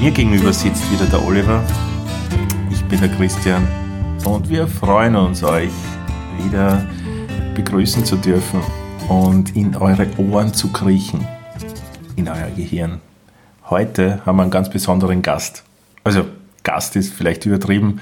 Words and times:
Mir 0.00 0.12
gegenüber 0.12 0.50
sitzt 0.50 0.90
wieder 0.90 1.04
der 1.04 1.22
Oliver. 1.22 1.62
Ich 2.70 2.82
bin 2.84 2.98
der 3.00 3.10
Christian 3.10 3.68
und 4.24 4.48
wir 4.48 4.66
freuen 4.66 5.14
uns, 5.14 5.42
euch 5.44 5.68
wieder 6.42 6.86
begrüßen 7.54 8.06
zu 8.06 8.16
dürfen 8.16 8.62
und 9.10 9.54
in 9.54 9.76
eure 9.76 10.06
Ohren 10.16 10.54
zu 10.54 10.72
kriechen, 10.72 11.28
in 12.16 12.30
euer 12.30 12.48
Gehirn. 12.56 13.02
Heute 13.68 14.24
haben 14.24 14.38
wir 14.38 14.42
einen 14.44 14.50
ganz 14.50 14.70
besonderen 14.70 15.20
Gast. 15.20 15.64
Also 16.02 16.24
Gast 16.62 16.96
ist 16.96 17.12
vielleicht 17.12 17.44
übertrieben. 17.44 18.00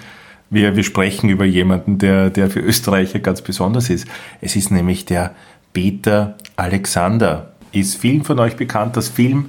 Wir, 0.50 0.76
wir 0.76 0.84
sprechen 0.84 1.28
über 1.28 1.46
jemanden, 1.46 1.98
der, 1.98 2.30
der 2.30 2.48
für 2.48 2.60
Österreicher 2.60 3.18
ganz 3.18 3.42
besonders 3.42 3.90
ist. 3.90 4.06
Es 4.40 4.54
ist 4.54 4.70
nämlich 4.70 5.04
der 5.04 5.34
Peter 5.72 6.36
Alexander. 6.54 7.54
Ist 7.72 7.96
vielen 7.96 8.22
von 8.22 8.38
euch 8.38 8.54
bekannt, 8.54 8.96
das 8.96 9.08
Film, 9.08 9.46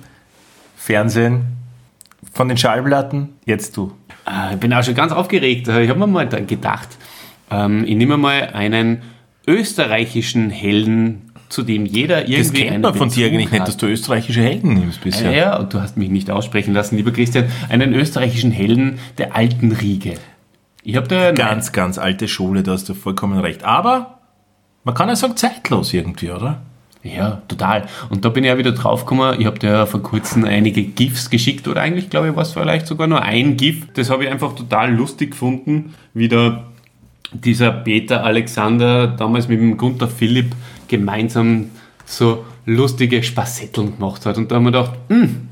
Fernsehen, 0.75 1.58
von 2.31 2.47
den 2.47 2.57
Schallplatten? 2.57 3.29
Jetzt 3.45 3.75
du. 3.77 3.91
Äh, 4.25 4.53
Ich 4.53 4.59
bin 4.59 4.73
auch 4.73 4.83
schon 4.83 4.95
ganz 4.95 5.11
aufgeregt. 5.11 5.67
Ich 5.67 5.89
habe 5.89 5.99
mir 5.99 6.07
mal 6.07 6.27
da 6.27 6.39
gedacht, 6.39 6.89
ähm, 7.51 7.83
ich 7.85 7.95
nehme 7.95 8.17
mal 8.17 8.49
einen 8.53 9.01
österreichischen 9.47 10.49
Helden, 10.49 11.31
zu 11.49 11.63
dem 11.63 11.85
jeder 11.85 12.27
irgendwie 12.29 12.37
Das 12.37 12.53
kennt 12.53 12.83
man 12.83 12.93
von 12.93 13.09
dir 13.09 13.25
eigentlich 13.27 13.51
nicht, 13.51 13.67
dass 13.67 13.77
du 13.77 13.87
österreichische 13.87 14.41
Helden 14.41 14.75
nimmst 14.75 15.01
bisher. 15.01 15.31
Ja, 15.31 15.37
ja, 15.37 15.57
und 15.57 15.73
du 15.73 15.81
hast 15.81 15.97
mich 15.97 16.09
nicht 16.09 16.29
aussprechen 16.29 16.73
lassen, 16.73 16.95
lieber 16.95 17.11
Christian. 17.11 17.45
Einen 17.69 17.93
österreichischen 17.93 18.51
Helden 18.51 18.99
der 19.17 19.35
alten 19.35 19.71
Riege. 19.71 20.13
Ich 20.83 20.95
habe 20.95 21.07
da 21.07 21.31
Ganz, 21.31 21.71
ganz 21.71 21.97
alte 21.97 22.27
Schule, 22.27 22.61
da 22.63 22.73
hast 22.73 22.87
du 22.87 22.93
vollkommen 22.93 23.39
recht. 23.39 23.63
Aber 23.63 24.19
man 24.83 24.93
kann 24.93 25.09
ja 25.09 25.15
sagen, 25.15 25.35
zeitlos 25.35 25.93
irgendwie, 25.93 26.29
oder? 26.31 26.61
Ja, 27.01 27.41
total. 27.47 27.85
Und 28.09 28.25
da 28.25 28.29
bin 28.29 28.43
ich 28.43 28.49
ja 28.49 28.57
wieder 28.57 28.73
draufgekommen. 28.73 29.39
Ich 29.39 29.45
habe 29.45 29.57
dir 29.57 29.69
ja 29.69 29.85
vor 29.85 30.03
kurzem 30.03 30.43
einige 30.43 30.83
GIFs 30.83 31.29
geschickt 31.29 31.67
oder 31.67 31.81
eigentlich, 31.81 32.09
glaube 32.09 32.29
ich, 32.29 32.35
war 32.35 32.43
es 32.43 32.51
vielleicht 32.51 32.87
sogar 32.87 33.07
nur 33.07 33.21
ein 33.21 33.55
GIF. 33.55 33.87
Das 33.93 34.09
habe 34.09 34.25
ich 34.25 34.29
einfach 34.29 34.53
total 34.53 34.93
lustig 34.93 35.31
gefunden, 35.31 35.95
wie 36.13 36.27
da 36.27 36.65
dieser 37.31 37.71
Peter 37.71 38.23
Alexander 38.23 39.07
damals 39.07 39.47
mit 39.47 39.59
dem 39.59 39.77
Gunther 39.77 40.07
Philipp 40.07 40.53
gemeinsam 40.87 41.69
so 42.05 42.43
lustige 42.65 43.23
Spassetteln 43.23 43.95
gemacht 43.95 44.25
hat. 44.25 44.37
Und 44.37 44.51
da 44.51 44.55
haben 44.55 44.63
wir 44.63 44.71
gedacht, 44.71 44.93
hm, 45.07 45.47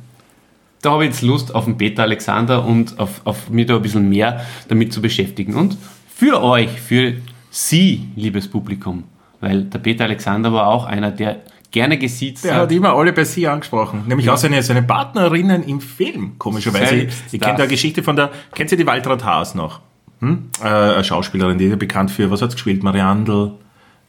da 0.82 0.92
habe 0.92 1.06
ich 1.06 1.12
jetzt 1.12 1.22
Lust 1.22 1.56
auf 1.56 1.66
den 1.66 1.78
Peter 1.78 2.04
Alexander 2.04 2.66
und 2.66 3.00
auf, 3.00 3.22
auf 3.24 3.50
mich 3.50 3.68
da 3.68 3.78
ein 3.78 3.82
bisschen 3.82 4.10
mehr 4.10 4.46
damit 4.68 4.92
zu 4.92 5.02
beschäftigen. 5.02 5.56
Und 5.56 5.78
für 6.14 6.44
euch, 6.44 6.70
für 6.70 7.14
Sie, 7.50 8.10
liebes 8.16 8.48
Publikum, 8.50 9.04
weil 9.40 9.64
der 9.64 9.80
Peter 9.80 10.06
Alexander 10.06 10.52
war 10.54 10.68
auch 10.68 10.86
einer, 10.86 11.12
der 11.12 11.42
gerne 11.72 11.98
gesiezt 11.98 12.46
Der 12.46 12.56
hat 12.56 12.72
immer 12.72 12.94
alle 12.94 13.14
bei 13.14 13.24
sie 13.24 13.48
angesprochen. 13.48 14.04
Nämlich 14.08 14.30
auch 14.30 14.38
seine, 14.38 14.62
seine 14.64 14.84
Partnerinnen 14.84 15.64
im 15.64 15.82
Film, 15.82 16.36
komischerweise. 16.38 16.96
Selbst 16.96 17.24
ich 17.32 17.42
kenne 17.42 17.58
da 17.58 17.64
eine 17.64 17.72
Geschichte 17.72 18.04
von 18.04 18.16
der, 18.16 18.32
kennt 18.56 18.72
ihr 18.72 18.78
die 18.78 18.88
Waltraud 18.88 19.24
Haas 19.24 19.56
noch? 19.56 19.82
Hm? 20.20 20.50
Äh, 20.64 20.68
eine 20.68 21.04
Schauspielerin, 21.04 21.58
die 21.58 21.66
ist 21.66 21.72
ja 21.72 21.76
bekannt 21.76 22.12
für, 22.12 22.32
was 22.32 22.42
hat 22.42 22.52
gespielt? 22.52 22.84
Mariandel. 22.84 23.52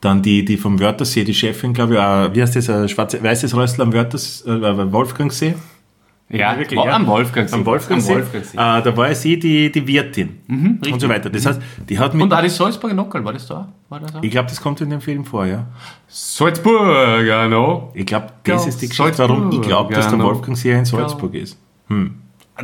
Dann 0.01 0.23
die, 0.23 0.45
die 0.45 0.57
vom 0.57 0.79
Wörthersee, 0.79 1.25
die 1.25 1.35
Chefin, 1.35 1.73
glaube 1.73 1.95
ich, 1.95 2.01
äh, 2.01 2.35
wie 2.35 2.43
heißt 2.43 2.55
das, 2.55 2.71
ein 2.71 2.89
schwarze, 2.89 3.23
weißes 3.23 3.57
Rössler 3.57 3.85
am 3.85 3.93
Wörthers, 3.93 4.45
äh, 4.47 4.93
Wolfgangsee? 4.93 5.57
Ja, 6.31 6.59
Wirklich, 6.59 6.79
ja. 6.79 6.95
am 6.95 7.07
Wolfgangsee. 7.07 7.55
Am 7.55 7.65
Wolfgangsee. 7.65 8.13
Am 8.13 8.19
Wolfgangsee. 8.19 8.57
Äh, 8.57 8.83
da 8.83 8.97
war 8.97 9.15
sie 9.15 9.39
die, 9.39 9.73
die 9.73 9.87
Wirtin. 9.87 10.41
und 10.47 10.81
richtig. 10.85 11.01
so 11.01 11.09
weiter. 11.09 11.31
Das 11.31 11.47
heißt, 11.47 11.61
die 11.89 11.99
hat 11.99 12.13
mit, 12.13 12.23
Und 12.23 12.35
auch 12.35 12.43
die 12.43 12.51
Salzburger 12.51 12.95
Nockerl, 12.95 13.25
war 13.25 13.33
das 13.33 13.47
da? 13.47 13.69
War 13.89 14.01
das 14.01 14.13
da? 14.13 14.19
ich 14.21 14.31
glaube, 14.31 14.49
das 14.49 14.61
kommt 14.61 14.81
in 14.83 14.91
dem 14.91 15.01
Film 15.01 15.25
vor, 15.25 15.47
ja. 15.47 15.67
Salzburger, 16.07 17.49
no. 17.49 17.91
Ich 17.95 18.05
glaube, 18.05 18.27
das 18.45 18.65
Ja, 18.65 18.69
ist 18.69 18.83
die 18.83 18.89
Geschichte, 18.89 19.19
warum 19.19 19.51
ich 19.53 19.63
glaube, 19.63 19.95
dass 19.95 20.05
der 20.05 20.11
Salzburg, 20.11 20.35
Wolfgangsee 20.35 20.73
in 20.73 20.85
Salzburg 20.85 21.35
ist. 21.35 21.59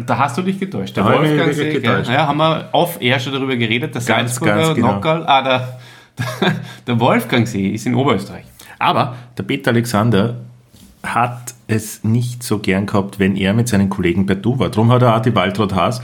Da 0.07 0.19
hast 0.19 0.37
du 0.37 0.43
dich 0.43 0.61
getäuscht. 0.61 0.97
Der 0.97 1.05
Da 1.05 1.13
Wolfgangsee, 1.19 1.73
getäuscht. 1.73 2.11
Ja, 2.11 2.27
haben 2.27 2.37
wir 2.39 2.69
off-air 2.73 3.19
schon 3.19 3.33
darüber 3.33 3.57
geredet. 3.57 3.95
Der 3.95 4.03
Ganz, 4.03 4.07
Salzburger 4.35 4.57
ganz 4.57 4.75
genau. 4.75 4.93
Nockerl, 4.95 5.25
ah, 5.27 5.43
der, 5.43 5.79
der 6.87 7.01
Wolfgangsee 7.01 7.69
ist 7.69 7.87
in 7.87 7.95
Oberösterreich. 7.95 8.45
Aber 8.79 9.15
der 9.39 9.45
Peter 9.45 9.71
Alexander 9.71 10.37
hat 11.05 11.55
es 11.67 12.05
nicht 12.05 12.43
so 12.43 12.59
gern 12.59 12.87
gehabt, 12.87 13.19
wenn 13.19 13.37
er 13.37 13.55
mit 13.55 13.69
seinen 13.69 13.91
Kollegen 13.91 14.27
bei 14.27 14.35
Du 14.35 14.59
war. 14.59 14.69
Darum 14.71 14.91
hat 14.91 15.03
er 15.03 15.17
auch 15.17 15.21
die 15.21 15.35
Waltraud 15.35 15.75
Haas, 15.75 16.03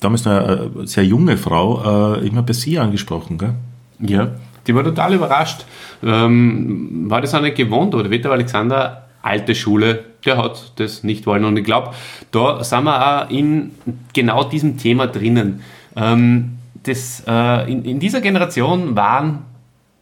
damals 0.00 0.24
noch 0.24 0.32
eine 0.32 0.70
äh, 0.82 0.86
sehr 0.86 1.04
junge 1.04 1.36
Frau, 1.36 2.14
äh, 2.14 2.26
immer 2.26 2.42
bei 2.42 2.52
sie 2.52 2.78
angesprochen. 2.78 3.38
Gell? 3.38 3.54
Ja, 4.00 4.28
die 4.66 4.74
war 4.74 4.84
total 4.84 5.14
überrascht. 5.14 5.64
Ähm, 6.02 7.10
war 7.10 7.20
das 7.20 7.34
auch 7.34 7.42
nicht 7.42 7.56
gewohnt, 7.56 7.94
oder? 7.94 8.08
Peter 8.08 8.30
Alexander, 8.30 9.06
alte 9.22 9.54
Schule, 9.54 10.04
der 10.24 10.38
hat 10.38 10.72
das 10.76 11.04
nicht 11.04 11.26
wollen. 11.26 11.44
Und 11.44 11.56
ich 11.56 11.64
glaube, 11.64 11.90
da 12.30 12.62
sind 12.64 12.84
wir 12.84 13.24
auch 13.24 13.30
in 13.30 13.72
genau 14.12 14.44
diesem 14.44 14.78
Thema 14.78 15.06
drinnen. 15.06 15.62
Ähm, 15.96 16.58
das, 16.82 17.22
äh, 17.26 17.70
in, 17.70 17.84
in 17.84 18.00
dieser 18.00 18.20
Generation 18.20 18.96
waren 18.96 19.49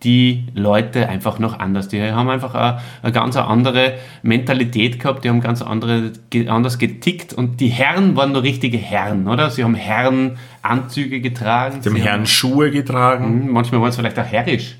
die 0.04 0.44
Leute 0.54 1.08
einfach 1.08 1.38
noch 1.38 1.58
anders. 1.58 1.88
Die 1.88 2.00
haben 2.00 2.28
einfach 2.28 2.54
eine, 2.54 2.80
eine 3.02 3.12
ganz 3.12 3.36
andere 3.36 3.94
Mentalität 4.22 5.00
gehabt, 5.00 5.24
die 5.24 5.28
haben 5.28 5.40
ganz 5.40 5.60
andere, 5.60 6.12
anders 6.46 6.78
getickt 6.78 7.32
und 7.32 7.60
die 7.60 7.68
Herren 7.68 8.16
waren 8.16 8.32
nur 8.32 8.42
richtige 8.42 8.78
Herren, 8.78 9.26
oder? 9.26 9.50
Sie 9.50 9.64
haben 9.64 9.74
Herrenanzüge 9.74 11.20
getragen. 11.20 11.82
Sie 11.82 11.88
haben 11.88 11.96
sie 11.96 12.02
Herren 12.02 12.26
Schuhe 12.26 12.70
getragen. 12.70 13.46
Mhm, 13.46 13.52
Manchmal 13.52 13.80
waren 13.80 13.90
es 13.90 13.96
vielleicht 13.96 14.18
auch 14.18 14.26
herrisch. 14.26 14.76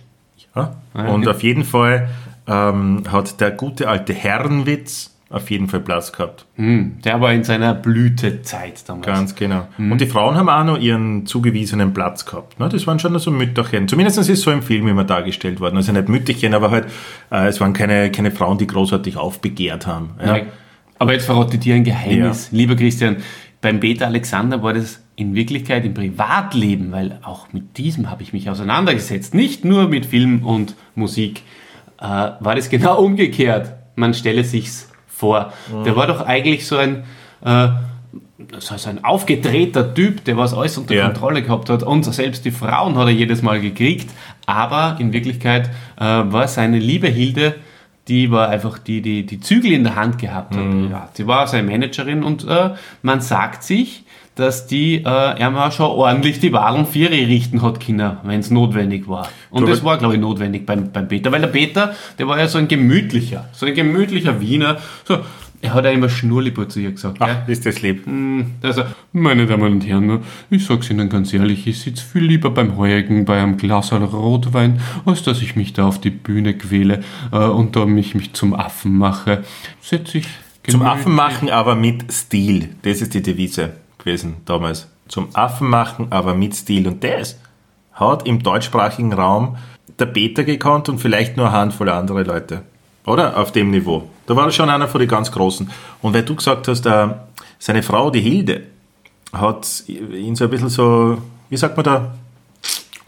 Ja? 0.54 0.76
ja. 0.94 1.08
Und 1.08 1.26
auf 1.26 1.42
jeden 1.42 1.64
Fall 1.64 2.08
ähm, 2.46 3.02
hat 3.10 3.40
der 3.40 3.50
gute 3.50 3.88
alte 3.88 4.12
Herrenwitz 4.12 5.17
auf 5.30 5.50
jeden 5.50 5.68
Fall 5.68 5.80
Platz 5.80 6.12
gehabt. 6.12 6.46
Mhm, 6.56 6.98
Der 7.04 7.20
war 7.20 7.32
in 7.32 7.44
seiner 7.44 7.74
Blütezeit 7.74 8.88
damals. 8.88 9.06
Ganz 9.06 9.34
genau. 9.34 9.68
Mhm. 9.76 9.92
Und 9.92 10.00
die 10.00 10.06
Frauen 10.06 10.36
haben 10.36 10.48
auch 10.48 10.64
noch 10.64 10.78
ihren 10.78 11.26
zugewiesenen 11.26 11.92
Platz 11.92 12.24
gehabt. 12.24 12.58
Ne? 12.58 12.68
Das 12.68 12.86
waren 12.86 12.98
schon 12.98 13.18
so 13.18 13.30
Mütterchen. 13.30 13.88
Zumindest 13.88 14.18
ist 14.18 14.30
es 14.30 14.40
so 14.40 14.50
im 14.50 14.62
Film 14.62 14.88
immer 14.88 15.04
dargestellt 15.04 15.60
worden. 15.60 15.76
Also 15.76 15.92
nicht 15.92 16.08
Mütterchen, 16.08 16.54
aber 16.54 16.70
halt, 16.70 16.86
äh, 17.30 17.46
es 17.46 17.60
waren 17.60 17.74
keine, 17.74 18.10
keine 18.10 18.30
Frauen, 18.30 18.56
die 18.56 18.66
großartig 18.66 19.16
aufbegehrt 19.18 19.86
haben. 19.86 20.10
Ja? 20.24 20.36
Ja. 20.38 20.42
Aber 20.98 21.12
jetzt 21.12 21.26
verrate 21.26 21.58
dir 21.58 21.74
ein 21.74 21.84
Geheimnis, 21.84 22.48
lieber 22.50 22.74
Christian. 22.74 23.18
Beim 23.60 23.80
Peter 23.80 24.06
Alexander 24.06 24.62
war 24.62 24.72
das 24.72 25.02
in 25.14 25.34
Wirklichkeit 25.34 25.84
im 25.84 25.94
Privatleben, 25.94 26.90
weil 26.92 27.18
auch 27.22 27.52
mit 27.52 27.76
diesem 27.76 28.10
habe 28.10 28.22
ich 28.22 28.32
mich 28.32 28.48
auseinandergesetzt. 28.48 29.34
Nicht 29.34 29.64
nur 29.64 29.88
mit 29.88 30.06
Film 30.06 30.44
und 30.44 30.74
Musik, 30.94 31.42
äh, 32.00 32.04
war 32.04 32.54
das 32.54 32.70
genau 32.70 33.00
umgekehrt. 33.02 33.74
Man 33.96 34.14
stelle 34.14 34.44
sich's 34.44 34.88
vor. 35.18 35.52
Der 35.84 35.96
war 35.96 36.06
doch 36.06 36.24
eigentlich 36.24 36.66
so 36.66 36.76
ein, 36.76 37.04
äh, 37.44 37.68
so 38.58 38.76
so 38.76 38.88
ein 38.88 39.04
aufgedrehter 39.04 39.92
Typ, 39.94 40.24
der 40.24 40.36
was 40.36 40.54
alles 40.54 40.78
unter 40.78 40.94
Ja. 40.94 41.06
Kontrolle 41.06 41.42
gehabt 41.42 41.68
hat. 41.70 41.82
Und 41.82 42.04
selbst 42.04 42.44
die 42.44 42.50
Frauen 42.52 42.96
hat 42.96 43.06
er 43.06 43.12
jedes 43.12 43.42
Mal 43.42 43.60
gekriegt. 43.60 44.10
Aber 44.46 44.96
in 45.00 45.12
Wirklichkeit 45.12 45.68
äh, 45.98 46.04
war 46.04 46.46
seine 46.48 46.78
liebe 46.78 47.08
Hilde, 47.08 47.56
die 48.06 48.30
war 48.30 48.48
einfach 48.48 48.78
die, 48.78 49.02
die 49.02 49.26
die 49.26 49.40
Zügel 49.40 49.72
in 49.72 49.84
der 49.84 49.96
Hand 49.96 50.18
gehabt 50.18 50.54
hat. 50.56 50.64
Ja, 50.90 51.08
sie 51.12 51.26
war 51.26 51.46
seine 51.46 51.68
Managerin 51.68 52.22
und 52.22 52.46
äh, 52.48 52.70
man 53.02 53.20
sagt 53.20 53.62
sich, 53.64 54.04
dass 54.38 54.68
die 54.68 54.96
äh, 54.96 55.02
er 55.04 55.50
mal 55.50 55.72
schon 55.72 55.86
ordentlich 55.86 56.38
die 56.38 56.52
Waren 56.52 56.86
für 56.86 57.10
ihre 57.10 57.28
richten 57.28 57.60
hat 57.62 57.84
können, 57.84 58.18
wenn 58.22 58.38
es 58.38 58.50
notwendig 58.50 59.08
war. 59.08 59.28
Und 59.50 59.62
Du, 59.62 59.66
das 59.66 59.82
war, 59.82 59.98
glaube 59.98 60.14
ich, 60.14 60.20
notwendig 60.20 60.64
beim, 60.64 60.92
beim 60.92 61.08
Peter, 61.08 61.32
weil 61.32 61.40
der 61.40 61.48
Peter, 61.48 61.94
der 62.18 62.28
war 62.28 62.38
ja 62.38 62.46
so 62.46 62.58
ein 62.58 62.68
gemütlicher, 62.68 63.48
so 63.52 63.66
ein 63.66 63.74
gemütlicher 63.74 64.40
Wiener. 64.40 64.78
So, 65.04 65.18
er 65.60 65.74
hat 65.74 65.84
ja 65.84 65.90
immer 65.90 66.08
Schnurlipur 66.08 66.68
zu 66.68 66.78
ihr 66.78 66.92
gesagt. 66.92 67.16
Ach, 67.18 67.48
ist 67.48 67.66
das 67.66 67.82
lieb. 67.82 68.04
Also, 68.62 68.84
meine 69.12 69.46
Damen 69.46 69.72
und 69.72 69.84
Herren, 69.84 70.20
ich 70.50 70.64
sag's 70.64 70.88
Ihnen 70.88 71.08
ganz 71.08 71.34
ehrlich, 71.34 71.66
ich 71.66 71.80
sitze 71.80 72.04
viel 72.04 72.22
lieber 72.22 72.50
beim 72.50 72.76
Heurigen 72.76 73.24
bei 73.24 73.42
einem 73.42 73.56
Glas 73.56 73.92
Rotwein, 73.92 74.80
als 75.04 75.24
dass 75.24 75.42
ich 75.42 75.56
mich 75.56 75.72
da 75.72 75.88
auf 75.88 76.00
die 76.00 76.10
Bühne 76.10 76.54
quäle 76.54 77.00
äh, 77.32 77.38
und 77.38 77.74
da 77.74 77.86
mich, 77.86 78.14
mich 78.14 78.34
zum 78.34 78.54
Affen 78.54 78.96
mache. 78.96 79.42
Setz 79.80 80.14
ich 80.14 80.28
Zum 80.68 80.82
Affen 80.82 81.12
machen, 81.12 81.50
aber 81.50 81.74
mit 81.74 82.12
Stil. 82.12 82.68
Das 82.82 83.00
ist 83.00 83.14
die 83.14 83.22
Devise 83.22 83.72
gewesen 83.98 84.38
damals. 84.44 84.88
Zum 85.08 85.28
Affen 85.34 85.68
machen, 85.68 86.08
aber 86.10 86.34
mit 86.34 86.54
Stil. 86.54 86.86
Und 86.86 87.02
das 87.02 87.38
hat 87.92 88.26
im 88.26 88.42
deutschsprachigen 88.42 89.12
Raum 89.12 89.56
der 89.98 90.06
Peter 90.06 90.44
gekonnt 90.44 90.88
und 90.88 90.98
vielleicht 90.98 91.36
nur 91.36 91.48
eine 91.48 91.56
Handvoll 91.56 91.88
andere 91.88 92.22
Leute. 92.22 92.62
Oder? 93.06 93.38
Auf 93.38 93.52
dem 93.52 93.70
Niveau. 93.70 94.08
Da 94.26 94.36
war 94.36 94.44
er 94.46 94.52
schon 94.52 94.68
einer 94.68 94.86
von 94.86 95.00
den 95.00 95.08
ganz 95.08 95.32
Großen. 95.32 95.70
Und 96.02 96.14
weil 96.14 96.22
du 96.22 96.34
gesagt 96.34 96.68
hast, 96.68 96.84
äh, 96.86 97.08
seine 97.58 97.82
Frau, 97.82 98.10
die 98.10 98.20
Hilde, 98.20 98.64
hat 99.32 99.84
ihn 99.86 100.36
so 100.36 100.44
ein 100.44 100.50
bisschen 100.50 100.68
so, 100.68 101.18
wie 101.48 101.56
sagt 101.56 101.76
man 101.76 101.84
da, 101.84 102.14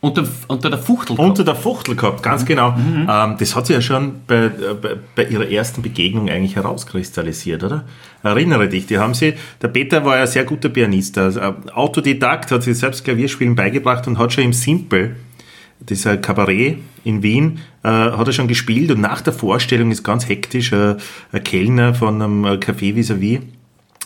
Unter, 0.02 0.24
unter 0.48 0.70
der 0.70 0.78
Fuchtel. 0.78 1.16
unter 1.18 1.44
der 1.44 1.54
Fuchtel 1.54 1.94
gehabt, 1.94 2.22
ganz 2.22 2.46
genau. 2.46 2.74
Ähm, 3.06 3.36
das 3.38 3.54
hat 3.54 3.66
sie 3.66 3.74
ja 3.74 3.82
schon 3.82 4.22
bei, 4.26 4.48
bei, 4.48 4.96
bei 5.14 5.24
ihrer 5.24 5.46
ersten 5.46 5.82
Begegnung 5.82 6.30
eigentlich 6.30 6.56
herauskristallisiert, 6.56 7.62
oder? 7.62 7.84
Erinnere 8.22 8.68
dich, 8.68 8.86
die 8.86 8.96
haben 8.96 9.12
sie, 9.12 9.34
der 9.60 9.68
Peter 9.68 10.02
war 10.06 10.16
ja 10.16 10.22
ein 10.22 10.28
sehr 10.28 10.44
guter 10.44 10.70
Pianist, 10.70 11.18
also 11.18 11.40
äh, 11.40 11.52
Autodidakt, 11.74 12.50
hat 12.50 12.62
sich 12.62 12.78
selbst 12.78 13.04
Klavierspielen 13.04 13.54
beigebracht 13.54 14.06
und 14.06 14.16
hat 14.16 14.32
schon 14.32 14.44
im 14.44 14.54
Simple, 14.54 15.16
dieser 15.80 16.16
Kabarett 16.16 16.78
in 17.04 17.22
Wien, 17.22 17.58
äh, 17.82 17.88
hat 17.88 18.26
er 18.26 18.32
schon 18.32 18.48
gespielt 18.48 18.90
und 18.90 19.02
nach 19.02 19.20
der 19.20 19.34
Vorstellung 19.34 19.90
ist 19.90 20.02
ganz 20.02 20.28
hektisch 20.28 20.72
äh, 20.72 20.96
ein 21.32 21.44
Kellner 21.44 21.94
von 21.94 22.22
einem 22.22 22.44
äh, 22.44 22.48
Café 22.54 22.94
vis-à-vis 22.94 23.40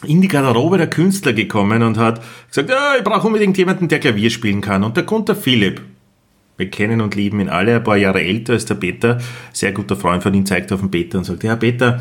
in 0.07 0.21
die 0.21 0.29
Garderobe 0.29 0.79
der 0.79 0.89
Künstler 0.91 1.33
gekommen 1.33 1.83
und 1.83 1.99
hat 1.99 2.23
gesagt, 2.49 2.71
ja, 2.71 2.97
ich 2.99 3.05
brauche 3.05 3.27
unbedingt 3.27 3.57
jemanden, 3.57 3.89
der 3.89 4.01
Klavier 4.01 4.31
spielen 4.31 4.61
kann. 4.61 4.85
Und 4.85 4.97
der 4.97 5.05
der 5.05 5.37
Philipp. 5.37 5.81
Wir 6.57 6.71
kennen 6.71 7.01
und 7.01 7.17
lieben 7.17 7.41
ihn 7.41 7.49
alle, 7.49 7.77
ein 7.77 7.85
paar 7.85 7.97
Jahre 7.97 8.23
älter 8.23 8.53
als 8.53 8.65
der 8.65 8.77
Peter. 8.77 9.19
Sehr 9.53 9.73
guter 9.73 9.97
Freund 9.97 10.23
von 10.23 10.33
ihm 10.35 10.47
zeigt 10.47 10.71
auf 10.73 10.81
den 10.81 10.91
Peter 10.91 11.19
und 11.19 11.25
sagt, 11.25 11.43
ja 11.43 11.57
Peter, 11.57 12.01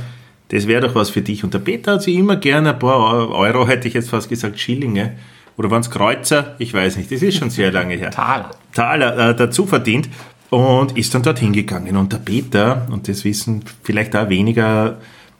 das 0.49 0.67
wäre 0.67 0.81
doch 0.81 0.95
was 0.95 1.09
für 1.09 1.21
dich. 1.21 1.43
Und 1.43 1.53
der 1.53 1.59
Peter 1.59 1.93
hat 1.93 2.03
sich 2.03 2.15
immer 2.15 2.35
gerne 2.35 2.73
ein 2.73 2.79
paar 2.79 3.29
Euro, 3.31 3.67
hätte 3.67 3.87
ich 3.87 3.95
jetzt 3.95 4.09
fast 4.09 4.29
gesagt, 4.29 4.59
Schillinge, 4.59 5.15
oder 5.57 5.71
waren 5.71 5.81
es 5.81 5.89
Kreuzer, 5.89 6.55
ich 6.59 6.73
weiß 6.73 6.97
nicht, 6.97 7.11
das 7.11 7.21
ist 7.21 7.37
schon 7.37 7.49
sehr 7.49 7.71
lange 7.71 7.95
her. 7.95 8.11
Taler. 8.11 8.51
Taler 8.73 9.29
äh, 9.29 9.35
dazu 9.35 9.65
verdient 9.65 10.09
und 10.49 10.97
ist 10.97 11.15
dann 11.15 11.23
dorthin 11.23 11.53
gegangen. 11.53 11.97
Und 11.97 12.13
der 12.13 12.17
Peter, 12.17 12.87
und 12.91 13.07
das 13.07 13.23
wissen 13.25 13.63
vielleicht 13.81 14.15
auch 14.15 14.29
weniger 14.29 14.99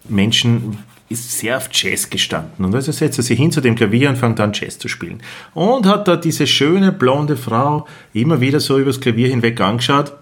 Menschen, 0.10 0.80
ist 1.14 1.40
sehr 1.40 1.58
auf 1.58 1.70
Jazz 1.72 2.10
gestanden. 2.10 2.66
Und 2.66 2.76
also 2.76 2.92
setzt 2.92 3.20
er 3.20 3.24
sich 3.24 3.40
hin 3.40 3.52
zu 3.52 3.62
dem 3.62 3.76
Klavier 3.76 4.10
und 4.10 4.18
fängt 4.18 4.40
an, 4.40 4.52
Jazz 4.54 4.78
zu 4.78 4.88
spielen. 4.88 5.22
Und 5.54 5.86
hat 5.86 6.08
da 6.08 6.16
diese 6.16 6.48
schöne 6.48 6.92
blonde 6.92 7.38
Frau 7.38 7.88
immer 8.14 8.42
wieder 8.42 8.60
so 8.60 8.78
übers 8.78 9.00
Klavier 9.00 9.30
hinweg 9.30 9.60
angeschaut. 9.62 10.14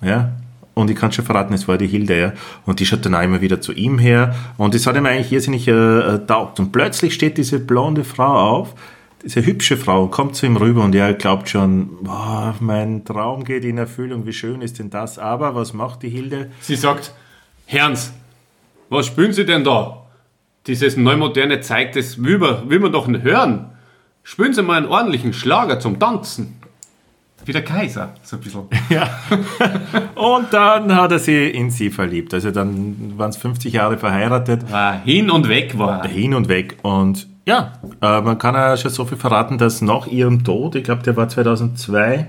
Ja, 0.00 0.32
und 0.78 0.90
ich 0.90 0.96
kann 0.96 1.10
schon 1.10 1.24
verraten, 1.24 1.54
es 1.54 1.66
war 1.66 1.76
die 1.76 1.88
Hilde, 1.88 2.20
ja. 2.20 2.32
Und 2.64 2.78
die 2.78 2.86
schaut 2.86 3.04
dann 3.04 3.16
auch 3.16 3.22
immer 3.22 3.40
wieder 3.40 3.60
zu 3.60 3.72
ihm 3.72 3.98
her. 3.98 4.36
Und 4.58 4.74
das 4.74 4.86
hat 4.86 4.96
ihm 4.96 5.06
eigentlich 5.06 5.32
irrsinnig 5.32 5.66
äh, 5.66 5.72
äh, 5.72 6.24
taugt. 6.24 6.60
Und 6.60 6.70
plötzlich 6.70 7.14
steht 7.14 7.36
diese 7.36 7.58
blonde 7.58 8.04
Frau 8.04 8.58
auf, 8.58 8.74
diese 9.24 9.44
hübsche 9.44 9.76
Frau, 9.76 10.06
kommt 10.06 10.36
zu 10.36 10.46
ihm 10.46 10.56
rüber 10.56 10.84
und 10.84 10.94
er 10.94 11.12
glaubt 11.14 11.48
schon, 11.48 11.90
oh, 12.06 12.52
mein 12.60 13.04
Traum 13.04 13.42
geht 13.42 13.64
in 13.64 13.76
Erfüllung, 13.76 14.24
wie 14.26 14.32
schön 14.32 14.62
ist 14.62 14.78
denn 14.78 14.90
das? 14.90 15.18
Aber 15.18 15.56
was 15.56 15.72
macht 15.72 16.04
die 16.04 16.10
Hilde? 16.10 16.52
Sie 16.60 16.76
sagt, 16.76 17.12
Herrns, 17.66 18.12
was 18.88 19.06
spielen 19.06 19.32
Sie 19.32 19.44
denn 19.44 19.64
da? 19.64 19.97
Dieses 20.68 20.98
neumoderne 20.98 21.60
Zeug, 21.60 21.92
das 21.92 22.22
will 22.22 22.38
man, 22.38 22.68
will 22.68 22.78
man 22.78 22.92
doch 22.92 23.06
nicht 23.08 23.24
hören. 23.24 23.70
Spielen 24.22 24.52
Sie 24.52 24.62
mal 24.62 24.76
einen 24.76 24.86
ordentlichen 24.86 25.32
Schlager 25.32 25.80
zum 25.80 25.98
Tanzen. 25.98 26.58
Wie 27.46 27.52
der 27.52 27.64
Kaiser, 27.64 28.10
so 28.22 28.36
ein 28.36 28.42
bisschen. 28.42 28.64
Ja. 28.90 29.08
und 30.14 30.52
dann 30.52 30.94
hat 30.94 31.12
er 31.12 31.18
sich 31.18 31.54
in 31.54 31.70
sie 31.70 31.88
verliebt. 31.88 32.34
Also 32.34 32.50
dann 32.50 33.14
waren 33.16 33.30
es 33.30 33.38
50 33.38 33.72
Jahre 33.72 33.96
verheiratet. 33.96 34.70
War 34.70 35.00
hin 35.00 35.30
und 35.30 35.48
weg 35.48 35.78
war. 35.78 36.06
Hin 36.06 36.34
und 36.34 36.48
weg. 36.50 36.76
Und 36.82 37.26
ja, 37.46 37.72
äh, 38.02 38.20
man 38.20 38.36
kann 38.36 38.54
ja 38.54 38.76
schon 38.76 38.90
so 38.90 39.06
viel 39.06 39.16
verraten, 39.16 39.56
dass 39.56 39.80
nach 39.80 40.06
ihrem 40.06 40.44
Tod, 40.44 40.74
ich 40.74 40.84
glaube, 40.84 41.02
der 41.02 41.16
war 41.16 41.30
2002, 41.30 42.26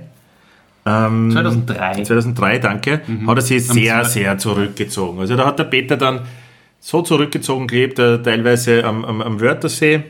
ähm, 0.86 1.32
2003. 1.32 2.04
2003, 2.04 2.60
danke, 2.60 3.02
mhm. 3.06 3.30
hat 3.30 3.38
er 3.38 3.42
sich 3.42 3.68
sehr, 3.68 4.06
sehr 4.06 4.38
zurückgezogen. 4.38 5.20
Also 5.20 5.36
da 5.36 5.46
hat 5.46 5.60
der 5.60 5.66
Peter 5.66 5.98
dann 5.98 6.22
so 6.80 7.02
zurückgezogen 7.02 7.68
gelebt, 7.68 8.00
äh, 8.00 8.22
teilweise 8.22 8.84
am, 8.84 9.06
am, 9.06 9.22
am 9.22 9.40
Wörthersee, 9.40 10.04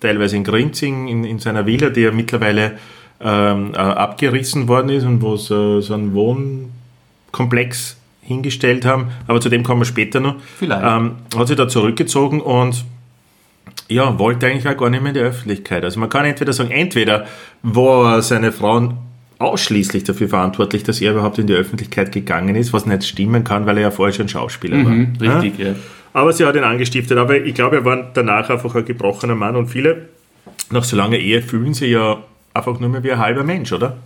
teilweise 0.00 0.36
in 0.36 0.44
Grinzing, 0.44 1.08
in, 1.08 1.24
in 1.24 1.38
seiner 1.38 1.66
Villa, 1.66 1.90
die 1.90 2.02
ja 2.02 2.12
mittlerweile 2.12 2.78
ähm, 3.20 3.72
äh, 3.74 3.78
abgerissen 3.78 4.68
worden 4.68 4.90
ist 4.90 5.04
und 5.04 5.22
wo 5.22 5.36
sie 5.36 5.54
äh, 5.54 5.80
so 5.80 5.94
einen 5.94 6.14
Wohnkomplex 6.14 7.96
hingestellt 8.20 8.84
haben. 8.84 9.08
Aber 9.26 9.40
zu 9.40 9.48
dem 9.48 9.62
kommen 9.62 9.80
wir 9.80 9.86
später 9.86 10.20
noch. 10.20 10.36
Vielleicht. 10.58 10.82
Ähm, 10.84 11.16
hat 11.36 11.48
sich 11.48 11.56
da 11.56 11.68
zurückgezogen 11.68 12.40
und 12.40 12.84
ja, 13.88 14.18
wollte 14.18 14.46
eigentlich 14.46 14.68
auch 14.68 14.76
gar 14.76 14.90
nicht 14.90 15.02
mehr 15.02 15.10
in 15.10 15.14
die 15.14 15.20
Öffentlichkeit. 15.20 15.84
Also 15.84 16.00
man 16.00 16.08
kann 16.08 16.24
entweder 16.24 16.52
sagen, 16.52 16.70
entweder 16.70 17.26
war 17.62 18.20
seine 18.22 18.52
Frau 18.52 18.92
ausschließlich 19.38 20.04
dafür 20.04 20.28
verantwortlich, 20.28 20.82
dass 20.82 21.00
er 21.00 21.12
überhaupt 21.12 21.38
in 21.38 21.46
die 21.46 21.54
Öffentlichkeit 21.54 22.12
gegangen 22.12 22.56
ist, 22.56 22.72
was 22.72 22.86
nicht 22.86 23.04
stimmen 23.04 23.44
kann, 23.44 23.66
weil 23.66 23.76
er 23.76 23.84
ja 23.84 23.90
vorher 23.90 24.14
schon 24.14 24.28
Schauspieler 24.28 24.76
mhm, 24.76 25.20
war. 25.20 25.42
Richtig, 25.42 25.58
ja? 25.58 25.72
ja. 25.72 25.74
Aber 26.12 26.32
sie 26.32 26.46
hat 26.46 26.56
ihn 26.56 26.64
angestiftet. 26.64 27.18
Aber 27.18 27.36
ich 27.36 27.54
glaube, 27.54 27.76
er 27.76 27.84
war 27.84 28.10
danach 28.14 28.48
einfach 28.48 28.74
ein 28.74 28.84
gebrochener 28.84 29.34
Mann 29.34 29.54
und 29.54 29.68
viele 29.68 30.08
nach 30.70 30.84
so 30.84 30.96
langer 30.96 31.18
Ehe 31.18 31.42
fühlen 31.42 31.74
sich 31.74 31.90
ja 31.90 32.18
einfach 32.54 32.80
nur 32.80 32.88
mehr 32.88 33.04
wie 33.04 33.12
ein 33.12 33.18
halber 33.18 33.44
Mensch, 33.44 33.72
oder? 33.72 33.98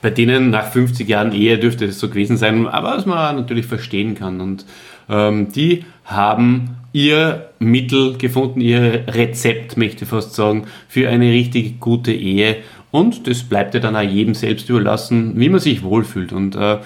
Bei 0.00 0.10
denen 0.10 0.50
nach 0.50 0.70
50 0.70 1.08
Jahren 1.08 1.32
Ehe 1.32 1.58
dürfte 1.58 1.86
das 1.86 1.98
so 1.98 2.08
gewesen 2.08 2.36
sein, 2.36 2.66
aber 2.68 2.96
was 2.96 3.06
man 3.06 3.36
natürlich 3.36 3.66
verstehen 3.66 4.14
kann. 4.14 4.40
Und 4.40 4.64
ähm, 5.08 5.50
die 5.50 5.84
haben 6.04 6.76
ihr 6.92 7.48
Mittel 7.58 8.16
gefunden, 8.16 8.60
ihr 8.60 9.04
Rezept, 9.08 9.76
möchte 9.76 10.04
ich 10.04 10.10
fast 10.10 10.34
sagen, 10.34 10.66
für 10.88 11.08
eine 11.08 11.32
richtig 11.32 11.80
gute 11.80 12.12
Ehe. 12.12 12.58
Und 12.94 13.26
das 13.26 13.42
bleibt 13.42 13.74
ja 13.74 13.80
dann 13.80 13.96
auch 13.96 14.02
jedem 14.02 14.36
selbst 14.36 14.70
überlassen, 14.70 15.32
wie 15.34 15.48
man 15.48 15.58
sich 15.58 15.82
wohlfühlt. 15.82 16.32
Und 16.32 16.54
äh, 16.54 16.78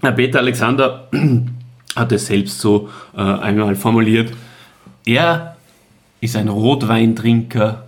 Peter 0.00 0.40
Alexander 0.40 1.08
hat 1.94 2.10
es 2.10 2.26
selbst 2.26 2.58
so 2.58 2.88
äh, 3.16 3.20
einmal 3.20 3.76
formuliert. 3.76 4.32
Er 5.06 5.56
ist 6.20 6.34
ein 6.34 6.48
Rotweintrinker 6.48 7.84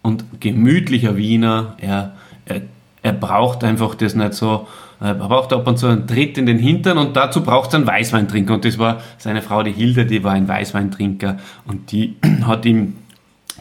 und 0.00 0.24
gemütlicher 0.40 1.14
Wiener. 1.18 1.76
Er, 1.82 2.12
er, 2.46 2.62
er 3.02 3.12
braucht 3.12 3.62
einfach 3.62 3.94
das 3.94 4.14
nicht 4.14 4.32
so. 4.32 4.66
Er 4.98 5.12
braucht 5.12 5.52
ab 5.52 5.66
und 5.66 5.76
zu 5.76 5.88
einen 5.88 6.06
Tritt 6.06 6.38
in 6.38 6.46
den 6.46 6.58
Hintern 6.58 6.96
und 6.96 7.14
dazu 7.14 7.42
braucht 7.42 7.74
er 7.74 7.80
einen 7.80 7.86
Weißweintrinker. 7.88 8.54
Und 8.54 8.64
das 8.64 8.78
war 8.78 9.02
seine 9.18 9.42
Frau, 9.42 9.62
die 9.62 9.72
Hilde, 9.72 10.06
die 10.06 10.24
war 10.24 10.32
ein 10.32 10.48
Weißweintrinker 10.48 11.36
und 11.66 11.92
die 11.92 12.16
hat 12.46 12.64
ihm 12.64 12.94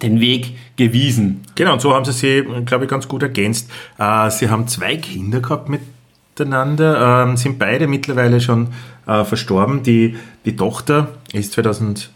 den 0.01 0.19
Weg 0.19 0.56
gewiesen. 0.75 1.42
Genau, 1.56 1.74
und 1.74 1.81
so 1.81 1.94
haben 1.94 2.06
sie 2.06 2.12
sie, 2.12 2.44
glaube 2.65 2.86
ich, 2.86 2.89
ganz 2.89 3.07
gut 3.07 3.24
ergänzt. 3.24 3.71
Äh, 3.98 4.30
sie 4.30 4.50
haben 4.50 4.68
zwei 4.68 4.98
Kinder 4.98 5.39
gehabt 5.39 5.69
miteinander, 5.69 7.24
ähm, 7.24 7.38
sind 7.38 7.59
beide 7.59 7.88
mittlerweile 7.88 8.42
schon 8.42 8.69
äh, 9.06 9.24
verstorben. 9.24 9.83
Die, 9.83 10.18
die 10.45 10.56
Tochter 10.56 11.09
ist 11.33 11.53
2009 11.53 12.09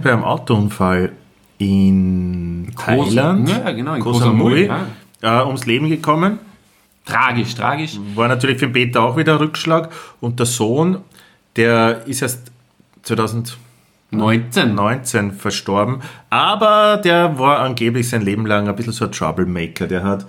bei 0.00 0.12
einem 0.12 0.24
Autounfall 0.24 1.12
in 1.58 2.72
Thailand, 2.76 3.48
ja, 3.48 3.70
genau, 3.70 3.94
in 3.94 4.02
Koh 4.02 4.12
Samui, 4.14 4.66
ja. 4.66 5.42
äh, 5.42 5.46
ums 5.46 5.66
Leben 5.66 5.88
gekommen. 5.88 6.38
Tragisch, 7.04 7.54
tragisch. 7.54 7.98
War 8.14 8.28
natürlich 8.28 8.58
für 8.58 8.66
den 8.66 8.72
Peter 8.72 9.02
auch 9.02 9.16
wieder 9.16 9.34
ein 9.34 9.38
Rückschlag. 9.38 9.90
Und 10.20 10.38
der 10.38 10.46
Sohn, 10.46 10.98
der 11.54 12.06
ist 12.06 12.22
erst 12.22 12.50
2019 13.02 13.63
19 14.10 15.32
verstorben. 15.32 16.00
Aber 16.30 16.98
der 16.98 17.38
war 17.38 17.60
angeblich 17.60 18.08
sein 18.08 18.22
Leben 18.22 18.46
lang 18.46 18.68
ein 18.68 18.76
bisschen 18.76 18.92
so 18.92 19.06
ein 19.06 19.12
Troublemaker. 19.12 19.86
Der 19.86 20.04
hat 20.04 20.26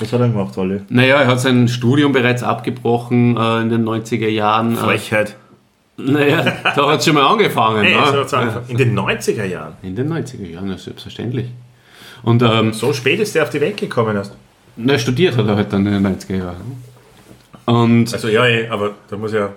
was 0.00 0.12
hat 0.12 0.20
er 0.20 0.28
gemacht, 0.28 0.56
Olli? 0.56 0.80
Naja, 0.90 1.16
er 1.16 1.26
hat 1.26 1.40
sein 1.40 1.66
Studium 1.66 2.12
bereits 2.12 2.44
abgebrochen 2.44 3.36
äh, 3.36 3.62
in 3.62 3.68
den 3.68 3.84
90er 3.84 4.28
Jahren. 4.28 4.76
Frechheit. 4.76 5.34
Naja, 5.96 6.44
da 6.76 6.92
hat 6.92 7.00
es 7.00 7.06
schon 7.06 7.14
mal 7.14 7.26
angefangen. 7.26 7.82
Nee, 7.82 7.96
ne? 7.96 8.24
so 8.26 8.36
in 8.68 8.76
den 8.76 8.96
90er 8.96 9.44
Jahren. 9.44 9.72
In 9.82 9.96
den 9.96 10.12
90er 10.12 10.46
Jahren, 10.46 10.70
ja, 10.70 10.78
selbstverständlich. 10.78 11.48
Und, 12.22 12.42
ähm, 12.42 12.72
so 12.72 12.92
spät 12.92 13.18
ist 13.18 13.34
der 13.34 13.42
auf 13.42 13.50
die 13.50 13.60
Welt 13.60 13.76
gekommen 13.76 14.14
erst. 14.16 14.36
Na, 14.76 14.96
studiert 14.96 15.36
hat 15.36 15.48
er 15.48 15.56
halt 15.56 15.72
dann 15.72 15.84
in 15.86 16.00
den 16.00 16.16
90er 16.16 16.36
Jahren. 16.36 16.82
Und 17.64 18.12
also 18.14 18.28
ja, 18.28 18.46
eh, 18.46 18.68
aber 18.68 18.92
da 19.10 19.16
muss 19.16 19.32
ja 19.32 19.50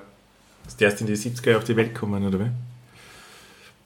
erst 0.80 1.02
in 1.02 1.08
die 1.08 1.16
70er 1.16 1.58
auf 1.58 1.64
die 1.64 1.76
Welt 1.76 1.94
kommen, 1.94 2.26
oder 2.26 2.40
wie? 2.40 2.50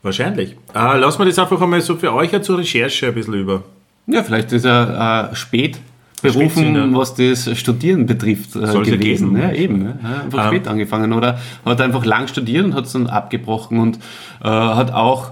Wahrscheinlich. 0.05 0.55
Ah, 0.71 0.93
lassen 0.97 1.17
wir 1.17 1.25
das 1.25 1.39
einfach 1.39 1.59
einmal 1.59 1.81
so 1.81 1.95
für 1.95 2.13
euch 2.13 2.31
ja 2.31 2.39
zur 2.39 2.59
Recherche 2.59 3.07
ein 3.07 3.15
bisschen 3.15 3.33
über. 3.33 3.63
Ja, 4.05 4.21
vielleicht 4.21 4.51
ist 4.51 4.63
er 4.63 5.31
äh, 5.31 5.35
spät 5.35 5.79
berufen, 6.21 6.95
was 6.95 7.15
das 7.15 7.50
Studieren 7.57 8.05
betrifft, 8.05 8.55
äh, 8.55 8.59
gewesen. 8.59 9.35
Ja, 9.35 9.51
eben. 9.51 9.85
Ja. 9.85 10.21
Einfach 10.25 10.43
um. 10.43 10.47
spät 10.47 10.67
angefangen. 10.67 11.12
Oder 11.12 11.39
hat 11.65 11.81
einfach 11.81 12.05
lang 12.05 12.27
studiert 12.27 12.65
und 12.65 12.75
hat 12.75 12.85
es 12.85 12.91
dann 12.91 13.07
abgebrochen 13.07 13.79
und 13.79 13.97
äh, 14.43 14.47
hat 14.47 14.93
auch 14.93 15.31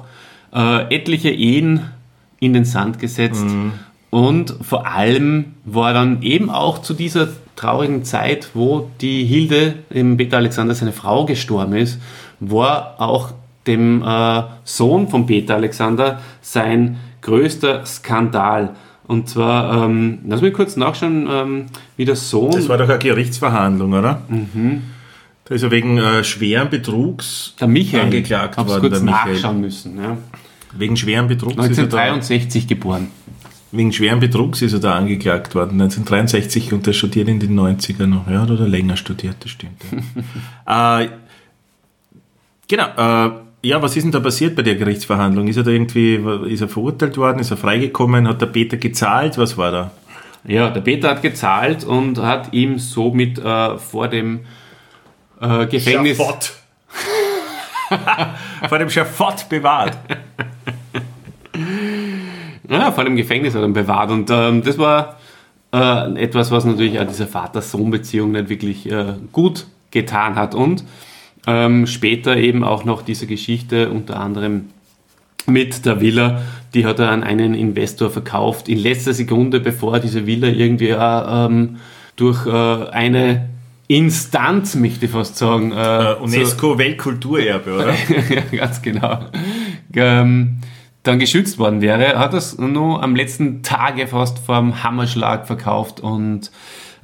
äh, 0.56 0.96
etliche 0.96 1.30
Ehen 1.30 1.82
in 2.40 2.54
den 2.54 2.66
Sand 2.66 2.98
gesetzt. 2.98 3.46
Mhm. 3.46 3.74
Und 4.10 4.56
vor 4.60 4.88
allem 4.88 5.54
war 5.66 5.94
dann 5.94 6.24
eben 6.24 6.50
auch 6.50 6.82
zu 6.82 6.96
dieser 6.96 7.28
traurigen 7.56 8.06
Zeit, 8.06 8.50
wo 8.56 8.90
die 9.02 9.24
Hilde, 9.24 9.76
im 9.92 10.18
Peter 10.18 10.38
Alexander, 10.38 10.74
seine 10.74 10.94
Frau 10.94 11.26
gestorben 11.26 11.76
ist, 11.76 12.00
war 12.40 12.96
auch 12.98 13.34
dem 13.68 14.04
äh, 14.04 14.44
Sohn 14.64 15.08
von 15.08 15.26
Peter 15.26 15.56
Alexander 15.56 16.22
sein 16.42 16.98
größter 17.22 17.86
Skandal. 17.86 18.76
Und 19.06 19.30
zwar, 19.30 19.86
ähm, 19.86 20.20
lass 20.28 20.42
mich 20.42 20.54
kurz 20.54 20.78
nachschauen, 20.78 21.28
ähm, 21.30 21.66
wie 21.98 22.06
der 22.06 22.16
Sohn. 22.16 22.52
Das 22.52 22.70
war 22.70 22.78
doch 22.78 22.88
eine 22.88 23.00
Gerichtsverhandlung, 23.00 23.94
oder? 23.94 24.22
Mhm. 24.30 24.84
Da 25.46 25.56
ist 25.56 25.64
er 25.64 25.72
wegen 25.72 25.98
äh, 25.98 26.24
schweren 26.24 26.70
Betrugs 26.70 27.54
der 27.60 27.68
Michael, 27.68 28.06
angeklagt 28.06 28.58
worden. 28.58 28.80
kurz 28.80 28.94
der 28.94 29.04
nachschauen 29.04 29.60
müssen. 29.60 30.02
Ja. 30.02 30.18
Wegen 30.78 30.96
schweren 30.96 31.28
Betrugs 31.28 31.58
1963 31.58 32.68
geboren. 32.68 33.10
Wegen 33.72 33.92
schweren 33.92 34.20
Betrugs 34.20 34.62
ist 34.62 34.74
er 34.74 34.80
da 34.80 34.96
angeklagt 34.96 35.56
worden, 35.56 35.82
1963 35.82 36.74
und 36.74 36.86
er 36.88 36.94
studiert 36.94 37.28
in 37.28 37.40
den 37.40 37.60
90er 37.60 38.06
noch. 38.06 38.30
Ja, 38.30 38.44
oder 38.44 38.68
länger 38.68 38.96
studiert, 38.96 39.38
das 39.40 39.52
stimmt. 39.52 39.82
Ja. 40.68 41.02
äh, 41.02 41.10
genau, 42.68 43.28
äh, 43.28 43.32
ja, 43.64 43.82
was 43.82 43.96
ist 43.96 44.04
denn 44.04 44.12
da 44.12 44.20
passiert 44.20 44.56
bei 44.56 44.62
der 44.62 44.76
Gerichtsverhandlung? 44.76 45.48
Ist 45.48 45.58
er 45.58 45.64
da 45.64 45.72
irgendwie, 45.72 46.16
ist 46.50 46.62
er 46.62 46.68
verurteilt 46.68 47.18
worden, 47.18 47.40
ist 47.40 47.52
er 47.52 47.58
freigekommen, 47.58 48.28
hat 48.28 48.42
der 48.42 48.48
Peter 48.48 48.78
gezahlt, 48.78 49.38
was 49.38 49.58
war 49.58 49.72
da? 49.72 49.92
Ja, 50.46 50.70
der 50.70 50.82
Peter 50.82 51.10
hat 51.10 51.22
gezahlt 51.22 51.86
und 51.86 52.18
hat 52.18 52.54
ihm 52.54 52.78
somit 52.78 53.40
äh, 53.40 53.78
vor 53.78 54.10
dem 54.10 54.42
äh, 55.40 55.66
Gefängnis. 55.68 56.18
Schafott. 56.18 56.54
Vor 58.70 58.80
dem 58.80 58.90
Schafott 58.90 59.48
bewahrt. 59.50 59.96
Ja, 62.68 62.92
vor 62.92 63.04
dem 63.04 63.16
Gefängnis 63.16 63.54
hat 63.54 63.62
er 63.62 63.68
ihn 63.68 63.74
bewahrt. 63.74 64.10
Und 64.10 64.32
ähm, 64.32 64.64
das 64.64 64.80
war 64.80 65.20
äh, 65.72 66.24
etwas, 66.24 66.50
was 66.50 66.66
natürlich 66.66 67.00
auch 67.00 67.06
dieser 67.06 67.28
Vater-Sohn-Beziehung 67.28 68.32
nicht 68.32 68.50
wirklich 68.50 68.90
äh, 68.90 69.14
gut 69.32 69.68
getan 69.92 70.36
hat. 70.36 70.56
Und 70.56 70.84
ähm, 71.48 71.88
später 71.88 72.38
eben 72.38 72.64
auch 72.64 72.86
noch 72.86 73.02
diese 73.02 73.28
Geschichte 73.28 73.90
unter 73.90 74.20
anderem 74.20 74.70
mit 75.46 75.86
der 75.86 76.00
Villa, 76.00 76.42
die 76.74 76.86
hat 76.86 77.00
er 77.00 77.10
an 77.10 77.24
einen 77.24 77.54
Investor 77.54 78.10
verkauft 78.10 78.70
in 78.70 78.78
letzter 78.78 79.14
Sekunde, 79.14 79.60
bevor 79.60 80.00
diese 80.00 80.26
Villa 80.26 80.48
irgendwie 80.48 80.90
äh, 80.90 80.96
ähm, 80.98 81.78
durch 82.16 82.46
äh, 82.46 82.90
eine 82.90 83.50
Instanz, 83.88 84.76
möchte 84.76 85.06
ich 85.06 85.12
fast 85.12 85.38
sagen. 85.38 85.72
Äh, 85.72 86.16
UNESCO 86.22 86.78
Weltkulturerbe, 86.78 87.74
oder? 87.74 87.94
ja, 88.30 88.58
ganz 88.58 88.82
genau. 88.82 89.20
Ähm, 89.94 90.58
dann 91.04 91.20
geschützt 91.20 91.60
worden 91.60 91.82
wäre, 91.82 92.18
hat 92.18 92.34
er 92.34 92.38
es 92.38 92.58
nur 92.58 93.04
am 93.04 93.16
letzten 93.16 93.62
Tage 93.62 94.08
fast 94.08 94.40
vor 94.40 94.84
Hammerschlag 94.84 95.48
verkauft 95.48 96.00
und 96.00 96.50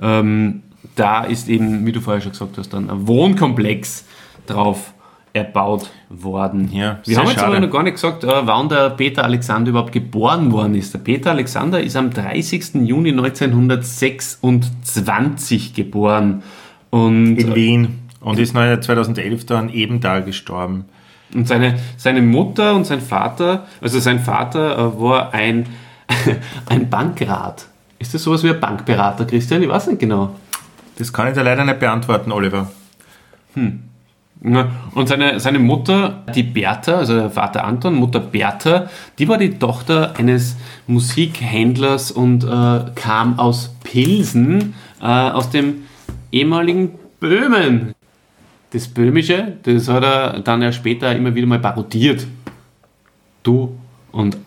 ähm, 0.01 0.63
da 0.96 1.24
ist 1.24 1.50
eben, 1.50 1.86
wie 1.86 1.91
du 1.91 2.00
vorher 2.00 2.22
schon 2.22 2.31
gesagt 2.31 2.58
hast, 2.58 2.69
dann 2.69 2.89
ein 2.89 3.08
Wohnkomplex 3.08 4.05
drauf 4.50 4.94
erbaut 5.32 5.89
worden. 6.10 6.70
Ja, 6.74 7.00
Wir 7.06 7.18
haben 7.18 7.27
jetzt 7.27 7.36
schade. 7.39 7.48
aber 7.48 7.60
noch 7.60 7.70
gar 7.72 7.84
nicht 7.84 7.94
gesagt, 7.94 8.24
äh, 8.24 8.27
wann 8.48 8.68
der 8.68 8.89
Peter 8.89 9.24
Alexander 9.24 9.70
überhaupt 9.70 9.91
geboren 9.91 10.51
worden 10.51 10.74
ist. 10.75 10.94
Der 10.94 11.00
Peter 11.00 11.29
Alexander 11.32 11.82
ist 11.82 11.96
am 11.96 12.10
30. 12.10 12.88
Juni 12.88 13.12
1926 13.12 15.74
geboren. 15.75 16.44
Und, 16.89 17.38
In 17.38 17.56
Wien. 17.56 18.00
Und 18.22 18.39
ist 18.39 18.53
2011 18.53 19.46
dann 19.46 19.70
eben 19.70 20.01
da 20.01 20.20
gestorben. 20.20 20.86
und 21.34 21.48
seine, 21.48 21.79
seine 21.96 22.22
Mutter 22.22 22.75
und 22.75 22.86
sein 22.86 23.00
Vater, 23.00 23.65
also 23.82 24.00
sein 24.00 24.20
Vater 24.20 24.77
äh, 24.77 25.00
war 25.00 25.34
ein, 25.34 25.68
ein 26.65 26.89
Bankrat. 26.89 27.68
Ist 28.00 28.13
das 28.13 28.24
sowas 28.24 28.44
wie 28.44 28.50
ein 28.50 28.60
Bankberater, 28.60 29.25
Christian? 29.25 29.62
Ich 29.62 29.70
weiß 29.70 29.88
nicht 29.88 30.00
genau. 30.00 30.36
Das 30.98 31.13
kann 31.13 31.27
ich 31.27 31.34
dir 31.36 31.44
leider 31.44 31.63
nicht 31.63 31.79
beantworten, 31.79 32.32
Oliver. 32.32 32.72
Ja, 33.56 33.63
Und 34.41 35.10
seine, 35.10 35.39
seine 35.41 35.60
Mutter, 35.60 36.24
die 36.34 36.43
Bertha, 36.43 36.96
also 36.96 37.13
der 37.13 37.29
Vater 37.29 37.65
Anton, 37.65 37.96
Mutter 37.96 38.22
Bertha, 38.22 38.89
die 39.17 39.27
war 39.27 39.38
die 39.38 39.60
Tochter 39.60 40.17
eines 40.17 40.55
Musikhändlers 40.88 42.12
und 42.12 42.46
äh, 42.46 42.91
kam 42.96 43.38
aus 43.38 43.75
Pilsen, 43.84 44.75
äh, 45.01 45.05
aus 45.05 45.50
dem 45.50 45.84
ehemaligen 46.31 46.91
Böhmen. 47.19 47.93
Das 48.72 48.88
Böhmische, 48.88 49.58
das 49.63 49.89
hat 49.89 50.03
er 50.03 50.39
dann 50.39 50.62
ja 50.62 50.72
später 50.72 51.13
immer 51.13 51.36
wieder 51.36 51.48
mal 51.48 51.60
parodiert. 51.60 52.25
Du 53.43 53.75
und 54.12 54.38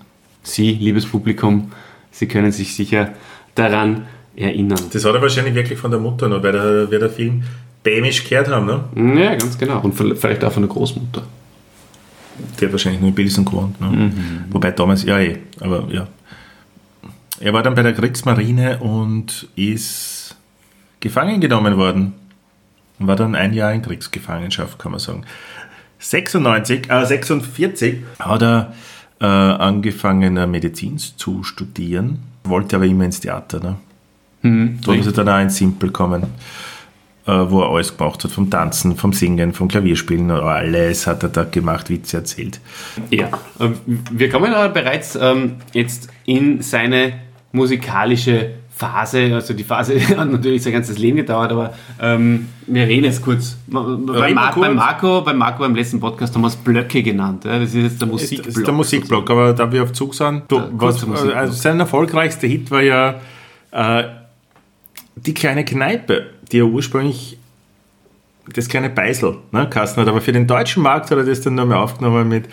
Sie, 0.42 0.72
liebes 0.72 1.04
Publikum, 1.06 1.70
Sie 2.11 2.28
können 2.28 2.50
sich 2.50 2.75
sicher 2.75 3.11
daran 3.54 4.06
erinnern. 4.34 4.80
Das 4.92 5.04
hat 5.04 5.14
er 5.14 5.20
wahrscheinlich 5.20 5.54
wirklich 5.54 5.78
von 5.78 5.90
der 5.90 6.00
Mutter 6.00 6.28
noch, 6.28 6.42
weil 6.42 6.52
der, 6.52 6.90
wir 6.90 6.99
der 6.99 7.11
Film 7.11 7.42
Bämisch 7.82 8.28
gehört 8.28 8.48
haben, 8.48 8.66
ne? 8.66 9.20
Ja, 9.20 9.34
ganz 9.34 9.58
genau. 9.58 9.80
Und 9.80 9.92
vielleicht 9.94 10.44
auch 10.44 10.52
von 10.52 10.62
der 10.62 10.70
Großmutter. 10.70 11.22
Die 12.58 12.64
hat 12.64 12.72
wahrscheinlich 12.72 13.00
nur 13.00 13.10
in 13.10 13.14
Pilsen 13.14 13.44
gewohnt. 13.44 13.80
Ne? 13.80 13.88
Mhm. 13.88 14.44
Wobei 14.50 14.70
damals, 14.70 15.04
ja 15.04 15.18
eh, 15.18 15.38
aber 15.60 15.86
ja. 15.90 16.06
Er 17.40 17.52
war 17.52 17.62
dann 17.62 17.74
bei 17.74 17.82
der 17.82 17.92
Kriegsmarine 17.92 18.78
und 18.78 19.48
ist 19.56 20.36
gefangen 21.00 21.40
genommen 21.40 21.76
worden. 21.76 22.14
Und 22.98 23.08
war 23.08 23.16
dann 23.16 23.34
ein 23.34 23.52
Jahr 23.52 23.72
in 23.72 23.82
Kriegsgefangenschaft, 23.82 24.78
kann 24.78 24.92
man 24.92 25.00
sagen. 25.00 25.24
96, 25.98 26.88
äh, 26.90 27.04
46 27.04 27.98
hat 28.18 28.42
er 28.42 28.74
äh, 29.20 29.24
angefangen, 29.24 30.36
äh, 30.36 30.46
Medizin 30.46 30.98
zu 30.98 31.42
studieren, 31.42 32.20
wollte 32.44 32.76
aber 32.76 32.86
immer 32.86 33.04
ins 33.04 33.20
Theater. 33.20 33.60
Ne? 33.60 33.76
Mhm, 34.42 34.78
Da 34.84 34.94
ist 34.94 35.06
er 35.06 35.12
dann 35.12 35.28
auch 35.28 35.40
ins 35.40 35.56
Simple 35.56 35.90
kommen, 35.90 36.24
wo 37.24 37.60
er 37.62 37.70
alles 37.70 37.96
gemacht 37.96 38.24
hat, 38.24 38.32
vom 38.32 38.50
Tanzen, 38.50 38.96
vom 38.96 39.12
Singen, 39.12 39.52
vom 39.52 39.68
Klavierspielen, 39.68 40.30
alles 40.30 41.06
hat 41.06 41.22
er 41.22 41.28
da 41.28 41.44
gemacht, 41.44 41.88
Witze 41.88 42.18
erzählt. 42.18 42.60
Ja, 43.10 43.26
äh, 43.60 43.68
wir 43.86 44.28
kommen 44.28 44.52
aber 44.52 44.68
bereits 44.70 45.16
ähm, 45.16 45.56
jetzt 45.72 46.08
in 46.24 46.62
seine 46.62 47.14
musikalische 47.52 48.54
Phase, 48.74 49.32
also 49.34 49.54
die 49.54 49.62
Phase 49.62 50.00
hat 50.18 50.30
natürlich 50.30 50.62
sein 50.62 50.72
ganzes 50.72 50.98
Leben 50.98 51.18
gedauert, 51.18 51.52
aber 51.52 51.74
ähm, 52.00 52.48
wir 52.66 52.88
reden 52.88 53.04
jetzt 53.04 53.22
kurz. 53.22 53.56
Bei, 53.68 53.80
Mar 54.32 54.52
kurz. 54.52 54.66
bei, 54.66 54.74
Marco, 54.74 55.20
bei 55.20 55.32
Marco 55.32 55.58
beim 55.60 55.74
letzten 55.76 56.00
Podcast 56.00 56.34
haben 56.34 56.42
wir 56.42 56.48
es 56.48 56.56
Blöcke 56.56 57.02
genannt. 57.02 57.44
Ja? 57.44 57.60
Das 57.60 57.68
ist 57.68 57.82
jetzt 57.82 58.00
der 58.00 58.08
Musikblock. 58.08 58.56
ist 58.56 58.66
der 58.66 58.74
Musikblock, 58.74 59.30
aber 59.30 59.52
da 59.52 59.70
wir 59.70 59.84
auf 59.84 59.92
Zug 59.92 60.14
sind, 60.14 60.42
du, 60.48 60.60
was, 60.72 61.06
Musikblock. 61.06 61.36
also 61.36 61.52
sein 61.52 61.78
erfolgreichster 61.78 62.48
Hit 62.48 62.70
war 62.72 62.82
ja 62.82 63.20
äh, 63.70 64.04
die 65.26 65.34
kleine 65.34 65.64
Kneipe, 65.64 66.30
die 66.50 66.58
ja 66.58 66.64
ursprünglich 66.64 67.38
das 68.52 68.68
kleine 68.68 68.90
Beisel 68.90 69.38
ne, 69.52 69.68
Kasten 69.70 70.00
hat, 70.00 70.08
aber 70.08 70.20
für 70.20 70.32
den 70.32 70.46
deutschen 70.46 70.82
Markt 70.82 71.10
hat 71.10 71.18
er 71.18 71.24
das 71.24 71.40
dann 71.40 71.54
nochmal 71.54 71.78
aufgenommen 71.78 72.28
mit 72.28 72.48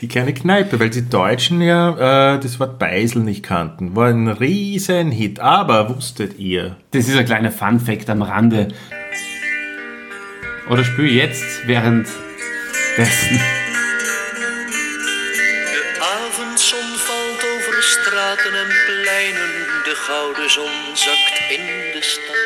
die 0.00 0.08
kleine 0.08 0.34
Kneipe, 0.34 0.80
weil 0.80 0.90
die 0.90 1.08
Deutschen 1.08 1.60
ja 1.60 2.34
äh, 2.34 2.40
das 2.40 2.58
Wort 2.58 2.80
Beisel 2.80 3.22
nicht 3.22 3.44
kannten. 3.44 3.94
War 3.94 4.08
ein 4.08 4.26
riesen 4.26 5.12
Hit, 5.12 5.38
aber 5.38 5.94
wusstet 5.94 6.38
ihr, 6.38 6.76
Das 6.90 7.08
ist 7.08 7.16
ein 7.16 7.24
kleiner 7.24 7.52
Fun-Fact 7.52 8.10
am 8.10 8.22
Rande. 8.22 8.68
Oder 10.68 10.82
spür 10.82 11.06
jetzt 11.06 11.66
während 11.66 12.08
dessen. 12.96 13.40
De 15.94 16.02
avondzon 16.02 16.78
valt 17.06 17.44
over 17.54 17.82
straten 17.82 18.54
en 18.54 18.70
pleinen, 18.86 19.63
de 19.94 20.00
gouden 20.00 20.50
zon 20.50 20.70
zakt 20.92 21.40
in 21.48 21.66
de 21.92 22.02
stad. 22.02 22.36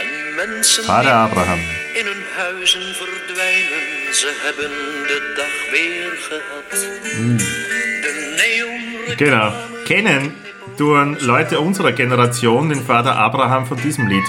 En 0.00 0.34
mensen 0.34 0.84
Vater 0.84 1.10
Abraham. 1.10 1.58
die 1.58 2.00
in 2.00 2.06
hun 2.06 2.22
huizen 2.36 2.94
verdwijnen, 2.94 4.14
ze 4.14 4.40
hebben 4.42 4.70
de 5.06 5.32
dag 5.36 5.70
weer 5.70 6.12
gehad. 6.28 6.70
De 8.02 8.34
neon 8.36 9.16
Genau. 9.16 9.52
Kennen 9.84 10.36
tun 10.76 11.16
Leute 11.18 11.60
unserer 11.60 11.92
Generation 11.92 12.68
den 12.68 12.84
Vater 12.84 13.14
Abraham 13.14 13.66
von 13.66 13.76
diesem 13.76 14.06
Lied. 14.08 14.26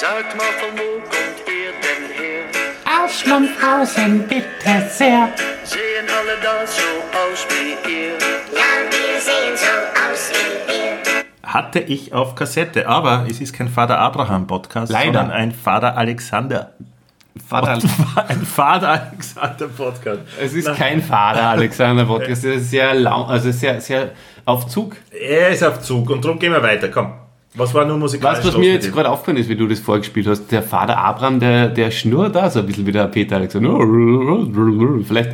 Sag 0.00 0.36
mal, 0.36 0.52
von 0.60 0.78
wo 0.78 1.00
kommt 1.00 1.38
ihr 1.46 1.72
denn 1.84 2.04
her? 2.18 2.44
Aus 2.84 3.20
Schlumpfhausen, 3.20 4.26
bitte 4.28 4.90
sehr. 4.98 5.28
Sehen 5.64 6.08
alle 6.18 6.36
da 6.42 6.66
so 6.66 6.95
aus 7.16 7.46
wie 7.48 7.90
ihr? 7.90 8.12
Ja, 8.52 8.68
wir 8.90 9.20
sehen 9.20 9.56
so 9.56 9.66
aus 10.10 10.30
wie 10.32 10.72
wir. 10.72 11.50
Hatte 11.50 11.80
ich 11.80 12.12
auf 12.12 12.34
Kassette, 12.34 12.86
aber 12.86 13.24
es 13.28 13.40
ist 13.40 13.54
kein 13.54 13.68
Vater 13.68 13.98
Abraham 13.98 14.46
Podcast, 14.46 14.92
Leider. 14.92 15.06
sondern 15.20 15.30
ein 15.30 15.52
Vater 15.52 15.96
Alexander. 15.96 16.72
Vater, 17.48 17.78
Ein 18.28 18.40
Vater 18.42 18.88
Alexander 19.12 19.68
Podcast. 19.68 20.20
es 20.42 20.54
ist 20.54 20.74
kein 20.74 21.02
Vater 21.02 21.42
Alexander 21.50 22.04
Podcast, 22.06 22.44
es 22.44 22.62
ist 22.62 22.70
sehr 22.70 22.94
lau, 22.94 23.24
also 23.24 23.50
sehr, 23.50 23.80
sehr 23.80 24.10
auf 24.46 24.66
Zug. 24.68 24.96
Er 25.10 25.50
ist 25.50 25.62
auf 25.62 25.80
Zug 25.80 26.08
und 26.10 26.24
darum 26.24 26.38
gehen 26.38 26.52
wir 26.52 26.62
weiter. 26.62 26.88
Komm. 26.88 27.12
Was 27.54 27.72
war 27.72 27.84
nur 27.86 27.96
musikalisch? 27.98 28.38
Was 28.38 28.44
los 28.46 28.56
mir 28.58 28.72
jetzt 28.74 28.92
gerade 28.92 29.08
aufgefallen 29.10 29.38
ist, 29.38 29.48
wie 29.48 29.56
du 29.56 29.66
das 29.66 29.80
vorgespielt 29.80 30.26
hast? 30.26 30.50
Der 30.52 30.62
Vater 30.62 30.98
Abraham, 30.98 31.40
der, 31.40 31.68
der 31.68 31.90
schnurrt 31.90 32.34
da 32.36 32.50
so 32.50 32.60
ein 32.60 32.66
bisschen 32.66 32.86
wie 32.86 32.92
der 32.92 33.06
Peter 33.08 33.36
Alexander. 33.36 33.78
Vielleicht 35.06 35.30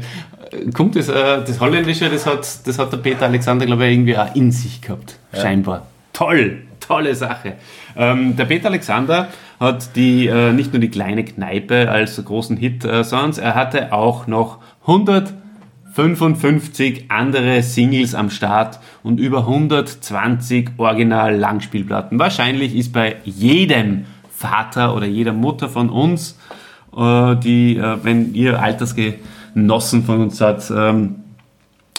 kommt 0.75 0.97
das, 0.97 1.09
äh, 1.09 1.45
das 1.45 1.61
Holländische, 1.61 2.09
das 2.09 2.27
hat, 2.27 2.67
das 2.67 2.79
hat 2.79 2.93
der 2.93 2.99
Peter 2.99 3.27
Alexander, 3.27 3.67
glaube 3.67 3.87
ich, 3.87 3.93
irgendwie 3.93 4.17
auch 4.17 4.35
in 4.35 4.53
sich 4.53 4.81
gehabt. 4.81 5.19
Scheinbar. 5.33 5.87
Toll, 6.13 6.63
tolle 6.81 7.15
Sache. 7.15 7.55
Ähm, 7.97 8.37
der 8.37 8.45
Peter 8.45 8.69
Alexander 8.69 9.29
hat 9.59 9.97
die, 9.97 10.27
äh, 10.27 10.53
nicht 10.53 10.73
nur 10.73 10.81
die 10.81 10.91
kleine 10.91 11.25
Kneipe 11.25 11.91
als 11.91 12.23
großen 12.23 12.57
Hit, 12.57 12.85
äh, 12.85 13.05
sondern 13.05 13.43
er 13.43 13.55
hatte 13.55 13.93
auch 13.93 14.27
noch 14.27 14.59
155 14.87 17.07
andere 17.09 17.63
Singles 17.63 18.15
am 18.15 18.31
Start 18.31 18.81
und 19.03 19.21
über 19.21 19.47
120 19.47 20.71
Original-Langspielplatten. 20.77 22.19
Wahrscheinlich 22.19 22.75
ist 22.75 22.93
bei 22.93 23.17
jedem 23.25 24.05
Vater 24.31 24.97
oder 24.97 25.07
jeder 25.07 25.33
Mutter 25.33 25.69
von 25.69 25.89
uns, 25.89 26.39
äh, 26.97 27.37
die, 27.37 27.77
äh, 27.77 27.99
wenn 28.03 28.35
ihr 28.35 28.61
Altersgenossen 29.55 30.05
von 30.05 30.21
uns 30.21 30.41
hat, 30.41 30.71
ähm, 30.71 31.17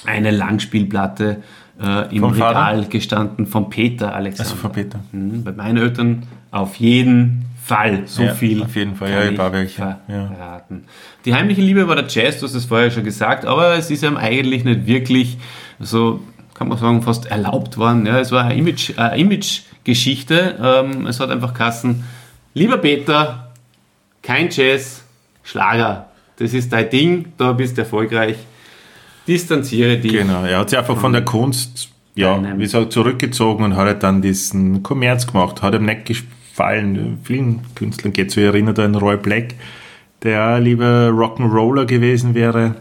eine 0.05 0.31
Langspielplatte 0.31 1.41
äh, 1.81 2.13
im 2.15 2.21
Vom 2.21 2.35
Vater? 2.35 2.59
Regal 2.59 2.85
gestanden 2.89 3.45
von 3.47 3.69
Peter 3.69 4.13
Alexander. 4.15 4.51
Also 4.51 4.61
von 4.61 4.71
Peter. 4.71 4.99
Mhm, 5.11 5.43
Bei 5.43 5.51
meinen 5.51 5.77
Eltern 5.77 6.23
auf 6.51 6.75
jeden 6.75 7.45
Fall 7.63 8.03
so 8.05 8.23
Ja, 8.23 8.33
viel. 8.33 8.61
auf 8.63 8.75
jeden 8.75 8.95
Fall. 8.95 9.11
Ja, 9.11 9.23
ich 9.23 9.37
war 9.37 9.53
welche. 9.53 9.81
Ja. 10.07 10.27
verraten. 10.27 10.83
Die 11.25 11.33
heimliche 11.33 11.61
Liebe 11.61 11.87
war 11.87 11.95
der 11.95 12.07
Jazz, 12.07 12.39
du 12.39 12.45
hast 12.45 12.53
es 12.55 12.65
vorher 12.65 12.91
schon 12.91 13.03
gesagt, 13.05 13.45
aber 13.45 13.75
es 13.77 13.89
ist 13.89 14.03
ihm 14.03 14.17
eigentlich 14.17 14.65
nicht 14.65 14.85
wirklich 14.85 15.37
so, 15.79 16.19
kann 16.53 16.67
man 16.67 16.77
sagen, 16.77 17.01
fast 17.01 17.25
erlaubt 17.27 17.77
worden. 17.77 18.05
Ja, 18.05 18.19
es 18.19 18.31
war 18.33 18.43
eine 18.43 18.55
Image, 18.55 18.97
eine 18.97 19.17
Image-Geschichte. 19.17 20.55
Ähm, 20.61 21.07
es 21.07 21.19
hat 21.21 21.29
einfach 21.29 21.53
Kassen. 21.53 22.03
Lieber 22.53 22.77
Peter, 22.77 23.51
kein 24.21 24.49
Jazz, 24.51 25.03
Schlager. 25.43 26.07
Das 26.37 26.53
ist 26.53 26.71
dein 26.73 26.89
Ding, 26.89 27.25
da 27.37 27.53
bist 27.53 27.77
du 27.77 27.81
erfolgreich. 27.81 28.37
Distanziere 29.27 29.97
dich. 29.97 30.11
Genau, 30.11 30.43
er 30.43 30.59
hat 30.59 30.69
sich 30.69 30.79
einfach 30.79 30.97
von 30.97 31.13
der 31.13 31.23
Kunst, 31.23 31.89
ja, 32.15 32.41
wie 32.57 32.63
gesagt, 32.63 32.91
zurückgezogen 32.91 33.63
und 33.63 33.75
hat 33.75 33.85
halt 33.85 34.03
dann 34.03 34.21
diesen 34.21 34.83
Kommerz 34.83 35.27
gemacht. 35.27 35.61
Hat 35.61 35.73
ihm 35.75 35.85
nicht 35.85 36.05
gefallen. 36.05 37.19
Vielen 37.23 37.61
Künstlern 37.75 38.13
geht 38.13 38.31
so, 38.31 38.41
ich 38.41 38.47
erinnere 38.47 38.83
an 38.83 38.95
Roy 38.95 39.17
Black, 39.17 39.55
der 40.23 40.59
lieber 40.59 41.09
Rock'n'Roller 41.09 41.85
gewesen 41.85 42.33
wäre. 42.35 42.75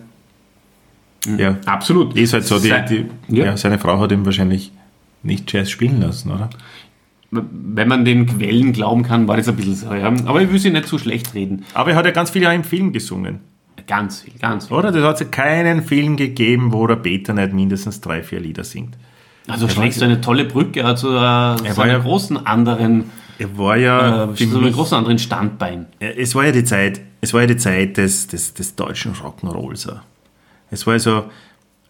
Ja, 1.39 1.57
Absolut. 1.67 2.17
ist 2.17 2.33
halt 2.33 2.45
so. 2.45 2.59
Die, 2.59 2.73
die, 2.89 3.07
ja. 3.29 3.45
ja. 3.47 3.57
seine 3.57 3.79
Frau 3.79 4.01
hat 4.01 4.11
ihm 4.11 4.25
wahrscheinlich 4.25 4.73
nicht 5.23 5.53
Jazz 5.53 5.71
spielen 5.71 6.01
lassen, 6.01 6.33
oder? 6.33 6.51
Wenn 7.35 7.89
man 7.89 8.05
den 8.05 8.27
Quellen 8.27 8.73
glauben 8.75 9.03
kann, 9.05 9.27
war 9.27 9.39
das 9.39 9.49
ein 9.49 9.57
bisschen 9.57 9.75
so. 9.75 9.93
Ja. 9.95 10.13
Aber 10.27 10.43
ich 10.43 10.53
will 10.53 10.59
sie 10.59 10.69
nicht 10.71 10.87
zu 10.87 10.99
schlecht 10.99 11.33
reden. 11.35 11.65
Aber 11.73 11.91
er 11.93 11.97
hat 11.97 12.05
ja 12.05 12.11
ganz 12.11 12.31
viel 12.31 12.47
auch 12.47 12.53
im 12.53 12.63
Film 12.63 12.93
gesungen. 12.93 13.41
Ganz 13.87 14.21
viel, 14.21 14.35
ganz 14.39 14.69
viel. 14.69 14.77
Oder? 14.77 14.93
Das 14.93 15.03
hat 15.03 15.21
ja 15.21 15.27
keinen 15.27 15.83
Film 15.83 16.17
gegeben, 16.17 16.73
wo 16.75 16.87
der 16.87 16.97
Peter 16.97 17.33
nicht 17.33 17.55
mindestens 17.55 18.03
drei, 18.03 18.23
vier 18.23 18.39
Lieder 18.39 18.65
singt. 18.65 18.97
Also 19.49 19.67
schlägst 19.69 20.01
du 20.01 20.05
eine 20.05 20.21
tolle 20.21 20.45
Brücke 20.45 20.85
also, 20.85 21.09
äh, 21.09 21.11
zu 21.11 21.77
war 21.77 21.85
einem 21.85 21.93
ja- 21.95 21.99
großen 21.99 22.47
anderen, 22.47 23.05
Er 23.39 23.59
war 23.59 23.77
ja 23.77 24.25
äh, 24.31 24.35
zu 24.35 24.45
einem 24.59 24.71
großen 24.73 24.97
anderen 24.99 25.19
Standbein. 25.19 25.87
es 25.99 26.35
war 26.35 26.45
ja 26.45 26.53
die 26.53 26.65
Zeit, 26.65 27.01
es 27.23 27.33
war 27.35 27.41
ja 27.41 27.47
die 27.49 27.57
Zeit 27.57 27.97
des, 27.97 28.29
des, 28.29 28.55
des 28.55 28.77
deutschen 28.77 29.15
Rock'n'Rolls. 29.15 29.91
Es 30.71 30.87
war 30.87 30.99
so 30.99 31.25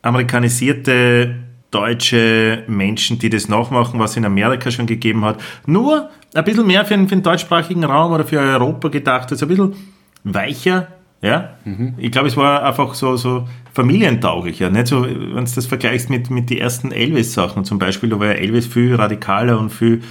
amerikanisierte 0.01 1.35
deutsche 1.73 2.63
Menschen, 2.69 3.19
die 3.19 3.31
das 3.31 3.49
nachmachen, 3.49 3.99
was 3.99 4.13
es 4.13 4.17
in 4.19 4.25
Amerika 4.25 4.71
schon 4.71 4.87
gegeben 4.87 5.25
hat. 5.25 5.41
Nur 5.67 6.11
ein 6.35 6.45
bisschen 6.45 6.67
mehr 6.67 6.85
für 6.85 6.95
den, 6.95 7.09
für 7.09 7.17
den 7.17 7.23
deutschsprachigen 7.23 7.83
Raum 7.83 8.13
oder 8.13 8.25
für 8.25 8.39
Europa 8.39 8.89
gedacht. 8.89 9.33
Also 9.33 9.47
ein 9.47 9.49
bisschen 9.49 9.75
weicher. 10.23 10.89
Ja? 11.23 11.57
Ich 11.99 12.13
glaube, 12.13 12.29
es 12.29 12.37
war 12.37 12.63
einfach 12.63 12.95
so, 12.95 13.17
so 13.17 13.49
familientauglicher. 13.73 14.71
Nicht 14.71 14.89
so, 14.89 15.03
wenn 15.03 15.45
du 15.45 15.51
das 15.55 15.67
vergleichst 15.67 16.11
mit, 16.11 16.31
mit 16.31 16.51
den 16.51 16.59
ersten 16.59 16.93
Elvis-Sachen 16.93 17.65
zum 17.65 17.79
Beispiel, 17.79 18.11
da 18.11 18.21
war 18.21 18.27
ja 18.27 18.33
Elvis 18.35 18.67
viel 18.67 18.95
radikaler 18.95 19.59
und 19.59 19.71
viel 19.71 20.03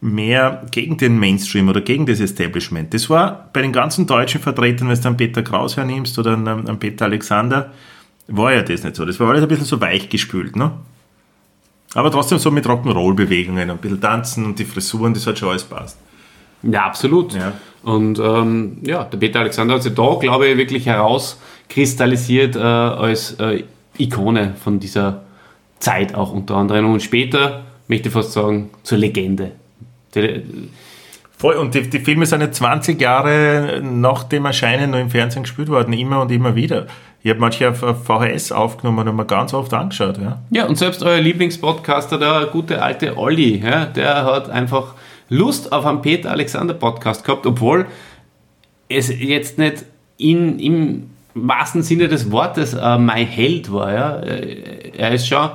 mehr 0.00 0.66
gegen 0.70 0.96
den 0.98 1.18
Mainstream 1.18 1.68
oder 1.68 1.80
gegen 1.80 2.06
das 2.06 2.20
Establishment. 2.20 2.92
Das 2.92 3.08
war 3.08 3.48
bei 3.52 3.62
den 3.62 3.72
ganzen 3.72 4.06
deutschen 4.06 4.40
Vertretern, 4.40 4.88
wenn 4.88 4.96
du 4.96 5.02
dann 5.02 5.16
Peter 5.16 5.42
Kraus 5.42 5.76
hernimmst 5.76 6.18
oder 6.18 6.34
einen, 6.34 6.48
einen 6.48 6.78
Peter 6.78 7.06
Alexander, 7.06 7.72
war 8.28 8.52
ja 8.52 8.62
das 8.62 8.82
nicht 8.84 8.96
so. 8.96 9.04
Das 9.04 9.18
war 9.20 9.30
alles 9.30 9.42
ein 9.42 9.48
bisschen 9.48 9.64
so 9.64 9.80
weich 9.80 10.08
gespült, 10.08 10.56
ne? 10.56 10.72
Aber 11.94 12.10
trotzdem 12.10 12.38
so 12.38 12.50
mit 12.50 12.66
Rock'n'Roll-Bewegungen, 12.66 13.70
ein 13.70 13.78
bisschen 13.78 14.00
tanzen 14.00 14.44
und 14.46 14.58
die 14.58 14.64
Frisuren, 14.64 15.12
das 15.14 15.26
hat 15.26 15.38
schon 15.38 15.50
alles 15.50 15.64
passt. 15.64 15.98
Ja, 16.62 16.86
absolut. 16.86 17.34
Ja. 17.34 17.52
Und 17.82 18.18
ähm, 18.18 18.78
ja, 18.82 19.04
der 19.04 19.18
Peter 19.18 19.40
Alexander 19.40 19.74
hat 19.74 19.82
sich 19.82 19.94
da, 19.94 20.16
glaube 20.20 20.46
ich, 20.46 20.56
wirklich 20.56 20.86
herauskristallisiert 20.86 22.56
äh, 22.56 22.60
als 22.60 23.32
äh, 23.40 23.64
Ikone 23.98 24.54
von 24.62 24.78
dieser 24.78 25.22
Zeit 25.80 26.14
auch 26.14 26.32
unter 26.32 26.56
anderem. 26.56 26.92
Und 26.92 27.02
später, 27.02 27.64
möchte 27.88 28.08
ich 28.08 28.14
fast 28.14 28.32
sagen, 28.32 28.70
zur 28.84 28.98
Legende. 28.98 29.52
Der, 30.14 30.42
Voll, 31.42 31.56
und 31.56 31.74
die, 31.74 31.90
die 31.90 31.98
Filme 31.98 32.24
sind 32.24 32.40
jetzt 32.40 32.58
20 32.58 33.00
Jahre 33.00 33.80
nach 33.82 34.22
dem 34.22 34.44
Erscheinen 34.44 34.92
noch 34.92 35.00
im 35.00 35.10
Fernsehen 35.10 35.42
gespielt 35.42 35.68
worden, 35.70 35.92
immer 35.92 36.22
und 36.22 36.30
immer 36.30 36.54
wieder. 36.54 36.86
Ich 37.24 37.30
habe 37.30 37.38
manche 37.40 37.68
auf, 37.70 37.78
VHS 38.04 38.50
aufgenommen 38.52 39.06
und 39.08 39.16
mir 39.16 39.24
ganz 39.24 39.54
oft 39.54 39.72
angeschaut. 39.74 40.18
Ja. 40.18 40.42
Ja, 40.50 40.66
und 40.66 40.76
selbst 40.76 41.02
euer 41.02 41.20
Lieblingspodcaster, 41.20 42.18
der 42.18 42.46
gute 42.50 42.82
alte 42.82 43.16
Olli, 43.16 43.62
ja, 43.64 43.84
der 43.86 44.24
hat 44.24 44.50
einfach 44.50 44.94
Lust 45.28 45.72
auf 45.72 45.86
einen 45.86 46.02
Peter 46.02 46.30
Alexander 46.30 46.74
Podcast 46.74 47.24
gehabt, 47.24 47.46
obwohl 47.46 47.86
es 48.88 49.08
jetzt 49.08 49.56
nicht 49.58 49.84
in, 50.18 50.58
im 50.58 51.10
wahrsten 51.34 51.82
Sinne 51.82 52.08
des 52.08 52.30
Wortes 52.30 52.74
äh, 52.74 52.98
mein 52.98 53.26
Held 53.26 53.72
war. 53.72 53.92
Ja. 53.92 54.16
Äh, 54.20 54.90
Er 54.98 55.12
ist 55.12 55.26
schon 55.28 55.50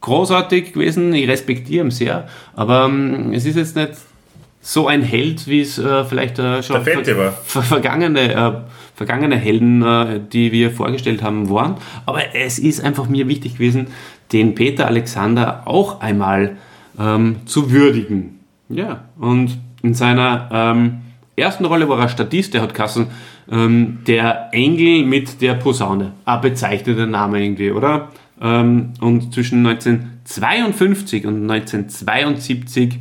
großartig 0.00 0.72
gewesen, 0.72 1.14
ich 1.14 1.28
respektiere 1.28 1.84
ihn 1.86 1.90
sehr, 1.90 2.28
aber 2.54 2.84
ähm, 2.86 3.32
es 3.32 3.44
ist 3.46 3.56
jetzt 3.56 3.74
nicht 3.76 3.92
so 4.60 4.86
ein 4.88 5.02
Held, 5.02 5.46
wie 5.48 5.60
es 5.60 5.78
äh, 5.78 6.04
vielleicht 6.04 6.38
äh, 6.38 6.62
schon 6.62 6.82
Der 6.84 6.94
Fette 6.96 7.16
war. 7.16 7.32
ver 7.32 7.62
vergangene, 7.62 8.32
äh, 8.34 8.52
vergangene 8.98 9.36
Helden, 9.36 9.80
äh, 9.82 10.20
die 10.20 10.50
wir 10.50 10.72
vorgestellt 10.72 11.22
haben, 11.22 11.48
waren. 11.48 11.76
Aber 12.04 12.34
es 12.34 12.58
ist 12.58 12.84
einfach 12.84 13.08
mir 13.08 13.28
wichtig 13.28 13.54
gewesen, 13.54 13.86
den 14.32 14.56
Peter 14.56 14.88
Alexander 14.88 15.62
auch 15.66 16.00
einmal 16.00 16.56
ähm, 16.98 17.36
zu 17.46 17.70
würdigen. 17.70 18.40
Ja, 18.68 19.04
und 19.18 19.56
in 19.82 19.94
seiner 19.94 20.48
ähm, 20.52 20.98
ersten 21.36 21.64
Rolle 21.64 21.88
war 21.88 22.00
er 22.00 22.08
Statist, 22.08 22.54
der 22.54 22.62
hat 22.62 22.74
Kassen, 22.74 23.06
ähm, 23.48 24.00
der 24.08 24.48
Engel 24.50 25.04
mit 25.04 25.40
der 25.40 25.54
Posaune. 25.54 26.12
Ein 26.24 26.40
bezeichneter 26.40 27.06
Name 27.06 27.42
irgendwie, 27.42 27.70
oder? 27.70 28.08
Ähm, 28.42 28.94
und 29.00 29.32
zwischen 29.32 29.64
1952 29.64 31.24
und 31.24 31.48
1972 31.48 32.98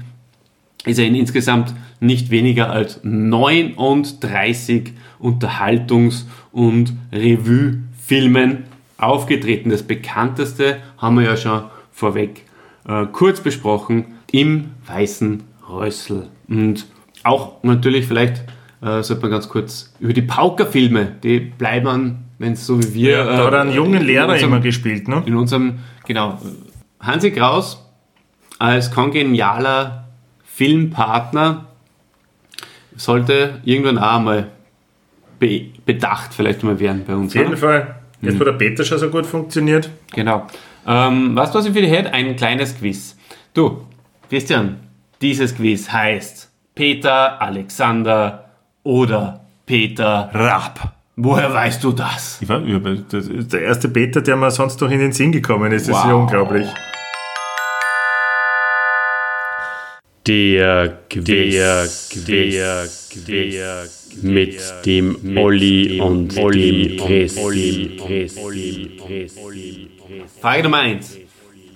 ist 0.85 0.99
er 0.99 1.07
in 1.07 1.15
insgesamt 1.15 1.73
nicht 1.99 2.29
weniger 2.29 2.69
als 2.69 2.99
39 3.01 4.93
Unterhaltungs- 5.19 6.25
und 6.51 6.93
Revue-Filmen 7.11 8.63
aufgetreten. 8.97 9.69
Das 9.69 9.83
bekannteste 9.83 10.77
haben 10.97 11.17
wir 11.17 11.25
ja 11.25 11.37
schon 11.37 11.63
vorweg 11.91 12.45
äh, 12.87 13.05
kurz 13.11 13.41
besprochen, 13.41 14.05
im 14.31 14.71
Weißen 14.85 15.43
Rössel. 15.69 16.27
Und 16.47 16.85
auch 17.23 17.63
natürlich 17.63 18.07
vielleicht 18.07 18.43
äh, 18.81 19.01
sollte 19.01 19.21
man 19.23 19.31
ganz 19.31 19.49
kurz 19.49 19.93
über 19.99 20.13
die 20.13 20.21
Pauker-Filme, 20.21 21.13
die 21.23 21.39
bleiben, 21.39 22.25
wenn 22.39 22.53
es 22.53 22.65
so 22.65 22.79
wie 22.79 22.93
wir... 22.93 23.23
da 23.25 23.45
hat 23.45 23.53
er 23.53 23.61
einen 23.61 23.73
jungen 23.73 24.03
Lehrer 24.03 24.33
unserem- 24.33 24.51
immer 24.53 24.61
gespielt. 24.61 25.07
Ne? 25.07 25.23
in 25.25 25.35
unserem, 25.35 25.79
genau, 26.05 26.39
Hansi 26.99 27.31
Kraus 27.31 27.83
als 28.59 28.91
kongenialer 28.91 30.07
Filmpartner 30.43 31.65
sollte 32.95 33.61
irgendwann 33.63 33.99
auch 33.99 34.19
mal 34.19 34.47
be 35.39 35.65
bedacht 35.85 36.33
vielleicht 36.33 36.63
mal 36.63 36.79
werden 36.79 37.03
bei 37.05 37.15
uns. 37.15 37.31
Auf 37.31 37.35
jeden 37.35 37.47
oder? 37.49 37.57
Fall. 37.57 37.95
Jetzt, 38.21 38.39
wo 38.39 38.43
der 38.43 38.53
Peter 38.53 38.83
schon 38.83 38.97
so 38.97 39.09
gut 39.09 39.25
funktioniert. 39.25 39.89
Genau. 40.13 40.47
Ähm, 40.87 41.35
weißt 41.35 41.53
du, 41.53 41.59
was 41.59 41.65
ich 41.67 41.73
für 41.73 41.81
dich 41.81 41.91
hätte? 41.91 42.11
Ein 42.13 42.35
kleines 42.35 42.77
Quiz. 42.77 43.15
Du, 43.53 43.85
Christian, 44.29 44.77
dieses 45.21 45.55
Quiz 45.55 45.91
heißt 45.91 46.49
Peter 46.73 47.39
Alexander 47.41 48.45
oder 48.83 49.41
Peter 49.65 50.29
Rapp. 50.33 50.93
Woher 51.15 51.53
weißt 51.53 51.83
du 51.83 51.91
das? 51.91 52.39
Ich 52.41 52.47
war, 52.49 52.63
ich 52.63 52.73
hab- 52.73 53.09
das 53.09 53.27
ist 53.27 53.51
der 53.53 53.61
erste 53.63 53.89
Peter, 53.89 54.21
der 54.21 54.35
mir 54.35 54.49
sonst 54.51 54.79
noch 54.81 54.89
in 54.91 54.99
den 54.99 55.11
Sinn 55.11 55.31
gekommen 55.31 55.71
ist. 55.71 55.87
Das 55.89 55.97
ist 55.97 56.03
ja 56.05 56.13
Wow. 56.13 56.21
unglaublich. 56.21 56.67
Der 60.25 60.89
Quiz, 61.09 61.25
der 61.25 61.87
Quiz, 63.23 63.96
mit 64.23 64.59
dem 64.85 65.37
Olli 65.37 65.99
und 65.99 66.35
dem 66.35 66.97
Christi. 66.97 67.99
Frage 70.41 70.63
Nummer 70.63 70.79
1. 70.79 71.17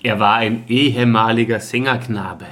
Er 0.02 0.18
war 0.18 0.36
ein 0.36 0.64
ehemaliger 0.68 1.60
Sängerknabe. 1.60 2.46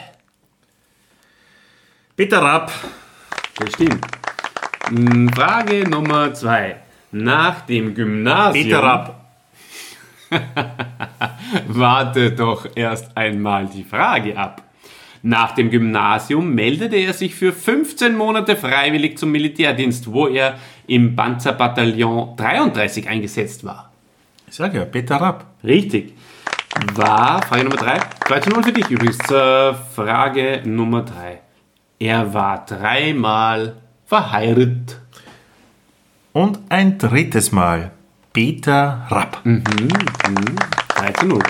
Peter 2.16 2.42
Rapp. 2.42 2.72
Das 3.56 3.72
stimmt. 3.72 4.06
Mm, 4.90 5.28
Frage 5.28 5.88
Nummer 5.88 6.32
2. 6.32 6.76
Nach 7.12 7.62
dem 7.62 7.94
Gymnasium. 7.94 8.64
Peter 8.64 8.82
Rapp. 8.82 9.20
Warte 11.68 12.32
doch 12.32 12.68
erst 12.74 13.16
einmal 13.16 13.66
die 13.66 13.84
Frage 13.84 14.36
ab. 14.36 14.69
Nach 15.22 15.54
dem 15.54 15.70
Gymnasium 15.70 16.54
meldete 16.54 16.96
er 16.96 17.12
sich 17.12 17.34
für 17.34 17.52
15 17.52 18.16
Monate 18.16 18.56
freiwillig 18.56 19.18
zum 19.18 19.30
Militärdienst, 19.32 20.10
wo 20.12 20.26
er 20.26 20.58
im 20.86 21.14
Panzerbataillon 21.14 22.36
33 22.36 23.08
eingesetzt 23.08 23.64
war. 23.64 23.92
Ich 24.48 24.54
sag 24.54 24.74
ja, 24.74 24.84
Peter 24.84 25.16
Rapp. 25.16 25.44
Richtig. 25.62 26.14
War, 26.94 27.42
Frage 27.42 27.64
Nummer 27.64 27.76
3, 27.76 28.00
2 28.26 28.40
zu 28.40 28.50
0 28.50 28.62
für 28.62 28.72
dich 28.72 28.88
übrigens. 28.90 29.18
Zur 29.18 29.74
Frage 29.94 30.62
Nummer 30.64 31.02
3. 31.02 31.40
Er 31.98 32.32
war 32.32 32.64
dreimal 32.64 33.76
verheiratet. 34.06 35.00
Und 36.32 36.60
ein 36.70 36.96
drittes 36.96 37.52
Mal. 37.52 37.90
Peter 38.32 39.06
Rapp. 39.10 39.42
3 39.44 41.12
zu 41.12 41.26
0. 41.26 41.42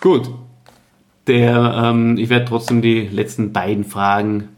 Gut. 0.00 0.43
Der, 1.26 1.82
ähm, 1.84 2.18
ich 2.18 2.28
werde 2.28 2.44
trotzdem 2.46 2.82
die 2.82 3.00
letzten 3.08 3.52
beiden 3.52 3.84
Fragen 3.84 4.48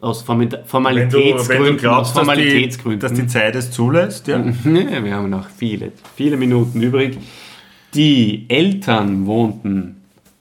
aus 0.00 0.22
Formi- 0.24 0.50
Wenn 0.50 0.50
du, 0.50 0.64
Formalitätsgründen, 0.66 1.66
wenn 1.66 1.72
du 1.74 1.80
glaubst, 1.80 2.10
aus 2.10 2.14
dass 2.14 2.22
die, 2.22 2.24
Formalitätsgründen. 2.26 3.00
dass 3.00 3.12
die 3.12 3.26
Zeit 3.26 3.54
es 3.56 3.70
zulässt, 3.70 4.26
ja. 4.28 4.38
Ja, 4.64 5.04
wir 5.04 5.14
haben 5.14 5.30
noch 5.30 5.48
viele, 5.48 5.92
viele 6.16 6.36
Minuten 6.36 6.80
übrig. 6.82 7.18
Die 7.94 8.46
Eltern 8.48 9.26
wohnten 9.26 9.96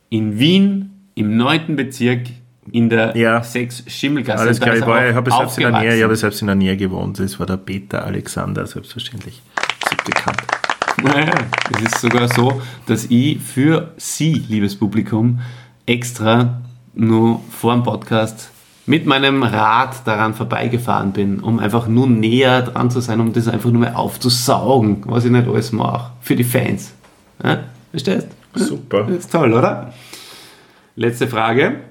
in 0.09 0.37
Wien 0.39 0.91
im 1.15 1.37
9. 1.37 1.75
Bezirk 1.75 2.27
in 2.71 2.89
der 2.89 3.15
Ja. 3.15 3.41
6 3.43 3.85
Schimmelgasse. 3.87 4.43
Alles 4.43 4.59
klar, 4.59 4.75
ich, 4.75 4.85
war, 4.85 5.07
ich 5.09 5.15
habe 5.15 5.31
selbst 5.31 5.57
in 5.57 5.63
der 5.71 5.79
Nähe, 5.81 5.97
ich 5.97 6.03
habe 6.03 6.15
selbst 6.15 6.41
in 6.41 6.47
der 6.47 6.55
Nähe 6.55 6.75
gewohnt. 6.77 7.19
Das 7.19 7.39
war 7.39 7.45
der 7.45 7.57
Peter 7.57 8.03
Alexander, 8.03 8.65
selbstverständlich. 8.67 9.41
Ist 9.91 10.03
bekannt. 10.05 10.41
Naja, 11.03 11.31
es 11.75 11.93
ist 11.93 12.01
sogar 12.01 12.27
so, 12.27 12.59
dass 12.87 13.05
ich 13.05 13.39
für 13.39 13.93
Sie, 13.97 14.43
liebes 14.49 14.75
Publikum, 14.75 15.39
extra 15.85 16.61
nur 16.95 17.41
vor 17.51 17.73
dem 17.73 17.83
Podcast 17.83 18.49
mit 18.87 19.05
meinem 19.05 19.43
Rad 19.43 20.07
daran 20.07 20.33
vorbeigefahren 20.33 21.11
bin, 21.11 21.39
um 21.39 21.59
einfach 21.59 21.87
nur 21.87 22.07
näher 22.07 22.63
dran 22.63 22.89
zu 22.89 22.99
sein, 22.99 23.19
um 23.19 23.31
das 23.31 23.47
einfach 23.47 23.69
nur 23.69 23.81
mal 23.81 23.93
aufzusaugen, 23.93 25.03
was 25.05 25.25
ich 25.25 25.31
nicht 25.31 25.47
alles 25.47 25.71
mache. 25.71 26.13
Für 26.21 26.35
die 26.35 26.43
Fans. 26.43 26.93
Ja? 27.43 27.59
Verstehst? 27.91 28.29
Super. 28.55 29.03
Das 29.03 29.17
ist 29.17 29.31
toll, 29.31 29.53
oder? 29.53 29.93
Letzte 30.95 31.27
Frage. 31.27 31.81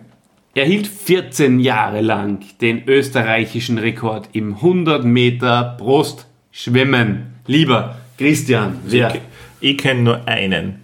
Er 0.54 0.64
hielt 0.64 0.88
14 0.88 1.60
Jahre 1.60 2.00
lang 2.00 2.40
den 2.60 2.88
österreichischen 2.88 3.78
Rekord 3.78 4.30
im 4.32 4.54
100 4.54 5.04
Meter 5.04 5.76
Brustschwimmen. 5.78 7.34
Lieber 7.46 7.96
Christian, 8.18 8.78
wer? 8.86 9.14
Ich, 9.14 9.20
ich 9.60 9.78
kenne 9.78 10.02
nur 10.02 10.28
einen, 10.28 10.80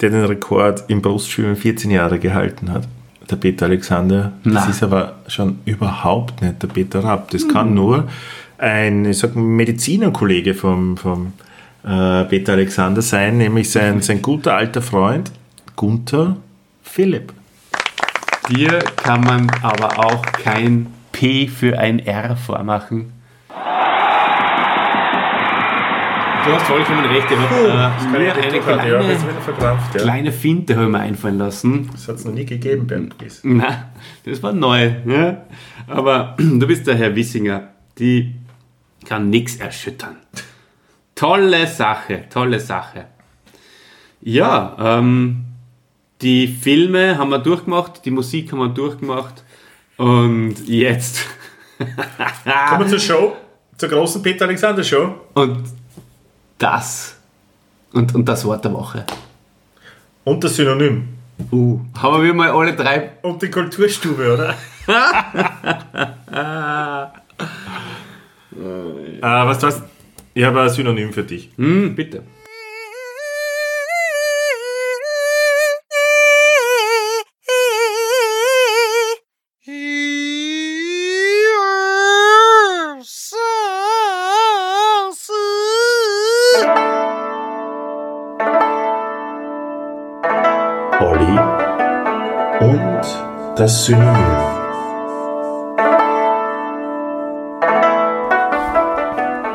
der 0.00 0.10
den 0.10 0.24
Rekord 0.24 0.84
im 0.88 1.02
Brustschwimmen 1.02 1.56
14 1.56 1.90
Jahre 1.90 2.18
gehalten 2.18 2.72
hat. 2.72 2.86
Der 3.30 3.36
Peter 3.36 3.66
Alexander. 3.66 4.32
Das 4.44 4.52
Na. 4.54 4.66
ist 4.70 4.82
aber 4.82 5.16
schon 5.26 5.58
überhaupt 5.66 6.40
nicht 6.40 6.62
der 6.62 6.68
Peter 6.68 7.04
Rapp. 7.04 7.30
Das 7.30 7.42
Hm. 7.42 7.48
kann 7.52 7.74
nur 7.74 8.08
ein, 8.56 9.04
ich 9.04 9.18
sag 9.18 9.36
Medizinerkollege 9.36 10.54
vom, 10.54 10.96
vom 10.96 11.32
äh, 11.84 12.24
Peter 12.24 12.54
Alexander 12.54 13.02
sein, 13.02 13.36
nämlich 13.38 13.70
sein, 13.70 14.00
sein 14.02 14.22
guter 14.22 14.54
alter 14.56 14.82
Freund 14.82 15.30
Gunther 15.76 16.36
Philipp. 16.82 17.32
Dir 18.50 18.78
kann 18.96 19.20
man 19.20 19.50
aber 19.62 19.98
auch 20.04 20.22
kein 20.22 20.86
P 21.12 21.48
für 21.48 21.78
ein 21.78 21.98
R 21.98 22.34
vormachen. 22.36 23.12
Du 26.48 26.54
hast 26.54 26.66
vollkommen 26.66 27.04
recht. 27.04 27.26
Ich 27.30 27.36
habe 27.36 27.54
äh, 27.54 28.18
mir 28.18 28.34
eine 28.34 28.60
kleine, 28.60 29.18
verkrampft. 29.44 29.94
Ja. 29.94 30.00
kleine 30.00 30.32
Finte 30.32 30.76
habe 30.76 30.86
ich 30.86 30.92
mir 30.92 31.00
einfallen 31.00 31.36
lassen. 31.36 31.90
Das 31.92 32.08
hat 32.08 32.16
es 32.16 32.24
noch 32.24 32.32
nie 32.32 32.46
gegeben 32.46 32.86
beim 32.86 33.10
Quiz. 33.10 33.40
Na, 33.42 33.90
das 34.24 34.42
war 34.42 34.54
neu. 34.54 34.92
Ja? 35.04 35.44
Aber 35.86 36.36
du 36.38 36.66
bist 36.66 36.86
der 36.86 36.94
Herr 36.94 37.14
Wissinger. 37.14 37.68
Die 37.98 38.34
kann 39.06 39.28
nichts 39.28 39.56
erschüttern. 39.56 40.16
Tolle 41.14 41.66
Sache, 41.66 42.24
tolle 42.32 42.60
Sache. 42.60 43.04
Ja, 44.22 44.74
ähm, 44.80 45.44
die 46.22 46.48
Filme 46.48 47.18
haben 47.18 47.28
wir 47.28 47.40
durchgemacht, 47.40 48.06
die 48.06 48.10
Musik 48.10 48.52
haben 48.52 48.60
wir 48.60 48.68
durchgemacht. 48.70 49.44
Und 49.98 50.66
jetzt. 50.66 51.26
Kommen 51.76 52.84
wir 52.84 52.86
zur 52.86 52.98
Show, 53.00 53.36
zur 53.76 53.88
großen 53.90 54.22
Peter 54.22 54.46
Alexander 54.46 54.82
Show. 54.82 55.14
Und 55.34 55.77
das. 56.58 57.16
Und, 57.92 58.14
und 58.14 58.28
das 58.28 58.44
Wort 58.44 58.64
der 58.64 58.72
Woche. 58.72 59.04
Und 60.24 60.44
das 60.44 60.56
Synonym. 60.56 61.08
Uh, 61.52 61.80
haben 61.96 62.22
wir 62.22 62.34
mal 62.34 62.50
alle 62.50 62.74
drei. 62.74 63.12
Und 63.22 63.40
die 63.40 63.50
Kulturstube, 63.50 64.34
oder? 64.34 64.50
äh, 69.20 69.22
was 69.22 69.58
du 69.58 69.66
was? 69.68 69.82
Ich 70.34 70.44
habe 70.44 70.60
ein 70.60 70.68
Synonym 70.68 71.12
für 71.12 71.22
dich. 71.22 71.50
Hm, 71.56 71.94
bitte. 71.94 72.22
Synonym. 93.84 94.14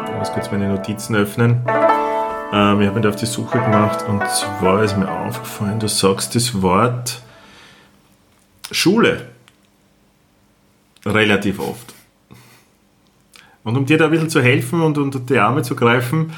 Ich 0.05 0.17
muss 0.17 0.31
kurz 0.31 0.49
meine 0.49 0.69
Notizen 0.69 1.15
öffnen. 1.15 1.65
Ähm, 2.53 2.81
ich 2.81 2.87
habe 2.87 2.99
mich 2.99 3.07
auf 3.07 3.17
die 3.17 3.25
Suche 3.25 3.59
gemacht 3.59 4.05
und 4.07 4.21
zwar 4.29 4.81
ist 4.83 4.97
mir 4.97 5.11
aufgefallen, 5.11 5.79
du 5.79 5.89
sagst 5.89 6.35
das 6.35 6.61
Wort 6.61 7.21
Schule 8.71 9.27
relativ 11.05 11.59
oft. 11.59 11.93
Und 13.65 13.75
um 13.75 13.85
dir 13.85 13.97
da 13.97 14.05
ein 14.05 14.11
bisschen 14.11 14.29
zu 14.29 14.41
helfen 14.41 14.81
und 14.81 14.97
unter 14.97 15.19
die 15.19 15.37
Arme 15.37 15.63
zu 15.63 15.75
greifen, 15.75 16.31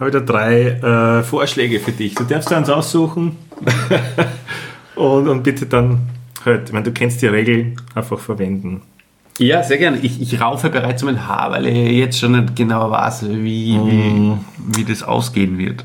habe 0.00 0.10
ich 0.10 0.14
da 0.14 0.20
drei 0.20 0.70
äh, 0.70 1.22
Vorschläge 1.22 1.78
für 1.78 1.92
dich. 1.92 2.14
Du 2.14 2.24
darfst 2.24 2.50
dir 2.50 2.56
eins 2.56 2.70
aussuchen 2.70 3.36
und, 4.96 5.28
und 5.28 5.42
bitte 5.44 5.66
dann 5.66 6.07
halt, 6.48 6.72
meine, 6.72 6.84
du 6.84 6.92
kennst 6.92 7.22
die 7.22 7.26
Regel, 7.26 7.74
einfach 7.94 8.18
verwenden. 8.18 8.82
Ja, 9.38 9.62
sehr 9.62 9.78
gerne. 9.78 9.98
Ich, 9.98 10.20
ich 10.20 10.40
raufe 10.40 10.68
bereits 10.68 11.02
mein 11.04 11.26
Haar, 11.26 11.52
weil 11.52 11.66
ich 11.66 11.98
jetzt 11.98 12.18
schon 12.18 12.32
nicht 12.32 12.56
genau 12.56 12.90
weiß, 12.90 13.28
wie, 13.28 13.78
wie, 13.78 14.32
wie 14.74 14.84
das 14.84 15.02
ausgehen 15.02 15.58
wird. 15.58 15.84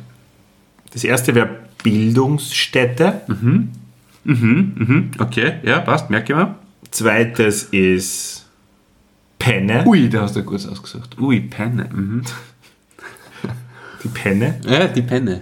Das 0.92 1.04
erste 1.04 1.36
wäre 1.36 1.50
Bildungsstätte. 1.84 3.22
Mhm, 3.28 5.12
okay, 5.20 5.56
ja, 5.64 5.80
passt, 5.80 6.10
merke 6.10 6.34
ich 6.34 6.38
mal. 6.38 6.56
Zweites 6.90 7.64
ist 7.64 8.46
Penne. 9.38 9.84
Ui, 9.86 10.10
da 10.10 10.22
hast 10.22 10.36
du 10.36 10.44
kurz 10.44 10.66
ausgesucht. 10.66 11.20
Ui, 11.20 11.42
Penne. 11.42 11.90
Mhm. 11.92 12.24
Die 14.04 14.08
Penne. 14.08 14.60
Ja, 14.66 14.88
die 14.88 15.02
Penne. 15.02 15.42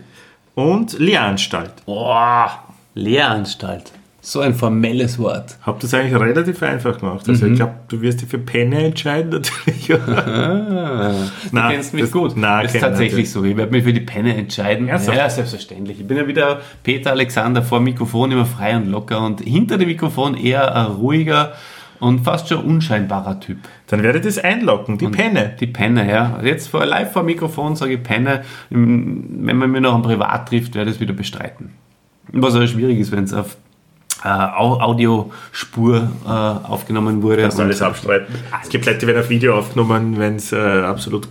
Und 0.55 0.99
Lehranstalt. 0.99 1.85
Boah, 1.85 2.63
Lehranstalt. 2.93 3.91
So 4.23 4.39
ein 4.41 4.53
formelles 4.53 5.17
Wort. 5.17 5.57
Hab 5.63 5.79
das 5.79 5.95
eigentlich 5.95 6.13
relativ 6.19 6.61
einfach 6.61 6.99
gemacht. 6.99 7.27
Also 7.27 7.47
ich 7.47 7.55
glaube, 7.55 7.73
du 7.87 8.01
wirst 8.01 8.21
dich 8.21 8.29
für 8.29 8.37
Penne 8.37 8.83
entscheiden 8.85 9.31
natürlich. 9.65 9.91
Ah, 9.93 11.09
du 11.09 11.15
Nein, 11.51 11.71
kennst 11.71 11.93
mich 11.95 12.03
das- 12.03 12.11
gut. 12.11 12.37
nein, 12.37 12.63
das 12.65 12.75
ist 12.75 12.81
tatsächlich 12.81 13.31
so. 13.31 13.43
Ich 13.43 13.57
werde 13.57 13.71
mich 13.71 13.83
für 13.83 13.93
die 13.93 13.99
Penne 14.01 14.35
entscheiden. 14.35 14.87
Ernsthaft? 14.87 15.17
Ja, 15.17 15.27
selbstverständlich. 15.29 15.99
Ich 16.01 16.07
bin 16.07 16.17
ja 16.17 16.27
wieder 16.27 16.61
Peter 16.83 17.09
Alexander 17.11 17.63
vor 17.63 17.79
dem 17.79 17.85
Mikrofon 17.85 18.31
immer 18.31 18.45
frei 18.45 18.75
und 18.75 18.87
locker 18.89 19.25
und 19.25 19.41
hinter 19.41 19.79
dem 19.79 19.87
Mikrofon 19.87 20.35
eher 20.37 20.75
ein 20.75 20.85
ruhiger 20.85 21.53
und 21.99 22.19
fast 22.19 22.49
schon 22.49 22.63
unscheinbarer 22.63 23.39
Typ. 23.39 23.57
Dann 23.87 24.03
werde 24.03 24.19
ich 24.19 24.25
das 24.25 24.37
einloggen, 24.37 24.99
die 24.99 25.07
Penne. 25.07 25.55
Die 25.59 25.67
Penne, 25.67 26.07
ja. 26.07 26.39
Jetzt 26.43 26.67
vor, 26.67 26.85
live 26.85 27.11
vor 27.11 27.23
dem 27.23 27.27
Mikrofon 27.27 27.75
sage 27.75 27.93
ich 27.93 28.03
Penne. 28.03 28.41
Wenn 28.69 29.57
man 29.57 29.71
mich 29.71 29.81
noch 29.81 29.93
am 29.95 30.03
Privat 30.03 30.47
trifft, 30.49 30.75
werde 30.75 30.91
ich 30.91 30.97
es 30.97 31.01
wieder 31.01 31.13
bestreiten. 31.13 31.71
Was 32.33 32.55
auch 32.55 32.65
schwierig 32.67 32.99
ist, 32.99 33.11
wenn 33.11 33.23
es 33.23 33.33
auf 33.33 33.57
äh, 34.23 34.27
Au- 34.27 34.79
Audiospur 34.79 36.09
äh, 36.25 36.29
aufgenommen 36.29 37.21
wurde. 37.21 37.43
Kannst 37.43 37.57
du 37.59 37.63
alles 37.63 37.81
abstreiten. 37.81 38.33
Es 38.61 38.69
gibt 38.69 38.85
Leute, 38.85 38.99
die 38.99 39.07
werden 39.07 39.21
auf 39.21 39.29
Video 39.29 39.57
aufgenommen, 39.57 40.17
wenn 40.19 40.39
sie 40.39 40.55
äh, 40.57 40.83
absolut 40.83 41.27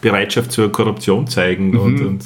Bereitschaft 0.00 0.52
zur 0.52 0.70
Korruption 0.72 1.26
zeigen 1.26 1.76
und, 1.78 2.00
und 2.04 2.24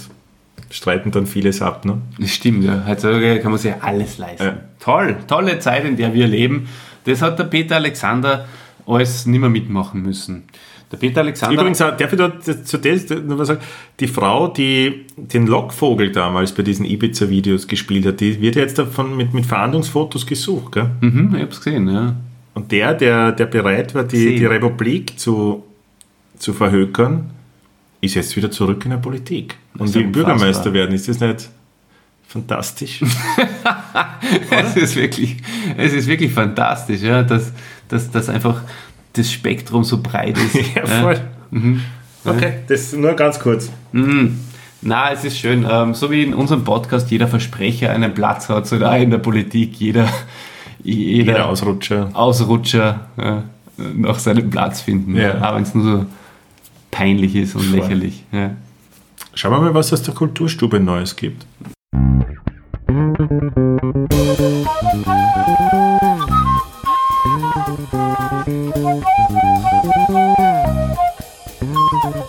streiten 0.71 1.11
dann 1.11 1.27
vieles 1.27 1.63
ab. 1.63 1.85
Ne? 1.85 1.99
Das 2.19 2.31
stimmt, 2.31 2.65
ja. 2.65 2.85
Heutzutage 2.87 3.41
kann 3.41 3.51
man 3.53 3.59
sich 3.61 3.73
alles 3.81 4.19
leisten. 4.19 4.45
Ja. 4.45 4.57
Toll, 4.81 5.17
tolle 5.27 5.59
Zeit, 5.59 5.85
in 5.85 5.97
der 5.97 6.13
wir 6.15 6.27
leben. 6.27 6.69
Das 7.05 7.23
hat 7.23 7.39
der 7.39 7.45
Peter 7.45 7.77
Alexander 7.77 8.47
alles 8.87 9.27
nicht 9.27 9.41
mehr 9.41 9.49
mitmachen 9.51 10.03
müssen. 10.03 10.45
Der 10.91 10.97
Peter 10.97 11.21
Alexander. 11.21 11.61
Übrigens, 11.61 11.83
auch- 11.83 11.97
darf 11.97 12.13
ich 12.13 12.19
da 12.19 12.41
zu 12.41 12.79
das 12.79 13.11
noch 13.11 13.39
was 13.39 13.49
sagen? 13.49 13.61
Die 14.01 14.09
Frau, 14.09 14.49
die 14.49 15.05
den 15.17 15.47
Lockvogel 15.47 16.13
damals 16.13 16.53
bei 16.53 16.63
diesen 16.63 16.87
Ibiza-Videos 16.87 17.67
gespielt 17.67 18.07
hat, 18.07 18.21
die 18.21 18.41
wird 18.41 18.57
jetzt 18.57 18.79
davon 18.79 19.17
mit, 19.17 19.35
mit 19.35 19.45
Verhandlungsfotos 19.45 20.27
gesucht. 20.27 20.73
Gell? 20.73 20.91
mhm, 21.01 21.35
ich 21.35 21.43
hab's 21.43 21.61
gesehen, 21.61 21.89
ja. 21.89 22.17
Und 22.55 22.73
der, 22.73 22.95
der, 22.95 23.33
der 23.33 23.47
bereit 23.47 23.95
war, 23.95 24.05
die, 24.05 24.37
die 24.37 24.47
Republik 24.47 25.19
zu, 25.19 25.63
zu 26.39 26.53
verhökern, 26.53 27.31
ist 28.01 28.15
jetzt 28.15 28.35
wieder 28.37 28.51
zurück 28.51 28.85
in 28.85 28.91
der 28.93 28.99
Politik. 28.99 29.57
Und 29.77 29.95
will. 29.95 30.07
Bürgermeister 30.07 30.73
werden. 30.73 30.95
Ist 30.95 31.09
das 31.09 31.21
nicht 31.21 31.51
fantastisch? 32.27 33.03
Es 34.51 34.77
ist 34.77 34.97
wirklich, 34.97 35.37
es 35.77 35.93
ist 35.93 36.07
wirklich 36.07 36.33
fantastisch, 36.33 37.01
ja, 37.03 37.23
dass, 37.23 37.53
dass, 37.89 38.11
dass 38.11 38.29
einfach 38.29 38.63
das 39.19 39.33
Spektrum 39.33 39.85
so 39.85 40.01
breit 40.03 40.37
ist. 40.39 40.55
ja, 40.75 40.87
voll. 40.87 41.21
Mhm. 41.51 41.83
Okay, 42.25 42.55
das 42.69 42.93
nur 42.93 43.15
ganz 43.15 43.39
kurz. 43.39 43.71
Na, 44.81 45.13
es 45.13 45.25
ist 45.25 45.39
schön. 45.39 45.67
Ähm, 45.69 45.95
so 45.95 46.11
wie 46.11 46.23
in 46.23 46.35
unserem 46.35 46.65
Podcast 46.65 47.11
jeder 47.11 47.27
Versprecher 47.27 47.91
einen 47.91 48.15
Platz 48.15 48.49
hat, 48.49 48.67
so 48.67 48.79
da 48.79 48.97
in 48.97 49.11
der 49.11 49.19
Politik 49.19 49.77
jeder, 49.81 50.09
jeder, 50.83 51.33
Jeder 51.33 51.49
Ausrutscher. 51.49 52.11
Ausrutscher 52.13 53.09
ja, 53.17 53.43
noch 53.77 54.19
seinen 54.19 54.51
Platz 54.51 54.81
finden. 54.81 55.17
Ja. 55.17 55.43
Auch 55.43 55.57
wenn 55.57 55.63
es 55.63 55.75
nur 55.75 55.85
so 55.85 56.07
peinlich 56.91 57.35
ist 57.35 57.55
und 57.55 57.65
Voll. 57.65 57.81
lächerlich. 57.81 58.25
Ja. 58.33 58.51
Schauen 59.35 59.53
wir 59.53 59.61
mal, 59.61 59.75
was 59.75 59.93
es 59.93 60.03
der 60.03 60.15
Kulturstube 60.15 60.81
Neues 60.81 61.17
gibt. 61.17 61.47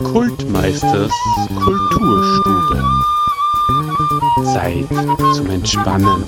Kultmeisters 0.04 1.12
Kulturstube. 1.60 2.84
Zeit 4.46 4.88
zum 5.36 5.50
Entspannen. 5.52 6.24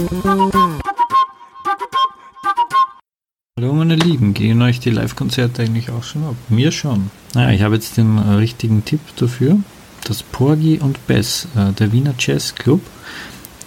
Hallo 3.57 3.73
meine 3.73 3.95
Lieben, 3.95 4.36
gehen 4.36 4.62
euch 4.62 4.79
die 4.79 4.91
Live-Konzerte 4.91 5.63
eigentlich 5.63 5.89
auch 5.89 6.03
schon 6.03 6.23
ab? 6.25 6.36
Mir 6.49 6.71
schon. 6.71 7.10
Naja, 7.34 7.49
ich 7.51 7.63
habe 7.63 7.73
jetzt 7.75 7.97
den 7.97 8.19
äh, 8.19 8.34
richtigen 8.34 8.86
Tipp 8.86 9.01
dafür. 9.15 9.57
Das 10.03 10.21
Porgy 10.21 10.77
und 10.77 11.07
Bess, 11.07 11.47
äh, 11.55 11.71
der 11.73 11.91
Wiener 11.93 12.13
Jazz 12.19 12.53
Club, 12.53 12.81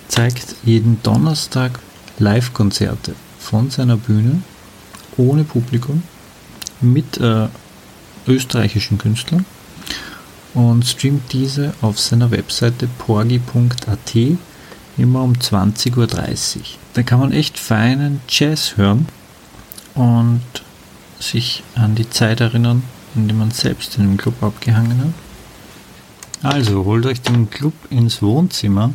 zeigt 0.07 0.55
jeden 0.63 1.03
Donnerstag 1.03 1.81
Live-Konzerte 2.21 3.17
von 3.41 3.71
seiner 3.71 3.97
Bühne, 3.97 4.43
ohne 5.17 5.43
Publikum, 5.43 6.05
mit 6.85 7.19
äh, 7.19 7.49
österreichischen 8.27 8.99
Künstlern 8.99 9.45
und 10.55 10.87
streamt 10.87 11.33
diese 11.33 11.75
auf 11.83 11.99
seiner 11.99 12.31
Webseite 12.31 12.89
porgy.at 12.99 14.15
immer 14.97 15.23
um 15.23 15.33
20.30 15.33 15.97
Uhr. 15.97 16.63
Da 16.95 17.03
kann 17.03 17.19
man 17.19 17.33
echt 17.33 17.59
feinen 17.59 18.21
Jazz 18.29 18.77
hören 18.77 19.09
und 19.95 20.43
sich 21.19 21.63
an 21.75 21.95
die 21.95 22.09
Zeit 22.09 22.41
erinnern, 22.41 22.85
in 23.15 23.29
der 23.29 23.37
man 23.37 23.51
selbst 23.51 23.99
in 23.99 24.05
dem 24.05 24.17
Club 24.17 24.43
abgehangen 24.43 24.99
hat. 24.99 26.53
Also 26.55 26.85
holt 26.85 27.07
euch 27.07 27.23
den 27.23 27.49
Club 27.49 27.73
ins 27.89 28.21
Wohnzimmer, 28.21 28.93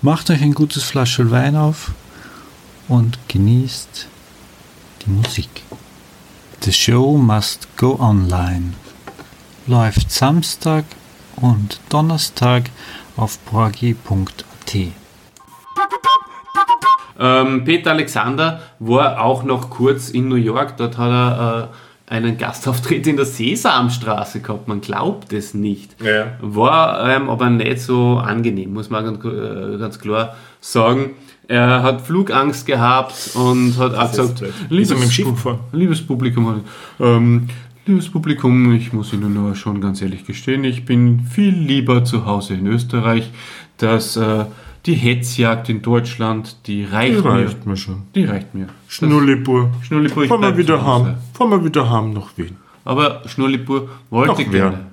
macht 0.00 0.30
euch 0.30 0.40
ein 0.40 0.54
gutes 0.54 0.84
Flaschel 0.84 1.30
Wein 1.30 1.54
auf 1.54 1.92
und 2.88 3.18
genießt 3.28 4.06
die 5.04 5.10
Musik. 5.10 5.48
The 6.60 6.72
show 6.72 7.16
must 7.16 7.76
go 7.76 7.98
online. 8.00 8.74
Läuft 9.66 10.10
Samstag 10.10 10.84
und 11.36 11.80
Donnerstag 11.88 12.70
auf 13.16 13.38
porgy.at. 13.46 14.76
Ähm, 17.20 17.64
Peter 17.64 17.92
Alexander 17.92 18.60
war 18.78 19.20
auch 19.20 19.44
noch 19.44 19.70
kurz 19.70 20.10
in 20.10 20.28
New 20.28 20.36
York. 20.36 20.76
Dort 20.76 20.98
hat 20.98 21.10
er 21.10 21.70
äh, 22.08 22.12
einen 22.14 22.38
Gastauftritt 22.38 23.06
in 23.06 23.16
der 23.16 23.26
Sesamstraße 23.26 24.40
gehabt. 24.40 24.68
Man 24.68 24.80
glaubt 24.80 25.32
es 25.32 25.54
nicht. 25.54 26.00
Ja. 26.02 26.32
War 26.40 27.08
ähm, 27.08 27.28
aber 27.28 27.50
nicht 27.50 27.80
so 27.80 28.18
angenehm, 28.18 28.72
muss 28.72 28.90
man 28.90 29.04
ganz, 29.04 29.24
äh, 29.24 29.78
ganz 29.78 29.98
klar 29.98 30.36
sagen. 30.60 31.16
Er 31.48 31.82
hat 31.82 32.02
Flugangst 32.02 32.66
gehabt 32.66 33.30
und 33.34 33.78
hat 33.78 33.94
auch 33.94 34.10
gesagt, 34.10 34.44
blöd. 34.68 34.80
Ist 34.82 34.90
er 34.90 34.96
mit 34.98 35.06
dem 35.06 35.10
Schiff 35.10 35.26
Pu- 35.26 35.30
gefahren? 35.32 35.58
liebes 35.72 36.02
Publikum, 36.06 36.60
ähm, 37.00 37.48
liebes 37.86 38.08
Publikum, 38.10 38.74
ich 38.74 38.92
muss 38.92 39.12
Ihnen 39.14 39.32
nur 39.32 39.54
schon 39.54 39.80
ganz 39.80 40.02
ehrlich 40.02 40.24
gestehen, 40.26 40.62
ich 40.64 40.84
bin 40.84 41.20
viel 41.20 41.54
lieber 41.54 42.04
zu 42.04 42.26
Hause 42.26 42.52
in 42.54 42.66
Österreich, 42.66 43.30
dass 43.78 44.16
äh, 44.18 44.44
die 44.84 44.94
Hetzjagd 44.94 45.70
in 45.70 45.80
Deutschland, 45.82 46.56
die 46.66 46.84
reicht, 46.84 47.24
reicht 47.24 47.64
mir. 47.64 47.70
mir 47.72 47.76
schon. 47.78 48.02
Die 48.14 48.24
reicht 48.24 48.54
mir. 48.54 48.68
Schnullipur. 48.86 49.70
Schnullipur, 49.82 50.24
ich 50.24 50.28
Fahren 50.28 50.42
wir 50.42 50.56
wieder 50.56 50.84
heim. 50.86 51.14
Fahren 51.32 51.50
wir 51.50 51.64
wieder 51.64 51.88
heim 51.90 52.12
nach 52.12 52.28
Wien. 52.36 52.56
Aber 52.84 53.22
Schnurlipur 53.26 53.88
wollte 54.10 54.44
gerne. 54.44 54.86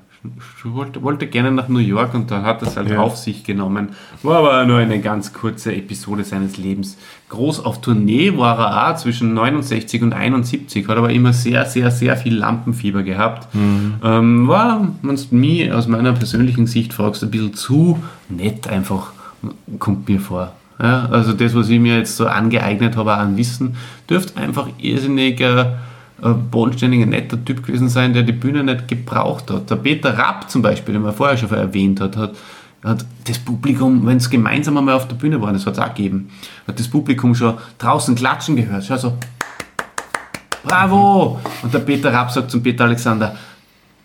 Wollte, 0.63 1.01
wollte 1.03 1.27
gerne 1.27 1.51
nach 1.51 1.67
New 1.67 1.79
York 1.79 2.13
und 2.13 2.31
dann 2.31 2.43
hat 2.43 2.61
er 2.61 2.67
es 2.67 2.77
halt 2.77 2.89
Ja. 2.89 2.99
auf 2.99 3.17
sich 3.17 3.43
genommen. 3.43 3.89
War 4.23 4.39
aber 4.39 4.65
nur 4.65 4.79
eine 4.79 4.99
ganz 4.99 5.31
kurze 5.33 5.75
Episode 5.75 6.23
seines 6.23 6.57
Lebens. 6.57 6.97
Groß 7.29 7.63
auf 7.65 7.81
Tournee 7.81 8.38
war 8.38 8.57
er 8.59 8.91
auch 8.93 8.97
zwischen 8.97 9.33
69 9.33 10.01
und 10.03 10.13
71, 10.13 10.88
hat 10.88 10.97
aber 10.97 11.09
immer 11.11 11.33
sehr, 11.33 11.65
sehr, 11.65 11.91
sehr 11.91 12.17
viel 12.17 12.35
Lampenfieber 12.35 13.03
gehabt. 13.03 13.47
Ähm, 13.55 14.47
war, 14.47 14.88
wenn 15.01 15.15
du 15.15 15.35
mich 15.35 15.71
aus 15.71 15.88
meiner 15.88 16.13
persönlichen 16.13 16.67
Sicht 16.67 16.93
fragst, 16.93 17.23
ein 17.23 17.31
bisschen 17.31 17.53
zu 17.53 17.99
nett 18.29 18.67
einfach, 18.67 19.11
kommt 19.79 20.07
mir 20.09 20.19
vor. 20.19 20.53
Ja, 20.81 21.07
also 21.09 21.31
das, 21.33 21.55
was 21.55 21.69
ich 21.69 21.79
mir 21.79 21.97
jetzt 21.97 22.17
so 22.17 22.27
angeeignet 22.27 22.97
habe 22.97 23.13
an 23.15 23.38
Wissen, 23.38 23.75
dürfte 24.09 24.38
einfach 24.39 24.67
irrsinniger 24.77 25.77
äh, 26.21 26.30
bodenständiger, 26.30 27.06
netter 27.06 27.43
Typ 27.43 27.65
gewesen 27.65 27.89
sein, 27.89 28.13
der 28.13 28.23
die 28.23 28.32
Bühne 28.32 28.63
nicht 28.63 28.88
gebraucht 28.88 29.51
hat. 29.51 29.69
Der 29.69 29.75
Peter 29.75 30.17
Rapp 30.17 30.49
zum 30.49 30.62
Beispiel, 30.62 30.93
den 30.93 31.01
man 31.01 31.13
vorher 31.13 31.38
schon 31.38 31.49
erwähnt 31.51 31.99
hat, 31.99 32.15
hat, 32.15 32.36
hat 32.84 33.06
das 33.25 33.39
Publikum, 33.39 34.06
wenn 34.06 34.17
es 34.17 34.30
gemeinsam 34.30 34.78
einmal 34.78 34.95
auf 34.95 35.08
der 35.08 35.15
Bühne 35.15 35.41
waren, 35.41 35.54
das 35.54 35.65
hat 35.65 35.73
es 35.73 35.80
auch 35.80 35.93
gegeben, 35.93 36.30
hat 36.67 36.80
das 36.80 36.88
Publikum 36.88 37.36
schon 37.36 37.56
draußen 37.78 38.15
klatschen 38.15 38.56
gehört. 38.56 38.86
Schau 38.86 38.97
so, 38.97 39.17
bravo! 40.63 41.41
Und 41.62 41.73
der 41.73 41.80
Peter 41.80 42.13
Rapp 42.13 42.32
sagt 42.32 42.49
zum 42.49 42.63
Peter 42.63 42.86
Alexander, 42.86 43.36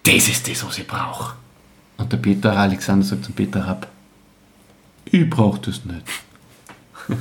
das 0.02 0.28
ist 0.28 0.50
das, 0.50 0.66
was 0.66 0.78
ich 0.78 0.86
brauche. 0.86 1.34
Und 1.96 2.10
der 2.10 2.16
Peter 2.16 2.56
Alexander 2.56 3.04
sagt 3.04 3.24
zum 3.24 3.34
Peter 3.34 3.64
Rapp, 3.64 3.86
ich 5.04 5.28
brauche 5.30 5.60
das 5.60 5.84
nicht. 5.84 6.04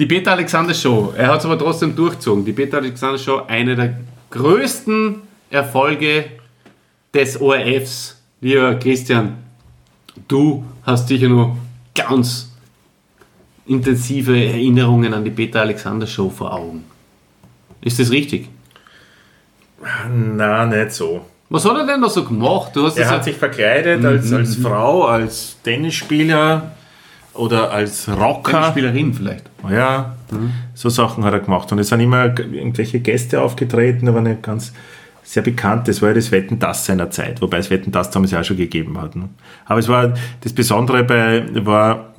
Die 0.00 0.06
Peter 0.06 0.32
Alexander 0.32 0.72
Show, 0.72 1.12
er 1.14 1.28
hat 1.28 1.40
es 1.40 1.44
aber 1.44 1.58
trotzdem 1.58 1.94
durchgezogen. 1.94 2.42
Die 2.42 2.54
Peter 2.54 2.78
Alexander 2.78 3.18
Show, 3.18 3.42
eine 3.46 3.76
der 3.76 4.00
größten 4.30 5.16
Erfolge 5.50 6.24
des 7.12 7.38
ORFs. 7.38 8.18
Lieber 8.40 8.76
Christian, 8.76 9.34
du 10.26 10.64
hast 10.84 11.06
sicher 11.06 11.28
noch 11.28 11.54
ganz 11.94 12.50
intensive 13.66 14.42
Erinnerungen 14.42 15.12
an 15.12 15.22
die 15.22 15.30
Peter 15.30 15.60
Alexander 15.60 16.06
Show 16.06 16.30
vor 16.30 16.54
Augen. 16.54 16.82
Ist 17.82 17.98
das 17.98 18.10
richtig? 18.10 18.48
Na, 20.10 20.64
nicht 20.64 20.92
so. 20.92 21.26
Was 21.50 21.66
hat 21.66 21.76
er 21.76 21.86
denn 21.86 22.00
da 22.00 22.08
so 22.08 22.24
gemacht? 22.24 22.74
Er 22.74 22.84
hat 22.84 22.96
ja- 22.96 23.22
sich 23.22 23.36
verkleidet 23.36 24.02
als, 24.02 24.32
als 24.32 24.56
Frau, 24.56 25.04
als 25.04 25.58
Tennisspieler 25.62 26.74
oder 27.34 27.70
als 27.70 28.08
Rocker. 28.08 28.70
Spielerin 28.70 29.14
vielleicht. 29.14 29.44
Ja, 29.70 30.16
so 30.74 30.88
Sachen 30.88 31.24
hat 31.24 31.32
er 31.32 31.40
gemacht. 31.40 31.70
Und 31.72 31.78
es 31.78 31.88
sind 31.88 32.00
immer 32.00 32.26
irgendwelche 32.26 33.00
Gäste 33.00 33.40
aufgetreten, 33.40 34.08
aber 34.08 34.20
nicht 34.20 34.42
ganz 34.42 34.72
sehr 35.22 35.42
bekannt. 35.42 35.88
Das 35.88 36.02
war 36.02 36.08
ja 36.10 36.14
das 36.14 36.32
Wetten 36.32 36.58
das 36.58 36.86
seiner 36.86 37.10
Zeit, 37.10 37.40
wobei 37.40 37.58
es 37.58 37.70
Wetten 37.70 37.92
das 37.92 38.10
damals 38.10 38.32
ja 38.32 38.40
auch 38.40 38.44
schon 38.44 38.56
gegeben 38.56 39.00
hat. 39.00 39.16
Ne? 39.16 39.28
Aber 39.64 39.78
es 39.78 39.88
war 39.88 40.14
das 40.40 40.52
Besondere 40.52 41.04
bei 41.04 41.44
war, 41.64 42.14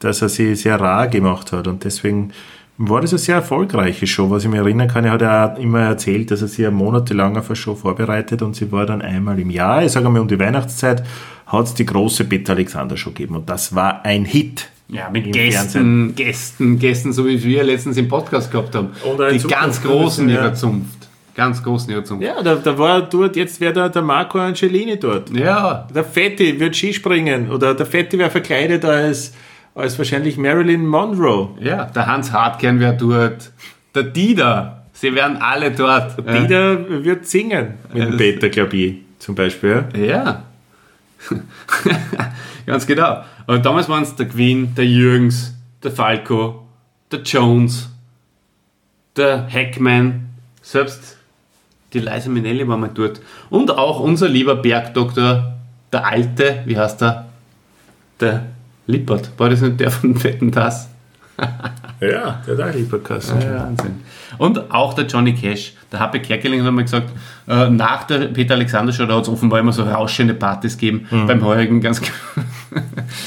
dass 0.00 0.20
er 0.20 0.28
sie 0.28 0.54
sehr 0.54 0.80
rar 0.80 1.08
gemacht 1.08 1.52
hat 1.52 1.66
und 1.68 1.84
deswegen 1.84 2.32
war 2.78 3.00
das 3.00 3.12
eine 3.12 3.18
sehr 3.18 3.36
erfolgreiche 3.36 4.06
Show. 4.06 4.30
Was 4.30 4.44
ich 4.44 4.50
mich 4.50 4.58
erinnern 4.58 4.88
kann, 4.88 5.04
er 5.04 5.12
hat 5.12 5.22
ja 5.22 5.46
immer 5.54 5.80
erzählt, 5.80 6.30
dass 6.30 6.42
er 6.42 6.48
sie 6.48 6.62
ja 6.62 6.70
monatelang 6.70 7.36
auf 7.36 7.48
eine 7.48 7.56
Show 7.56 7.74
vorbereitet 7.74 8.42
und 8.42 8.56
sie 8.56 8.72
war 8.72 8.86
dann 8.86 9.02
einmal 9.02 9.38
im 9.38 9.50
Jahr, 9.50 9.84
ich 9.84 9.92
sage 9.92 10.08
mal 10.08 10.20
um 10.20 10.28
die 10.28 10.38
Weihnachtszeit, 10.38 11.04
hat 11.52 11.66
es 11.66 11.74
die 11.74 11.84
große 11.86 12.24
Peter 12.24 12.54
Alexander 12.54 12.96
Show 12.96 13.10
gegeben 13.10 13.36
und 13.36 13.48
das 13.48 13.74
war 13.74 14.04
ein 14.04 14.24
Hit. 14.24 14.68
Ja, 14.88 15.08
mit 15.10 15.32
Gästen, 15.32 16.14
Gästen, 16.14 16.78
Gästen, 16.78 17.12
so 17.12 17.26
wie 17.26 17.42
wir 17.42 17.62
letztens 17.64 17.96
im 17.96 18.08
Podcast 18.08 18.50
gehabt 18.50 18.74
haben. 18.74 18.88
Die 19.04 19.38
Zukunft 19.38 19.48
ganz 19.48 19.82
großen 19.82 20.28
ja. 20.28 20.34
ihrer 20.36 20.54
Zunft. 20.54 21.08
Ganz 21.34 21.62
großen 21.62 21.90
ihrer 21.90 22.04
Zunft. 22.04 22.22
Ja, 22.24 22.42
da, 22.42 22.56
da 22.56 22.76
war 22.76 23.00
dort, 23.08 23.36
jetzt 23.36 23.58
wäre 23.58 23.72
da 23.72 23.88
der 23.88 24.02
Marco 24.02 24.38
Angelini 24.38 24.98
dort. 24.98 25.30
Ja, 25.30 25.86
Der 25.94 26.04
Fetti 26.04 26.60
wird 26.60 26.76
Skispringen 26.76 27.50
oder 27.50 27.74
der 27.74 27.86
Fetti 27.86 28.18
wäre 28.18 28.28
verkleidet 28.28 28.84
als, 28.84 29.32
als 29.74 29.96
wahrscheinlich 29.96 30.36
Marilyn 30.36 30.86
Monroe. 30.86 31.48
ja, 31.60 31.84
der 31.86 32.06
Hans 32.06 32.30
Hartkern 32.32 32.78
wäre 32.80 32.94
dort. 32.96 33.50
Der 33.94 34.02
Dieter. 34.02 34.84
Sie 34.92 35.14
wären 35.14 35.38
alle 35.38 35.70
dort. 35.70 36.18
Dieter 36.18 37.02
wird 37.02 37.26
singen 37.26 37.74
mit 37.94 38.08
das- 38.10 38.16
Peter, 38.18 38.48
glaube 38.50 38.76
ich, 38.76 38.96
zum 39.18 39.34
Beispiel. 39.34 39.84
Ja. 39.96 40.42
Ganz 42.66 42.86
genau. 42.86 43.24
Und 43.46 43.64
damals 43.64 43.88
waren 43.88 44.02
es 44.02 44.14
der 44.14 44.28
Queen, 44.28 44.74
der 44.74 44.86
Jürgens, 44.86 45.54
der 45.82 45.90
Falco, 45.90 46.66
der 47.10 47.20
Jones, 47.22 47.88
der 49.16 49.48
Hackman, 49.50 50.28
selbst 50.62 51.18
die 51.92 51.98
Liza 51.98 52.30
Minnelli 52.30 52.66
war 52.66 52.76
mal 52.76 52.90
dort. 52.92 53.20
Und 53.50 53.70
auch 53.70 54.00
unser 54.00 54.28
lieber 54.28 54.56
Bergdoktor, 54.56 55.54
der 55.92 56.06
Alte, 56.06 56.62
wie 56.64 56.78
heißt 56.78 57.02
er? 57.02 57.28
Der 58.20 58.46
Lippert. 58.86 59.30
War 59.38 59.50
das 59.50 59.60
nicht 59.60 59.80
der 59.80 59.90
von 59.90 60.22
Wetten 60.24 60.50
das? 60.50 60.88
ja, 62.00 62.42
der 62.46 62.56
hat 62.56 62.70
auch 62.70 62.74
Lieberkassen. 62.74 63.38
Wahnsinn. 63.38 64.00
Und 64.38 64.70
auch 64.72 64.94
der 64.94 65.06
Johnny 65.06 65.34
Cash, 65.34 65.74
der 65.90 66.00
Happe 66.00 66.20
Kerkeling 66.20 66.60
hat 66.60 66.68
einmal 66.68 66.84
gesagt, 66.84 67.10
äh, 67.46 67.68
nach 67.68 68.04
der 68.04 68.26
Peter 68.28 68.54
Alexander 68.54 68.92
Show, 68.92 69.06
da 69.06 69.16
hat 69.16 69.24
es 69.24 69.28
offenbar 69.28 69.60
immer 69.60 69.72
so 69.72 69.82
rauschende 69.82 70.34
Partys 70.34 70.78
gegeben. 70.78 71.06
Beim 71.26 71.44
heurigen 71.44 71.80
ganz 71.80 72.00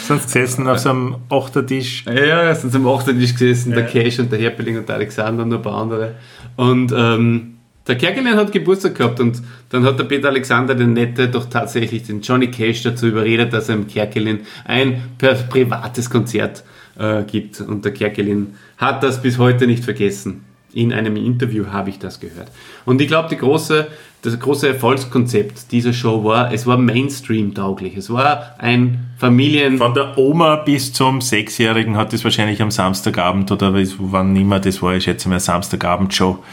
Sind 0.08 0.24
gesessen 0.24 0.68
auf 0.68 0.80
so 0.80 0.90
einem 0.90 1.16
Achtertisch. 1.30 2.06
Ja, 2.06 2.54
sind 2.56 2.76
am 2.76 2.88
8. 2.88 3.08
Tisch 3.08 3.34
gesessen, 3.34 3.74
der 3.74 3.86
Cash 3.86 4.20
und 4.20 4.32
der 4.32 4.40
Herpeling 4.40 4.78
und 4.78 4.90
der 4.90 4.96
Alexander 4.96 5.44
und 5.44 5.54
ein 5.54 5.62
paar 5.62 5.76
andere. 5.82 6.16
Und 6.56 6.92
ähm, 6.96 7.56
Der 7.88 7.98
Kerkelin 7.98 8.36
hat 8.36 8.52
Geburtstag 8.52 8.96
gehabt 8.96 9.20
und 9.20 9.42
dann 9.70 9.84
hat 9.84 10.00
der 10.00 10.06
Peter 10.06 10.30
Alexander 10.30 10.74
den 10.74 10.94
Nette 10.94 11.28
doch 11.28 11.46
tatsächlich 11.46 12.04
den 12.04 12.22
Johnny 12.22 12.50
Cash 12.50 12.82
dazu 12.82 13.08
überredet, 13.08 13.54
dass 13.54 13.70
er 13.70 13.76
im 13.76 13.88
Kerkelin 13.88 14.40
ein 14.66 15.04
privates 15.50 16.10
Konzert 16.10 16.64
äh, 16.98 17.24
gibt. 17.24 17.62
Und 17.62 17.86
der 17.86 17.94
Kerkelin 17.94 18.56
hat 18.78 19.04
das 19.04 19.22
bis 19.22 19.38
heute 19.38 19.68
nicht 19.68 19.84
vergessen. 19.84 20.44
In 20.74 20.92
einem 20.92 21.16
Interview 21.16 21.68
habe 21.72 21.90
ich 21.90 22.00
das 22.00 22.20
gehört. 22.20 22.52
Und 22.84 23.00
ich 23.02 23.08
glaube, 23.08 23.34
große, 23.34 23.88
das 24.24 24.38
große 24.38 24.68
Erfolgskonzept 24.68 25.72
dieser 25.72 25.94
Show 25.94 26.26
war, 26.26 26.52
es 26.52 26.68
war 26.68 26.78
Mainstream-tauglich. 26.78 27.96
Es 27.96 28.10
war 28.10 28.56
ein 28.58 29.12
Familien... 29.18 29.78
Von 29.78 29.94
der 29.94 30.18
Oma 30.18 30.58
bis 30.58 30.92
zum 30.92 31.22
Sechsjährigen 31.22 31.96
hat 31.96 32.12
es 32.14 32.26
wahrscheinlich 32.26 32.62
am 32.62 32.72
Samstagabend 32.72 33.50
oder 33.54 33.74
wann 33.74 34.36
immer 34.36 34.60
das 34.60 34.82
war, 34.82 34.96
ich 34.96 35.06
schätze 35.06 35.30
mal 35.30 35.40
Samstagabendshow, 35.40 36.44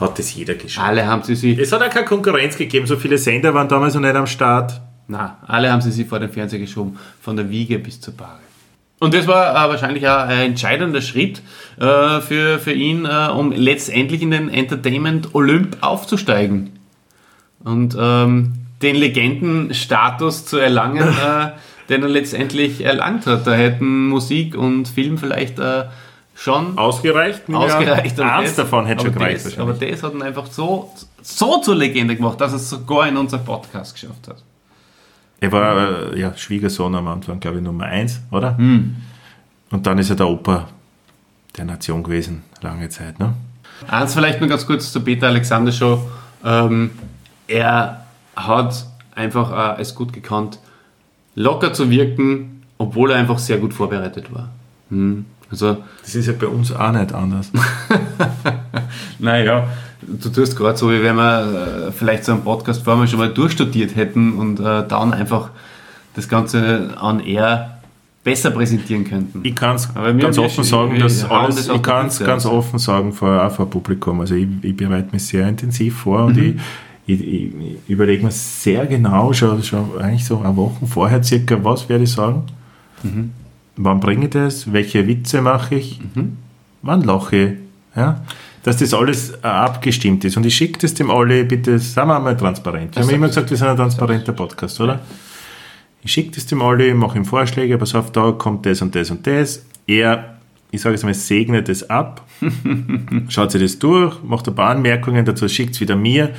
hat 0.00 0.18
das 0.18 0.34
jeder 0.34 0.54
geschaut. 0.54 0.84
Alle 0.84 1.06
haben 1.06 1.22
sie 1.22 1.36
sich... 1.36 1.56
Es 1.58 1.70
hat 1.70 1.80
auch 1.80 1.90
keine 1.90 2.06
Konkurrenz 2.06 2.56
gegeben, 2.56 2.88
so 2.88 2.96
viele 2.96 3.18
Sender 3.18 3.54
waren 3.54 3.68
damals 3.68 3.94
noch 3.94 4.00
nicht 4.00 4.16
am 4.16 4.26
Start. 4.26 4.80
Na, 5.06 5.38
alle 5.46 5.70
haben 5.70 5.80
sie 5.80 5.92
sich 5.92 6.08
vor 6.08 6.18
den 6.18 6.30
Fernseher 6.30 6.58
geschoben, 6.58 6.98
von 7.20 7.36
der 7.36 7.48
Wiege 7.48 7.78
bis 7.78 8.00
zur 8.00 8.14
Bahre. 8.14 8.40
Und 9.00 9.14
das 9.14 9.26
war 9.26 9.52
äh, 9.52 9.68
wahrscheinlich 9.68 10.08
auch 10.08 10.26
ein 10.26 10.50
entscheidender 10.50 11.00
Schritt 11.00 11.40
äh, 11.78 12.20
für, 12.20 12.58
für 12.58 12.72
ihn, 12.72 13.04
äh, 13.04 13.28
um 13.28 13.52
letztendlich 13.52 14.22
in 14.22 14.32
den 14.32 14.48
Entertainment 14.48 15.34
Olymp 15.34 15.76
aufzusteigen. 15.80 16.78
Und 17.62 17.96
ähm, 17.98 18.54
den 18.82 18.96
Legendenstatus 18.96 20.46
zu 20.46 20.58
erlangen, 20.58 21.08
äh, 21.08 21.50
den 21.88 22.02
er 22.02 22.08
letztendlich 22.08 22.84
erlangt 22.84 23.26
hat. 23.26 23.46
Da 23.46 23.54
hätten 23.54 24.08
Musik 24.08 24.56
und 24.56 24.88
Film 24.88 25.18
vielleicht 25.18 25.58
äh, 25.58 25.84
schon 26.34 26.76
Ausgereicht? 26.76 27.42
ausgereicht. 27.52 28.18
Ja, 28.18 28.38
eins 28.38 28.56
davon 28.56 28.86
hätte 28.86 29.02
schon 29.06 29.14
aber 29.14 29.24
gereicht. 29.24 29.46
das, 29.46 29.58
aber 29.58 29.72
das 29.74 30.02
hat 30.02 30.14
ihn 30.14 30.22
einfach 30.22 30.46
so, 30.46 30.92
so 31.22 31.58
zur 31.58 31.76
Legende 31.76 32.16
gemacht, 32.16 32.40
dass 32.40 32.52
er 32.52 32.56
es 32.56 32.70
sogar 32.70 33.08
in 33.08 33.16
unser 33.16 33.38
Podcast 33.38 33.94
geschafft 33.94 34.28
hat. 34.28 34.42
Er 35.40 35.52
war 35.52 36.12
äh, 36.12 36.20
ja, 36.20 36.36
Schwiegersohn 36.36 36.94
am 36.94 37.06
Anfang, 37.08 37.40
glaube 37.40 37.58
ich, 37.58 37.62
Nummer 37.62 37.84
eins, 37.84 38.20
oder? 38.30 38.56
Und 39.70 39.86
dann 39.86 39.98
ist 39.98 40.10
er 40.10 40.16
der 40.16 40.28
Opa 40.28 40.68
der 41.56 41.64
Nation 41.64 42.02
gewesen, 42.02 42.42
lange 42.60 42.88
Zeit. 42.88 43.18
Ne? 43.18 43.34
Eins 43.86 44.14
vielleicht 44.14 44.40
nur 44.40 44.48
ganz 44.48 44.66
kurz 44.66 44.92
zu 44.92 45.00
Peter 45.00 45.28
Alexander 45.28 45.72
Show. 45.72 46.00
Ähm, 46.44 46.90
er 47.46 48.04
hat 48.34 48.86
einfach 49.14 49.78
äh, 49.78 49.80
es 49.80 49.94
gut 49.94 50.12
gekannt, 50.12 50.58
locker 51.34 51.72
zu 51.72 51.90
wirken, 51.90 52.62
obwohl 52.78 53.10
er 53.10 53.18
einfach 53.18 53.38
sehr 53.38 53.58
gut 53.58 53.74
vorbereitet 53.74 54.32
war. 54.32 54.48
Hm. 54.90 55.24
Also, 55.50 55.78
Das 56.02 56.14
ist 56.14 56.26
ja 56.26 56.34
bei 56.38 56.46
uns 56.46 56.72
auch 56.72 56.92
nicht 56.92 57.12
anders. 57.12 57.50
naja, 59.18 59.66
du 60.20 60.28
tust 60.30 60.56
gerade 60.56 60.76
so, 60.78 60.90
wie 60.90 61.02
wenn 61.02 61.16
wir 61.16 61.86
äh, 61.88 61.92
vielleicht 61.92 62.24
so 62.24 62.32
einen 62.32 62.42
Podcast 62.42 62.82
vorher 62.84 63.06
schon 63.06 63.18
mal 63.18 63.32
durchstudiert 63.32 63.94
hätten 63.96 64.34
und 64.34 64.60
äh, 64.60 64.86
dann 64.86 65.12
einfach 65.12 65.50
das 66.14 66.28
Ganze 66.28 66.90
an 67.00 67.20
air 67.20 67.78
besser 68.24 68.50
präsentieren 68.50 69.04
könnten. 69.04 69.40
Ich 69.42 69.54
kann 69.54 69.76
es 69.76 69.88
ganz 69.94 70.38
offen 70.38 70.64
sagen, 70.64 70.98
dass 70.98 71.24
alles, 71.30 71.66
das 71.66 71.76
ich 71.76 71.82
kann 71.82 72.06
es 72.06 72.18
ganz 72.18 72.44
offen 72.46 72.78
sagen, 72.78 73.12
vor, 73.12 73.42
auch 73.46 73.52
vor 73.52 73.70
Publikum. 73.70 74.20
Also 74.20 74.34
ich, 74.34 74.48
ich 74.62 74.76
bereite 74.76 75.08
mich 75.12 75.24
sehr 75.26 75.48
intensiv 75.48 75.98
vor 75.98 76.24
und 76.24 76.36
Mhm. 76.36 76.58
ich, 77.06 77.20
ich, 77.20 77.52
ich 77.54 77.76
überlege 77.88 78.24
mir 78.24 78.30
sehr 78.32 78.84
genau, 78.86 79.32
schon, 79.32 79.62
schon 79.62 79.98
eigentlich 80.00 80.24
so 80.26 80.40
eine 80.40 80.54
Woche 80.56 80.86
vorher 80.86 81.22
circa, 81.22 81.62
was 81.64 81.88
werde 81.88 82.04
ich 82.04 82.12
sagen, 82.12 82.42
Mhm. 83.02 83.30
wann 83.76 84.00
bringe 84.00 84.24
ich 84.24 84.30
das, 84.32 84.72
welche 84.72 85.06
Witze 85.06 85.40
mache 85.40 85.76
ich, 85.76 86.00
Mhm. 86.14 86.36
wann 86.82 87.02
lache 87.04 87.36
ich, 87.36 87.52
ja? 87.96 88.20
Dass 88.62 88.78
das 88.78 88.92
alles 88.94 89.42
abgestimmt 89.42 90.24
ist. 90.24 90.36
Und 90.36 90.46
ich 90.46 90.54
schicke 90.54 90.78
das 90.78 90.94
dem 90.94 91.10
alle, 91.10 91.44
bitte, 91.44 91.78
sagen 91.78 92.08
wir 92.08 92.18
mal 92.20 92.36
transparent. 92.36 92.96
Wir 92.96 93.02
haben 93.02 93.10
immer 93.10 93.28
gesagt, 93.28 93.50
wir 93.50 93.56
sind 93.56 93.68
ein 93.68 93.76
transparenter 93.76 94.32
Podcast, 94.32 94.80
oder? 94.80 95.00
Ich 96.02 96.12
schicke 96.12 96.32
das 96.32 96.46
dem 96.46 96.62
alle, 96.62 96.94
mache 96.94 97.18
ihm 97.18 97.24
Vorschläge, 97.24 97.76
pass 97.78 97.94
auf, 97.94 98.12
da 98.12 98.32
kommt 98.32 98.66
das 98.66 98.82
und 98.82 98.94
das 98.94 99.10
und 99.10 99.26
das. 99.26 99.64
Er, 99.86 100.38
ich 100.70 100.80
sage 100.80 100.94
jetzt 100.94 101.04
mal, 101.04 101.14
segnet 101.14 101.68
es 101.68 101.88
ab, 101.88 102.24
schaut 103.28 103.50
sich 103.50 103.62
das 103.62 103.78
durch, 103.78 104.22
macht 104.22 104.46
ein 104.48 104.54
paar 104.54 104.70
Anmerkungen 104.70 105.24
dazu, 105.24 105.48
schickt 105.48 105.74
es 105.74 105.80
wieder 105.80 105.96
mir. 105.96 106.30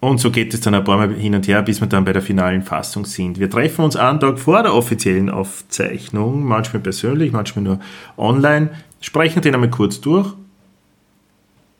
Und 0.00 0.18
so 0.18 0.30
geht 0.30 0.52
es 0.52 0.60
dann 0.60 0.74
ein 0.74 0.84
paar 0.84 0.98
Mal 0.98 1.14
hin 1.14 1.34
und 1.34 1.48
her, 1.48 1.62
bis 1.62 1.80
wir 1.80 1.88
dann 1.88 2.04
bei 2.04 2.12
der 2.12 2.20
finalen 2.20 2.62
Fassung 2.62 3.06
sind. 3.06 3.40
Wir 3.40 3.48
treffen 3.48 3.86
uns 3.86 3.96
einen 3.96 4.20
Tag 4.20 4.38
vor 4.38 4.62
der 4.62 4.74
offiziellen 4.74 5.30
Aufzeichnung, 5.30 6.44
manchmal 6.44 6.82
persönlich, 6.82 7.32
manchmal 7.32 7.64
nur 7.64 7.80
online, 8.18 8.68
sprechen 9.00 9.40
den 9.40 9.54
einmal 9.54 9.70
kurz 9.70 10.02
durch, 10.02 10.34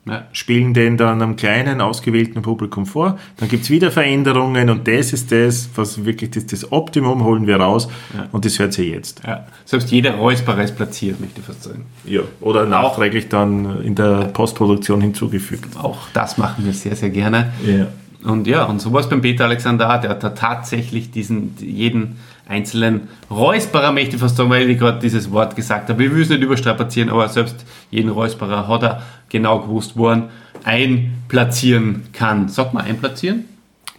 Ja. 0.07 0.25
spielen 0.33 0.75
den 0.75 0.99
dann 0.99 1.23
einem 1.23 1.37
kleinen, 1.37 1.81
ausgewählten 1.81 2.43
Publikum 2.43 2.85
vor. 2.85 3.19
Dann 3.39 3.49
gibt 3.49 3.65
es 3.65 3.71
wieder 3.71 3.91
Veränderungen 3.91 4.69
und 4.69 4.87
das 4.87 5.15
ist 5.15 5.33
das, 5.33 5.71
was 5.77 6.05
wirklich 6.05 6.31
das, 6.31 6.47
das 6.47 6.71
Optimum 6.73 7.25
holen 7.25 7.47
wir 7.47 7.57
raus 7.57 7.89
und 8.31 8.45
das 8.45 8.59
hört 8.59 8.79
ihr 8.79 8.85
jetzt. 8.85 9.23
Ja. 9.27 9.47
Selbst 9.65 9.91
jeder 9.91 10.17
Räusperer 10.17 10.63
ist 10.63 10.77
platziert, 10.77 11.21
möchte 11.21 11.41
ich 11.41 11.47
fast 11.47 11.63
sagen. 11.63 11.87
Ja. 12.05 12.21
Oder 12.41 12.67
nachträglich 12.67 13.29
dann 13.29 13.83
in 13.83 13.95
der 13.95 14.27
Postproduktion 14.33 15.01
hinzugefügt. 15.01 15.77
Auch 15.79 16.09
das 16.13 16.37
machen 16.37 16.67
wir 16.67 16.75
sehr, 16.75 16.97
sehr 16.97 17.11
gerne. 17.11 17.53
Ja. 17.67 17.87
Und 18.25 18.47
ja, 18.47 18.65
und 18.65 18.81
so 18.81 18.93
war 18.93 19.01
es 19.01 19.09
beim 19.09 19.21
Peter 19.21 19.45
Alexander. 19.45 19.99
Der 19.99 20.11
hat 20.11 20.23
da 20.23 20.31
tatsächlich 20.31 21.11
diesen, 21.11 21.55
jeden 21.61 22.17
einzelnen 22.47 23.09
Räusperer, 23.31 23.93
möchte 23.93 24.17
ich 24.17 24.21
fast 24.21 24.37
sagen, 24.37 24.51
weil 24.51 24.69
ich 24.69 24.79
gerade 24.79 24.99
dieses 24.99 25.31
Wort 25.31 25.57
gesagt 25.57 25.89
habe. 25.89 26.05
Ich 26.05 26.11
will 26.11 26.23
es 26.23 26.29
nicht 26.29 26.43
überstrapazieren, 26.43 27.11
aber 27.11 27.29
selbst 27.29 27.65
jeden 27.91 28.11
Räusperer 28.11 28.69
hat 28.69 28.83
er 28.83 29.03
genau 29.29 29.61
gewusst, 29.61 29.97
wo 29.97 30.11
er 30.11 30.29
einplatzieren 30.65 32.07
kann. 32.13 32.49
Sag 32.49 32.75
mal, 32.75 32.85
einplatzieren? 32.85 33.45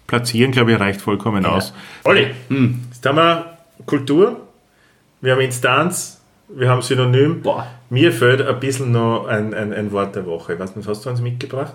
Platzieren, 0.08 0.51
glaube 0.51 0.73
ich, 0.73 0.79
reicht 0.79 1.01
vollkommen 1.01 1.45
aus. 1.45 1.73
Olli, 2.03 2.27
jetzt 2.49 3.05
haben 3.05 3.17
wir 3.17 3.58
Kultur, 3.86 4.41
wir 5.21 5.34
haben 5.34 5.41
Instanz, 5.41 6.21
wir 6.47 6.69
haben 6.69 6.81
Synonym. 6.81 7.41
Boah. 7.41 7.67
Mir 7.89 8.12
fehlt 8.12 8.41
ein 8.41 8.60
bisschen 8.60 8.91
noch 8.91 9.25
ein, 9.25 9.53
ein, 9.53 9.73
ein 9.73 9.91
Wort 9.91 10.15
der 10.15 10.25
Woche. 10.25 10.60
Was, 10.60 10.75
was 10.75 10.88
hast 10.88 11.05
du 11.05 11.10
uns 11.10 11.21
mitgebracht? 11.21 11.73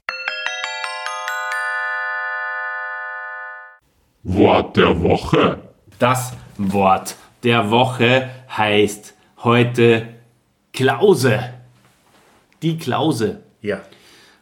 Wort 4.23 4.77
der 4.77 5.01
Woche. 5.03 5.59
Das 5.99 6.35
Wort 6.61 7.17
der 7.43 7.71
Woche 7.71 8.29
heißt 8.55 9.15
heute 9.43 10.09
Klause. 10.73 11.41
Die 12.63 12.77
Klause. 12.77 13.41
Ja. 13.63 13.81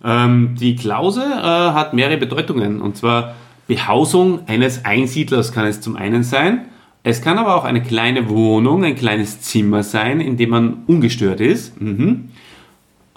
Ähm, 0.02 0.56
die 0.58 0.74
Klause 0.74 1.22
äh, 1.22 1.42
hat 1.42 1.94
mehrere 1.94 2.18
Bedeutungen. 2.18 2.80
Und 2.80 2.96
zwar 2.96 3.34
Behausung 3.68 4.48
eines 4.48 4.84
Einsiedlers 4.84 5.52
kann 5.52 5.66
es 5.66 5.80
zum 5.80 5.96
einen 5.96 6.24
sein. 6.24 6.66
Es 7.04 7.22
kann 7.22 7.38
aber 7.38 7.54
auch 7.54 7.64
eine 7.64 7.82
kleine 7.82 8.28
Wohnung, 8.28 8.84
ein 8.84 8.96
kleines 8.96 9.40
Zimmer 9.40 9.82
sein, 9.82 10.20
in 10.20 10.36
dem 10.36 10.50
man 10.50 10.84
ungestört 10.86 11.40
ist. 11.40 11.80
Mhm. 11.80 12.30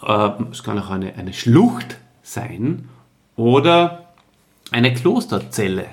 Äh, 0.06 0.30
es 0.52 0.64
kann 0.64 0.78
auch 0.78 0.92
eine, 0.92 1.16
eine 1.16 1.34
Schlucht 1.34 1.98
sein 2.22 2.88
oder 3.36 4.14
eine 4.72 4.94
Klosterzelle. 4.94 5.88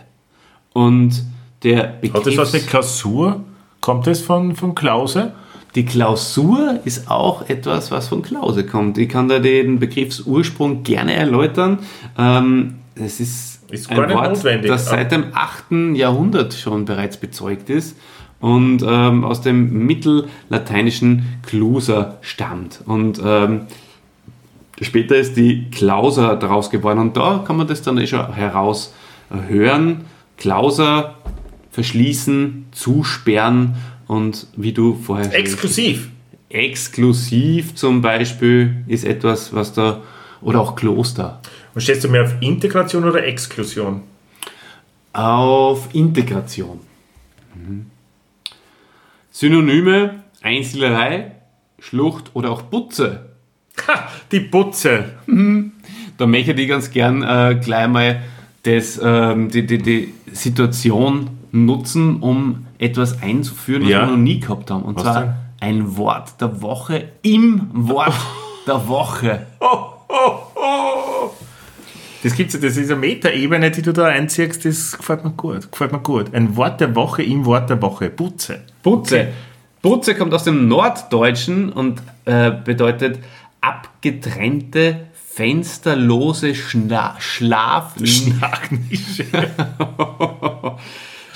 Und 0.74 1.24
der 1.62 1.94
Hat 1.94 2.02
das 2.02 2.12
was 2.12 2.24
Begriffs- 2.24 2.52
mit 2.52 2.66
Klausur? 2.66 3.40
Kommt 3.80 4.06
das 4.06 4.20
von, 4.20 4.54
von 4.56 4.74
Klause? 4.74 5.32
die 5.74 5.84
Klausur 5.84 6.80
ist 6.84 7.10
auch 7.10 7.48
etwas, 7.48 7.90
was 7.90 8.08
von 8.08 8.22
Klause 8.22 8.64
kommt. 8.64 8.98
Ich 8.98 9.08
kann 9.08 9.28
da 9.28 9.38
den 9.38 9.78
Begriffsursprung 9.78 10.82
gerne 10.82 11.14
erläutern. 11.14 11.78
Ähm, 12.18 12.76
es 12.94 13.20
ist, 13.20 13.60
Ist 13.70 13.90
ein 13.90 14.10
Wort, 14.12 14.44
das 14.66 14.86
seit 14.86 15.12
dem 15.12 15.26
8. 15.32 15.94
Jahrhundert 15.94 16.54
schon 16.54 16.84
bereits 16.84 17.16
bezeugt 17.16 17.70
ist 17.70 17.96
und 18.40 18.82
ähm, 18.86 19.24
aus 19.24 19.42
dem 19.42 19.86
mittellateinischen 19.86 21.38
Clusa 21.46 22.16
stammt. 22.22 22.80
Und 22.86 23.20
ähm, 23.24 23.62
später 24.80 25.16
ist 25.16 25.36
die 25.36 25.70
Klausa 25.70 26.34
daraus 26.34 26.70
geworden 26.70 26.98
und 26.98 27.16
da 27.16 27.44
kann 27.46 27.56
man 27.56 27.68
das 27.68 27.82
dann 27.82 27.98
eh 27.98 28.06
schon 28.06 28.32
heraus 28.34 28.94
äh, 29.30 29.52
hören. 29.52 30.06
Klausa, 30.38 31.16
verschließen, 31.78 32.66
zusperren 32.72 33.76
und 34.08 34.48
wie 34.56 34.72
du 34.72 34.94
vorher 35.00 35.32
Exklusiv. 35.32 36.08
exklusiv 36.48 37.76
zum 37.76 38.02
Beispiel 38.02 38.82
ist 38.88 39.04
etwas, 39.04 39.54
was 39.54 39.72
da 39.74 40.02
oder 40.40 40.58
auch 40.60 40.74
Kloster 40.74 41.40
Und 41.76 41.80
stehst 41.80 42.02
du 42.02 42.08
mehr 42.08 42.24
auf 42.24 42.34
Integration 42.40 43.04
oder 43.04 43.24
Exklusion? 43.24 44.02
auf 45.12 45.88
Integration. 45.92 46.80
Mhm. 47.54 47.86
Synonyme 49.30 50.24
Einsiedlerei, 50.42 51.32
Schlucht 51.78 52.32
oder 52.34 52.50
auch 52.50 52.62
Butze. 52.62 53.30
Ha, 53.86 54.08
die 54.32 54.40
Putze. 54.40 55.04
Da 56.16 56.26
möchte 56.26 56.52
ich 56.52 56.68
ganz 56.68 56.90
gern 56.90 57.22
äh, 57.22 57.56
gleich 57.62 57.88
mal 57.88 58.22
das, 58.64 59.00
ähm, 59.02 59.48
die, 59.48 59.64
die, 59.64 59.78
die 59.78 60.14
Situation 60.32 61.37
nutzen, 61.52 62.20
um 62.20 62.66
etwas 62.78 63.22
einzuführen, 63.22 63.82
was 63.84 63.90
Ja. 63.90 64.00
wir 64.02 64.08
noch 64.12 64.16
nie 64.16 64.40
gehabt 64.40 64.70
haben. 64.70 64.82
Und 64.82 64.96
Was 64.96 65.02
zwar 65.04 65.20
denn? 65.22 65.32
ein 65.60 65.96
Wort 65.96 66.40
der 66.40 66.60
Woche 66.62 67.08
im 67.22 67.68
Wort 67.72 68.14
der 68.66 68.86
Woche. 68.88 69.46
Das 72.22 72.34
gibt's, 72.34 72.58
das 72.58 72.76
ist 72.76 72.90
eine 72.90 72.98
Metaebene, 73.00 73.70
die 73.70 73.82
du 73.82 73.92
da 73.92 74.06
einziehst, 74.06 74.64
das 74.64 74.96
gefällt 74.96 75.24
mir 75.24 75.30
gut. 75.30 75.70
Gefällt 75.70 75.92
mir 75.92 76.00
gut. 76.00 76.34
Ein 76.34 76.56
Wort 76.56 76.80
der 76.80 76.94
Woche 76.96 77.22
im 77.22 77.44
Wort 77.44 77.70
der 77.70 77.80
Woche. 77.80 78.10
Putze. 78.10 78.60
Putze. 78.82 79.28
Putze 79.82 80.16
kommt 80.16 80.34
aus 80.34 80.42
dem 80.44 80.66
Norddeutschen 80.66 81.72
und 81.72 82.02
äh, 82.24 82.50
bedeutet 82.50 83.20
abgetrennte, 83.60 85.06
fensterlose 85.12 86.56
Schna 86.56 87.14
Schlaf 87.20 87.94
Schnachnische. 88.02 89.24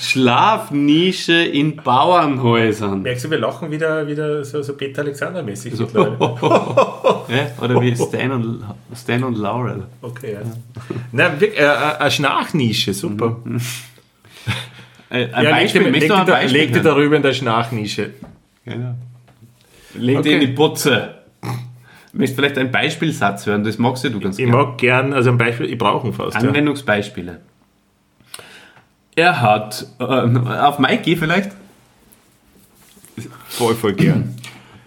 Schlafnische 0.03 1.33
in 1.43 1.75
Bauernhäusern. 1.77 3.01
Merkst 3.01 3.25
du, 3.25 3.31
wir 3.31 3.39
lachen 3.39 3.71
wieder, 3.71 4.07
wieder 4.07 4.43
so, 4.43 4.61
so 4.61 4.73
Peter 4.75 5.01
Alexander-mäßig. 5.01 5.75
So. 5.75 5.83
mittlerweile. 5.83 6.17
ja, 7.29 7.63
oder 7.63 7.81
wie 7.81 7.95
Stan 7.95 8.31
und, 8.31 8.63
Stan 8.95 9.23
und 9.23 9.37
Laurel. 9.37 9.83
Okay, 10.01 10.33
ja. 10.33 10.39
Nein, 11.11 11.39
wirklich, 11.39 11.59
äh, 11.59 11.63
äh, 11.65 11.97
eine 11.99 12.11
Schnachnische, 12.11 12.93
super. 12.93 13.37
Äh, 15.09 15.31
ein 15.31 15.43
Ja, 15.43 15.51
Beispiel, 15.51 15.83
leg, 15.83 15.93
leg, 16.01 16.09
du 16.09 16.15
dir 16.15 16.25
Beispiel 16.25 16.59
leg 16.61 16.73
dir 16.73 16.81
darüber 16.81 17.15
in 17.15 17.21
der 17.21 17.33
Schnachnische. 17.33 18.09
Genau. 18.65 18.95
Leg 19.93 20.17
Okay. 20.17 20.29
dir 20.29 20.33
in 20.35 20.39
die 20.39 20.47
Putze. 20.55 21.13
Möchtest 22.13 22.39
vielleicht 22.39 22.57
einen 22.57 22.71
Beispielsatz 22.71 23.45
hören? 23.45 23.63
Das 23.63 23.77
magst 23.77 24.03
ja 24.03 24.09
du 24.09 24.19
ganz 24.19 24.39
Ich 24.39 24.45
gerne. 24.45 24.63
mag 24.63 24.77
gern, 24.79 25.13
also 25.13 25.29
ein 25.29 25.37
Beispiel, 25.37 25.67
ich 25.67 25.77
brauche 25.77 26.07
ihn 26.07 26.13
fast. 26.13 26.41
Ja. 26.41 26.51
Er 29.15 29.41
hat, 29.41 29.85
äh, 29.99 30.03
auf 30.03 30.79
Mikey 30.79 31.15
vielleicht? 31.15 31.51
Voll, 33.47 33.75
voll 33.75 33.93
gern. 33.93 34.35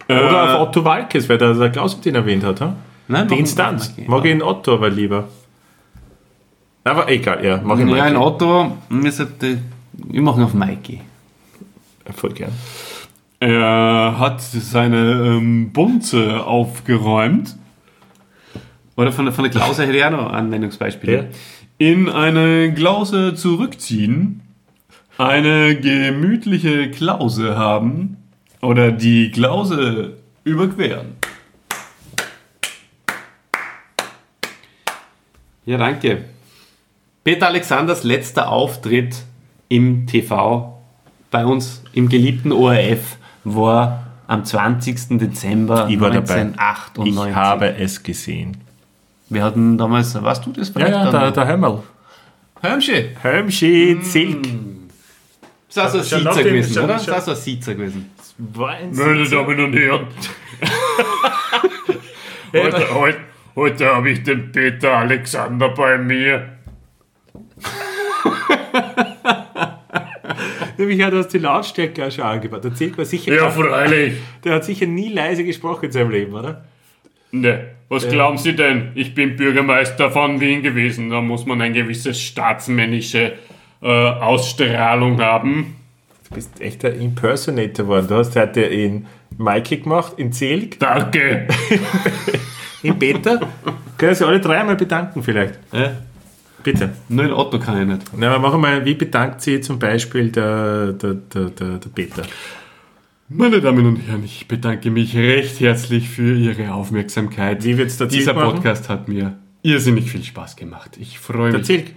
Oder 0.09 0.55
auf 0.61 0.67
Otto 0.69 0.83
Walkes, 0.83 1.27
weil 1.29 1.37
der, 1.37 1.53
der 1.53 1.69
Klaus 1.69 1.99
den 2.01 2.15
erwähnt 2.15 2.43
hat. 2.43 2.61
Ha? 2.61 2.75
Nein, 3.07 3.27
Die 3.27 3.39
Instanz. 3.39 3.93
Mag 4.07 4.25
ich 4.25 4.31
in 4.31 4.41
Otto 4.41 4.73
aber 4.73 4.89
lieber. 4.89 5.25
Aber 6.83 7.09
egal, 7.09 7.43
ja, 7.43 7.59
mach 7.63 7.77
ich 7.79 7.87
Ja, 7.89 8.03
ein 8.03 8.15
Auto, 8.15 8.77
wir 8.89 9.11
sollten- 9.11 9.65
ich 10.11 10.21
mache 10.21 10.39
ihn 10.39 10.43
auf 10.43 10.53
Mikey. 10.53 11.01
Voll 12.15 12.31
gern. 12.33 12.51
Er 13.39 14.15
hat 14.17 14.41
seine 14.41 15.37
ähm, 15.37 15.71
Bunze 15.71 16.43
aufgeräumt. 16.45 17.55
Oder 18.95 19.11
von 19.11 19.25
der, 19.25 19.33
von 19.33 19.43
der 19.43 19.51
Klause 19.51 19.83
hätte 19.85 19.97
ich 19.97 20.03
auch 20.03 20.09
noch 20.11 20.31
Anwendungsbeispiele. 20.33 21.13
Ja. 21.17 21.23
In 21.79 22.09
eine 22.09 22.73
Klause 22.73 23.35
zurückziehen, 23.35 24.41
eine 25.19 25.75
gemütliche 25.79 26.89
Klause 26.89 27.55
haben 27.55 28.17
oder 28.61 28.91
die 28.91 29.29
Klause 29.29 30.17
überqueren. 30.43 31.17
Ja, 35.65 35.77
danke. 35.77 36.25
Peter 37.23 37.47
Alexanders 37.47 38.03
letzter 38.03 38.49
Auftritt 38.49 39.23
im 39.69 40.07
TV 40.07 40.81
bei 41.29 41.45
uns 41.45 41.83
im 41.93 42.09
geliebten 42.09 42.51
ORF 42.51 43.17
war 43.43 44.07
am 44.27 44.43
20. 44.43 45.19
Dezember 45.19 45.87
Ich 45.89 45.99
war 45.99 46.09
dabei. 46.09 46.41
1998. 46.41 47.29
Ich 47.29 47.35
habe 47.35 47.75
es 47.75 48.01
gesehen. 48.01 48.66
Wir 49.29 49.43
hatten 49.43 49.77
damals, 49.77 50.21
warst 50.23 50.45
du 50.45 50.51
das 50.51 50.69
Ja, 50.69 50.73
vielleicht? 50.73 50.91
ja, 50.93 51.11
dann 51.11 51.21
der, 51.21 51.31
der 51.31 51.47
Hemmel. 51.47 51.83
Hörmschi. 52.61 53.09
Helmschi, 53.21 53.97
Silk. 54.01 54.47
Das 55.73 55.93
ist 55.93 56.13
also 56.13 56.17
ein 56.17 56.23
Schon 56.23 56.35
dem- 56.35 56.43
gewesen, 56.45 56.73
schon- 56.73 56.83
oder? 56.85 56.97
schon- 56.99 57.07
Das 57.13 57.23
ist 57.23 57.29
also 57.29 57.31
ein 57.31 57.37
Siezer 57.37 57.75
gewesen. 57.75 58.09
Meine 58.55 59.29
Damen 59.29 59.59
und 59.65 59.73
Herren, 59.73 60.07
heute, 62.53 62.93
heute, 62.95 63.17
heute 63.55 63.85
habe 63.95 64.09
ich 64.11 64.23
den 64.23 64.51
Peter 64.51 64.93
Alexander 64.97 65.69
bei 65.69 65.97
mir. 65.97 66.49
Nämlich 70.77 71.01
hat 71.01 71.13
er 71.13 71.23
die 71.23 71.37
Lautstärke 71.39 72.05
auch 72.07 72.11
schon 72.11 72.23
angebaut. 72.23 72.63
Der 72.63 72.75
Silk 72.75 72.97
war 72.97 73.05
sicher, 73.05 73.33
Ja, 73.33 73.49
freilich. 73.49 74.15
der 74.43 74.55
hat 74.55 74.65
sicher 74.65 74.85
nie 74.85 75.11
leise 75.11 75.43
gesprochen 75.43 75.85
in 75.85 75.91
seinem 75.91 76.11
Leben, 76.11 76.33
oder? 76.33 76.63
Ne, 77.41 77.67
was 77.89 78.07
glauben 78.07 78.37
Sie 78.37 78.55
denn? 78.55 78.91
Ich 78.95 79.13
bin 79.13 79.35
Bürgermeister 79.35 80.11
von 80.11 80.41
Wien 80.41 80.61
gewesen. 80.61 81.09
Da 81.09 81.21
muss 81.21 81.45
man 81.45 81.61
eine 81.61 81.73
gewisse 81.73 82.13
staatsmännische 82.13 83.33
äh, 83.81 83.87
Ausstrahlung 83.87 85.21
haben. 85.21 85.75
Du 86.27 86.35
bist 86.35 86.59
echt 86.59 86.83
ein 86.83 86.99
Impersonator 86.99 87.85
geworden. 87.85 88.07
Du 88.07 88.15
hast 88.15 88.35
heute 88.35 88.61
in 88.61 89.05
Mikey 89.37 89.77
gemacht, 89.77 90.13
in 90.17 90.33
Zilk, 90.33 90.79
Danke. 90.79 91.47
in 92.83 92.99
Peter. 92.99 93.39
Können 93.97 94.15
Sie 94.15 94.25
alle 94.25 94.41
drei 94.41 94.59
einmal 94.59 94.75
bedanken 94.75 95.23
vielleicht? 95.23 95.57
Ja. 95.71 95.91
Bitte. 96.63 96.89
Nur 97.07 97.25
in 97.25 97.31
Otto 97.31 97.59
kann 97.59 97.81
ich 97.81 97.87
nicht. 97.87 98.01
Na, 98.17 98.31
wir 98.31 98.39
machen 98.39 98.59
mal, 98.59 98.83
wie 98.83 98.95
bedankt 98.95 99.41
sich 99.41 99.63
zum 99.63 99.79
Beispiel 99.79 100.29
der, 100.29 100.93
der, 100.93 101.13
der, 101.13 101.45
der, 101.51 101.77
der 101.77 101.89
Peter? 101.89 102.23
Meine 103.29 103.59
Damen 103.59 103.85
und 103.85 103.97
Herren, 104.07 104.23
ich 104.23 104.47
bedanke 104.47 104.89
mich 104.89 105.15
recht 105.15 105.59
herzlich 105.59 106.07
für 106.09 106.33
Ihre 106.37 106.73
Aufmerksamkeit. 106.73 107.63
Wie 107.65 107.77
wird's 107.77 107.97
Zilk 107.97 108.09
Dieser 108.11 108.33
machen? 108.33 108.53
Podcast 108.55 108.87
hat 108.87 109.09
mir 109.09 109.37
irrsinnig 109.63 110.09
viel 110.09 110.23
Spaß 110.23 110.55
gemacht. 110.55 110.97
Ich 110.97 111.19
freue 111.19 111.51
mich. 111.51 111.63
Zilk. 111.63 111.87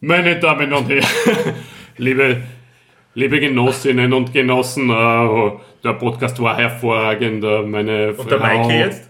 Meine 0.00 0.38
Damen 0.38 0.72
und 0.72 0.88
Herren, 0.88 1.04
liebe, 1.96 2.42
liebe 3.14 3.40
Genossinnen 3.40 4.12
und 4.12 4.32
Genossen, 4.32 4.88
äh, 4.88 5.50
der 5.82 5.94
Podcast 5.94 6.40
war 6.40 6.56
hervorragend. 6.56 7.42
äh, 7.42 7.62
Meine 7.62 8.14
Und 8.14 8.30
der 8.30 8.38
Frau, 8.38 8.46
Maike 8.68 8.74
jetzt? 8.78 9.07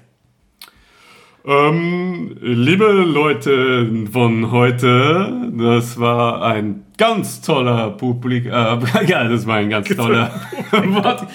Ähm, 1.49 2.37
liebe 2.43 2.85
Leute 2.85 3.91
von 4.13 4.51
heute, 4.51 5.51
das 5.59 5.99
war 5.99 6.43
ein 6.43 6.85
ganz 6.99 7.41
toller 7.41 7.89
Publik. 7.93 8.45
Äh, 8.45 8.51
ja, 9.07 9.25
das 9.27 9.47
war 9.47 9.57
ein 9.57 9.71
ganz 9.71 9.89
toller 9.89 10.31
Wort. 10.73 11.27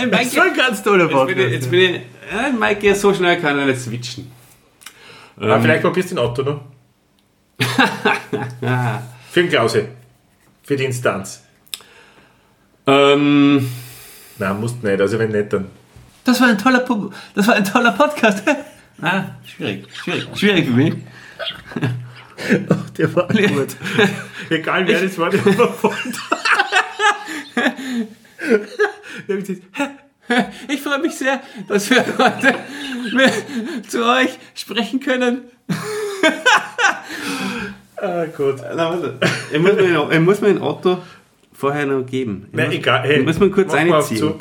Äh, 0.00 0.06
Maike, 0.06 0.42
ein 0.42 0.56
ganz 0.56 0.82
toller 0.82 1.04
Jetzt 1.10 1.26
bin 1.26 1.38
ich, 1.38 1.52
jetzt 1.52 1.70
bin 1.70 1.80
ich, 1.80 1.90
äh, 1.96 2.50
Mike, 2.58 2.94
so 2.94 3.12
schnell 3.12 3.38
kann 3.40 3.58
er 3.58 3.66
nicht 3.66 3.78
switchen. 3.78 4.30
Ah, 5.38 5.60
vielleicht 5.60 5.82
probierst 5.82 6.12
du 6.12 6.14
den 6.14 6.24
Otto 6.24 6.42
noch. 6.42 6.60
Für 9.30 9.40
den 9.42 9.50
Klause. 9.50 9.88
Für 10.62 10.76
die 10.76 10.84
Instanz. 10.84 11.44
Ähm, 12.86 13.68
Nein, 14.38 14.60
musst 14.60 14.82
nicht. 14.82 14.98
Also 14.98 15.18
wenn 15.18 15.30
nicht, 15.30 15.52
dann. 15.52 15.66
Das 16.24 16.40
war 16.40 16.48
ein 16.48 16.56
toller, 16.58 16.86
Pu- 16.86 17.10
das 17.34 17.46
war 17.46 17.54
ein 17.54 17.64
toller 17.64 17.92
Podcast. 17.92 18.42
Ah, 19.02 19.24
schwierig, 19.46 19.86
schwierig, 20.02 20.26
schwierig 20.34 20.66
für 20.66 20.72
mich. 20.72 20.94
Der 22.98 23.14
war 23.16 23.26
gut. 23.28 23.76
Egal 24.50 24.86
wer 24.86 25.02
das 25.02 25.18
war, 25.18 25.28
der 25.30 25.44
war 25.58 25.72
voll. 25.72 25.92
Der 29.26 29.36
hat 29.36 29.44
gesagt, 29.46 29.62
"Hä, 29.72 30.44
Ich 30.68 30.80
freue 30.80 31.00
mich 31.00 31.14
sehr, 31.16 31.40
dass 31.66 31.90
wir 31.90 32.04
heute 32.18 32.54
zu 33.88 34.04
euch 34.04 34.30
sprechen 34.54 35.00
können. 35.00 35.42
ah, 37.96 38.24
gut. 38.36 38.56
Na, 38.74 38.90
warte. 38.90 39.18
Ich 39.52 39.58
muss 39.60 39.72
mir 39.74 40.08
ich 40.12 40.20
muss 40.20 40.40
mir 40.40 40.48
den 40.54 40.62
Otto 40.62 41.02
vorher 41.52 41.86
noch 41.86 42.06
geben. 42.06 42.46
Ich 42.52 42.58
muss, 42.58 42.72
egal. 42.74 43.02
Hey, 43.02 43.22
muss 43.22 43.38
mal 43.40 43.50
kurz 43.50 43.74
einziehen. 43.74 44.34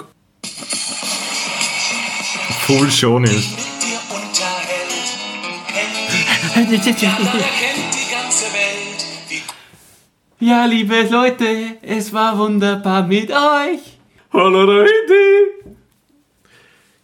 Full 2.65 2.91
schon 2.91 3.23
ist. 3.23 3.66
Dir 6.65 6.75
unterhält. 6.75 7.01
Er 7.01 7.41
kennt 7.41 7.93
die 7.93 8.11
ganze 8.13 8.45
Welt. 8.53 9.43
Wie 10.39 10.45
Ja, 10.47 10.65
liebe 10.65 11.03
Leute, 11.09 11.45
es 11.81 12.11
war 12.13 12.37
wunderbar 12.37 13.03
mit 13.03 13.29
euch. 13.31 13.97
hallo 14.33 14.65
da 14.65 14.85
hinten. 14.85 15.77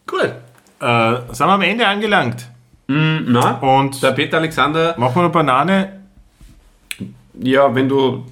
Gut. 0.08 0.34
Äh, 0.80 1.34
sind 1.34 1.48
wir 1.48 1.54
am 1.54 1.62
Ende 1.62 1.88
angelangt. 1.88 2.48
Na, 2.88 3.52
Und 3.60 4.04
der 4.04 4.12
Peter 4.12 4.38
Alexander, 4.38 4.94
machen 4.98 5.16
wir 5.16 5.22
eine 5.24 5.30
Banane. 5.30 6.02
ja, 7.42 7.74
wenn 7.74 7.88
du 7.90 8.26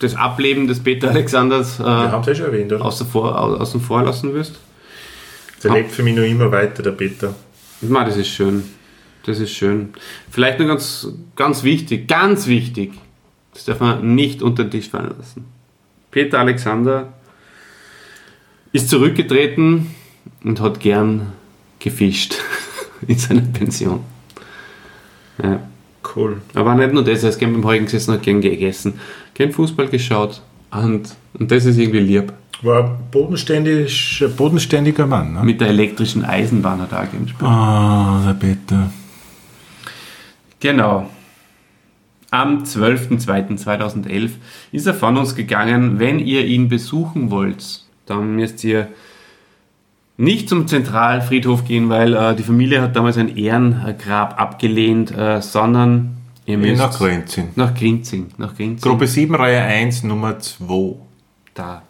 das 0.00 0.14
Ableben 0.16 0.66
des 0.66 0.82
Peter 0.82 1.10
Alexanders 1.10 1.78
äh, 1.78 1.82
ja 1.84 2.22
schon 2.24 2.46
erwähnt, 2.46 2.72
oder? 2.72 2.84
außen, 2.84 3.06
vor, 3.06 3.38
au- 3.38 3.56
außen 3.56 3.80
vor 3.80 4.02
lassen 4.02 4.32
willst. 4.32 4.58
Der 5.62 5.72
lebt 5.72 5.90
für 5.92 6.02
mich 6.02 6.14
noch 6.16 6.22
immer 6.22 6.50
weiter, 6.50 6.82
der 6.82 6.92
Peter. 6.92 7.34
Na, 7.82 8.04
das 8.04 8.16
ist 8.16 8.28
schön. 8.28 8.64
Das 9.24 9.40
ist 9.40 9.52
schön. 9.52 9.90
Vielleicht 10.30 10.58
nur 10.58 10.68
ganz, 10.68 11.08
ganz 11.36 11.62
wichtig, 11.62 12.08
ganz 12.08 12.46
wichtig. 12.46 12.92
Das 13.52 13.64
darf 13.64 13.80
man 13.80 14.14
nicht 14.14 14.42
unter 14.42 14.64
den 14.64 14.70
Tisch 14.70 14.88
fallen 14.88 15.14
lassen. 15.18 15.44
Peter 16.10 16.38
Alexander 16.38 17.12
ist 18.72 18.88
zurückgetreten 18.88 19.94
und 20.44 20.60
hat 20.60 20.80
gern 20.80 21.32
gefischt 21.78 22.36
in 23.06 23.18
seiner 23.18 23.42
Pension. 23.42 24.04
Ja. 25.42 25.60
Cool. 26.14 26.40
Aber 26.54 26.74
nicht 26.74 26.92
nur 26.92 27.04
das, 27.04 27.22
er 27.22 27.30
ist 27.30 27.38
gern 27.38 27.52
beim 27.52 27.64
Heugen 27.64 27.84
gesessen 27.84 28.12
und 28.12 28.22
gern 28.22 28.40
gegessen, 28.40 28.94
gern 29.34 29.52
Fußball 29.52 29.88
geschaut 29.88 30.40
und, 30.70 31.14
und 31.38 31.50
das 31.50 31.64
ist 31.64 31.78
irgendwie 31.78 32.00
lieb. 32.00 32.32
War 32.62 32.84
ein 32.84 32.96
bodenständig, 33.10 34.24
bodenständiger 34.36 35.06
Mann. 35.06 35.34
Ne? 35.34 35.44
Mit 35.44 35.60
der 35.60 35.68
elektrischen 35.68 36.24
Eisenbahn 36.24 36.80
hat 36.80 36.92
er 36.92 37.02
auch 37.02 37.10
gern 37.10 37.24
gespielt. 37.24 37.48
Ah, 37.48 38.22
der 38.26 38.34
Peter. 38.34 38.90
Genau. 40.60 41.08
am 42.30 42.64
12.02.2011 42.64 44.30
ist 44.72 44.86
er 44.86 44.94
von 44.94 45.16
uns 45.16 45.34
gegangen. 45.34 45.98
Wenn 45.98 46.18
ihr 46.18 46.44
ihn 46.44 46.68
besuchen 46.68 47.30
wollt, 47.30 47.82
dann 48.06 48.34
müsst 48.36 48.62
ihr 48.64 48.88
nicht 50.16 50.48
zum 50.48 50.66
Zentralfriedhof 50.66 51.64
gehen, 51.64 51.88
weil 51.88 52.14
äh, 52.14 52.34
die 52.34 52.42
Familie 52.42 52.82
hat 52.82 52.96
damals 52.96 53.16
ein 53.18 53.36
Ehrengrab 53.36 54.38
abgelehnt, 54.40 55.16
äh, 55.16 55.40
sondern 55.40 56.16
ihr 56.44 56.58
müsst 56.58 56.78
Nach 56.82 56.98
Grenzin. 56.98 57.48
nach 57.54 57.74
Grinzing. 57.74 58.26
Nach 58.36 58.54
Grinzing. 58.56 58.90
Gruppe 58.90 59.06
7, 59.06 59.34
Reihe 59.34 59.62
1, 59.62 60.02
Nummer 60.02 60.38
2. 60.38 60.96
Da. 61.54 61.82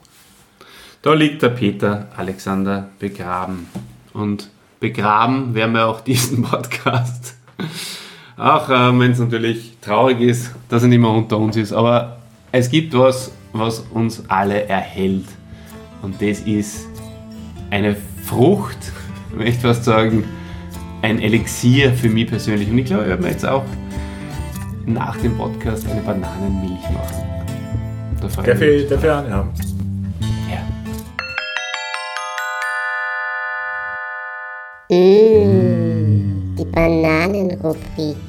Da 1.03 1.14
liegt 1.14 1.43
der 1.43 1.49
Peter 1.51 2.09
Alexander 2.16 2.91
begraben. 2.99 3.66
Und 4.12 4.51
begraben 4.79 5.55
werden 5.55 5.73
wir 5.75 5.87
auch 5.87 6.01
diesen 6.03 6.43
Podcast. 6.51 7.35
Auch 8.39 8.70
ähm, 8.70 9.01
wenn 9.01 9.11
es 9.11 9.18
natürlich 9.18 9.76
traurig 9.80 10.20
ist, 10.20 10.55
dass 10.68 10.82
er 10.82 10.89
nicht 10.89 11.01
mehr 11.01 11.11
unter 11.11 11.39
uns 11.39 11.57
ist. 11.57 11.72
Aber 11.72 12.18
es 12.53 12.70
gibt 12.70 12.97
was, 12.97 13.32
was 13.53 13.80
uns 13.93 14.22
alle 14.28 14.68
erhält. 14.68 15.26
Und 16.03 16.22
das 16.22 16.41
ist 16.41 16.86
eine 17.70 17.97
Frucht, 18.24 18.78
ich 19.30 19.36
möchte 19.36 19.61
fast 19.62 19.82
sagen, 19.84 20.22
ein 21.03 21.20
Elixier 21.20 21.93
für 21.93 22.09
mich 22.09 22.28
persönlich. 22.28 22.70
Und 22.70 22.78
ich 22.78 22.84
glaube, 22.86 23.03
ich 23.03 23.09
werde 23.09 23.22
mir 23.24 23.30
jetzt 23.30 23.47
auch 23.47 23.64
nach 24.86 25.16
dem 25.16 25.36
Podcast 25.36 25.89
eine 25.89 26.01
Bananenmilch 26.01 26.91
machen. 26.95 27.24
Da 28.20 28.28
freue 28.28 28.55
ich 28.55 28.61
mich. 28.61 28.89
Darf 28.89 29.03
ich 29.03 29.11
eine 29.11 29.30
haben? 29.30 29.51
Ja. 30.49 30.62
Mmh, 34.97 36.57
die 36.57 36.64
Bananenrubrik. 36.64 38.28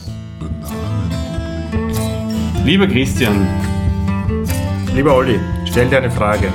Lieber 2.64 2.88
Christian, 2.88 3.48
Lieber 4.94 5.16
Olli, 5.16 5.40
stell 5.66 5.90
dir 5.90 5.98
eine 6.00 6.12
Frage. 6.12 6.52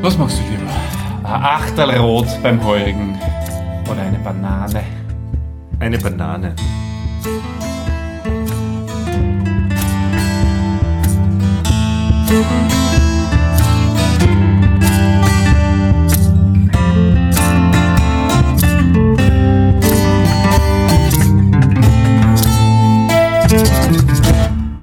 was 0.00 0.16
machst 0.16 0.38
du 0.38 0.42
lieber? 0.50 0.70
Ein 1.24 1.42
Achterlrot 1.42 2.26
beim 2.42 2.62
Heurigen 2.64 3.18
oder 3.90 4.02
eine 4.02 4.18
Banane? 4.18 4.82
Eine 5.80 5.98
Banane. 5.98 6.54
Musik 12.28 13.07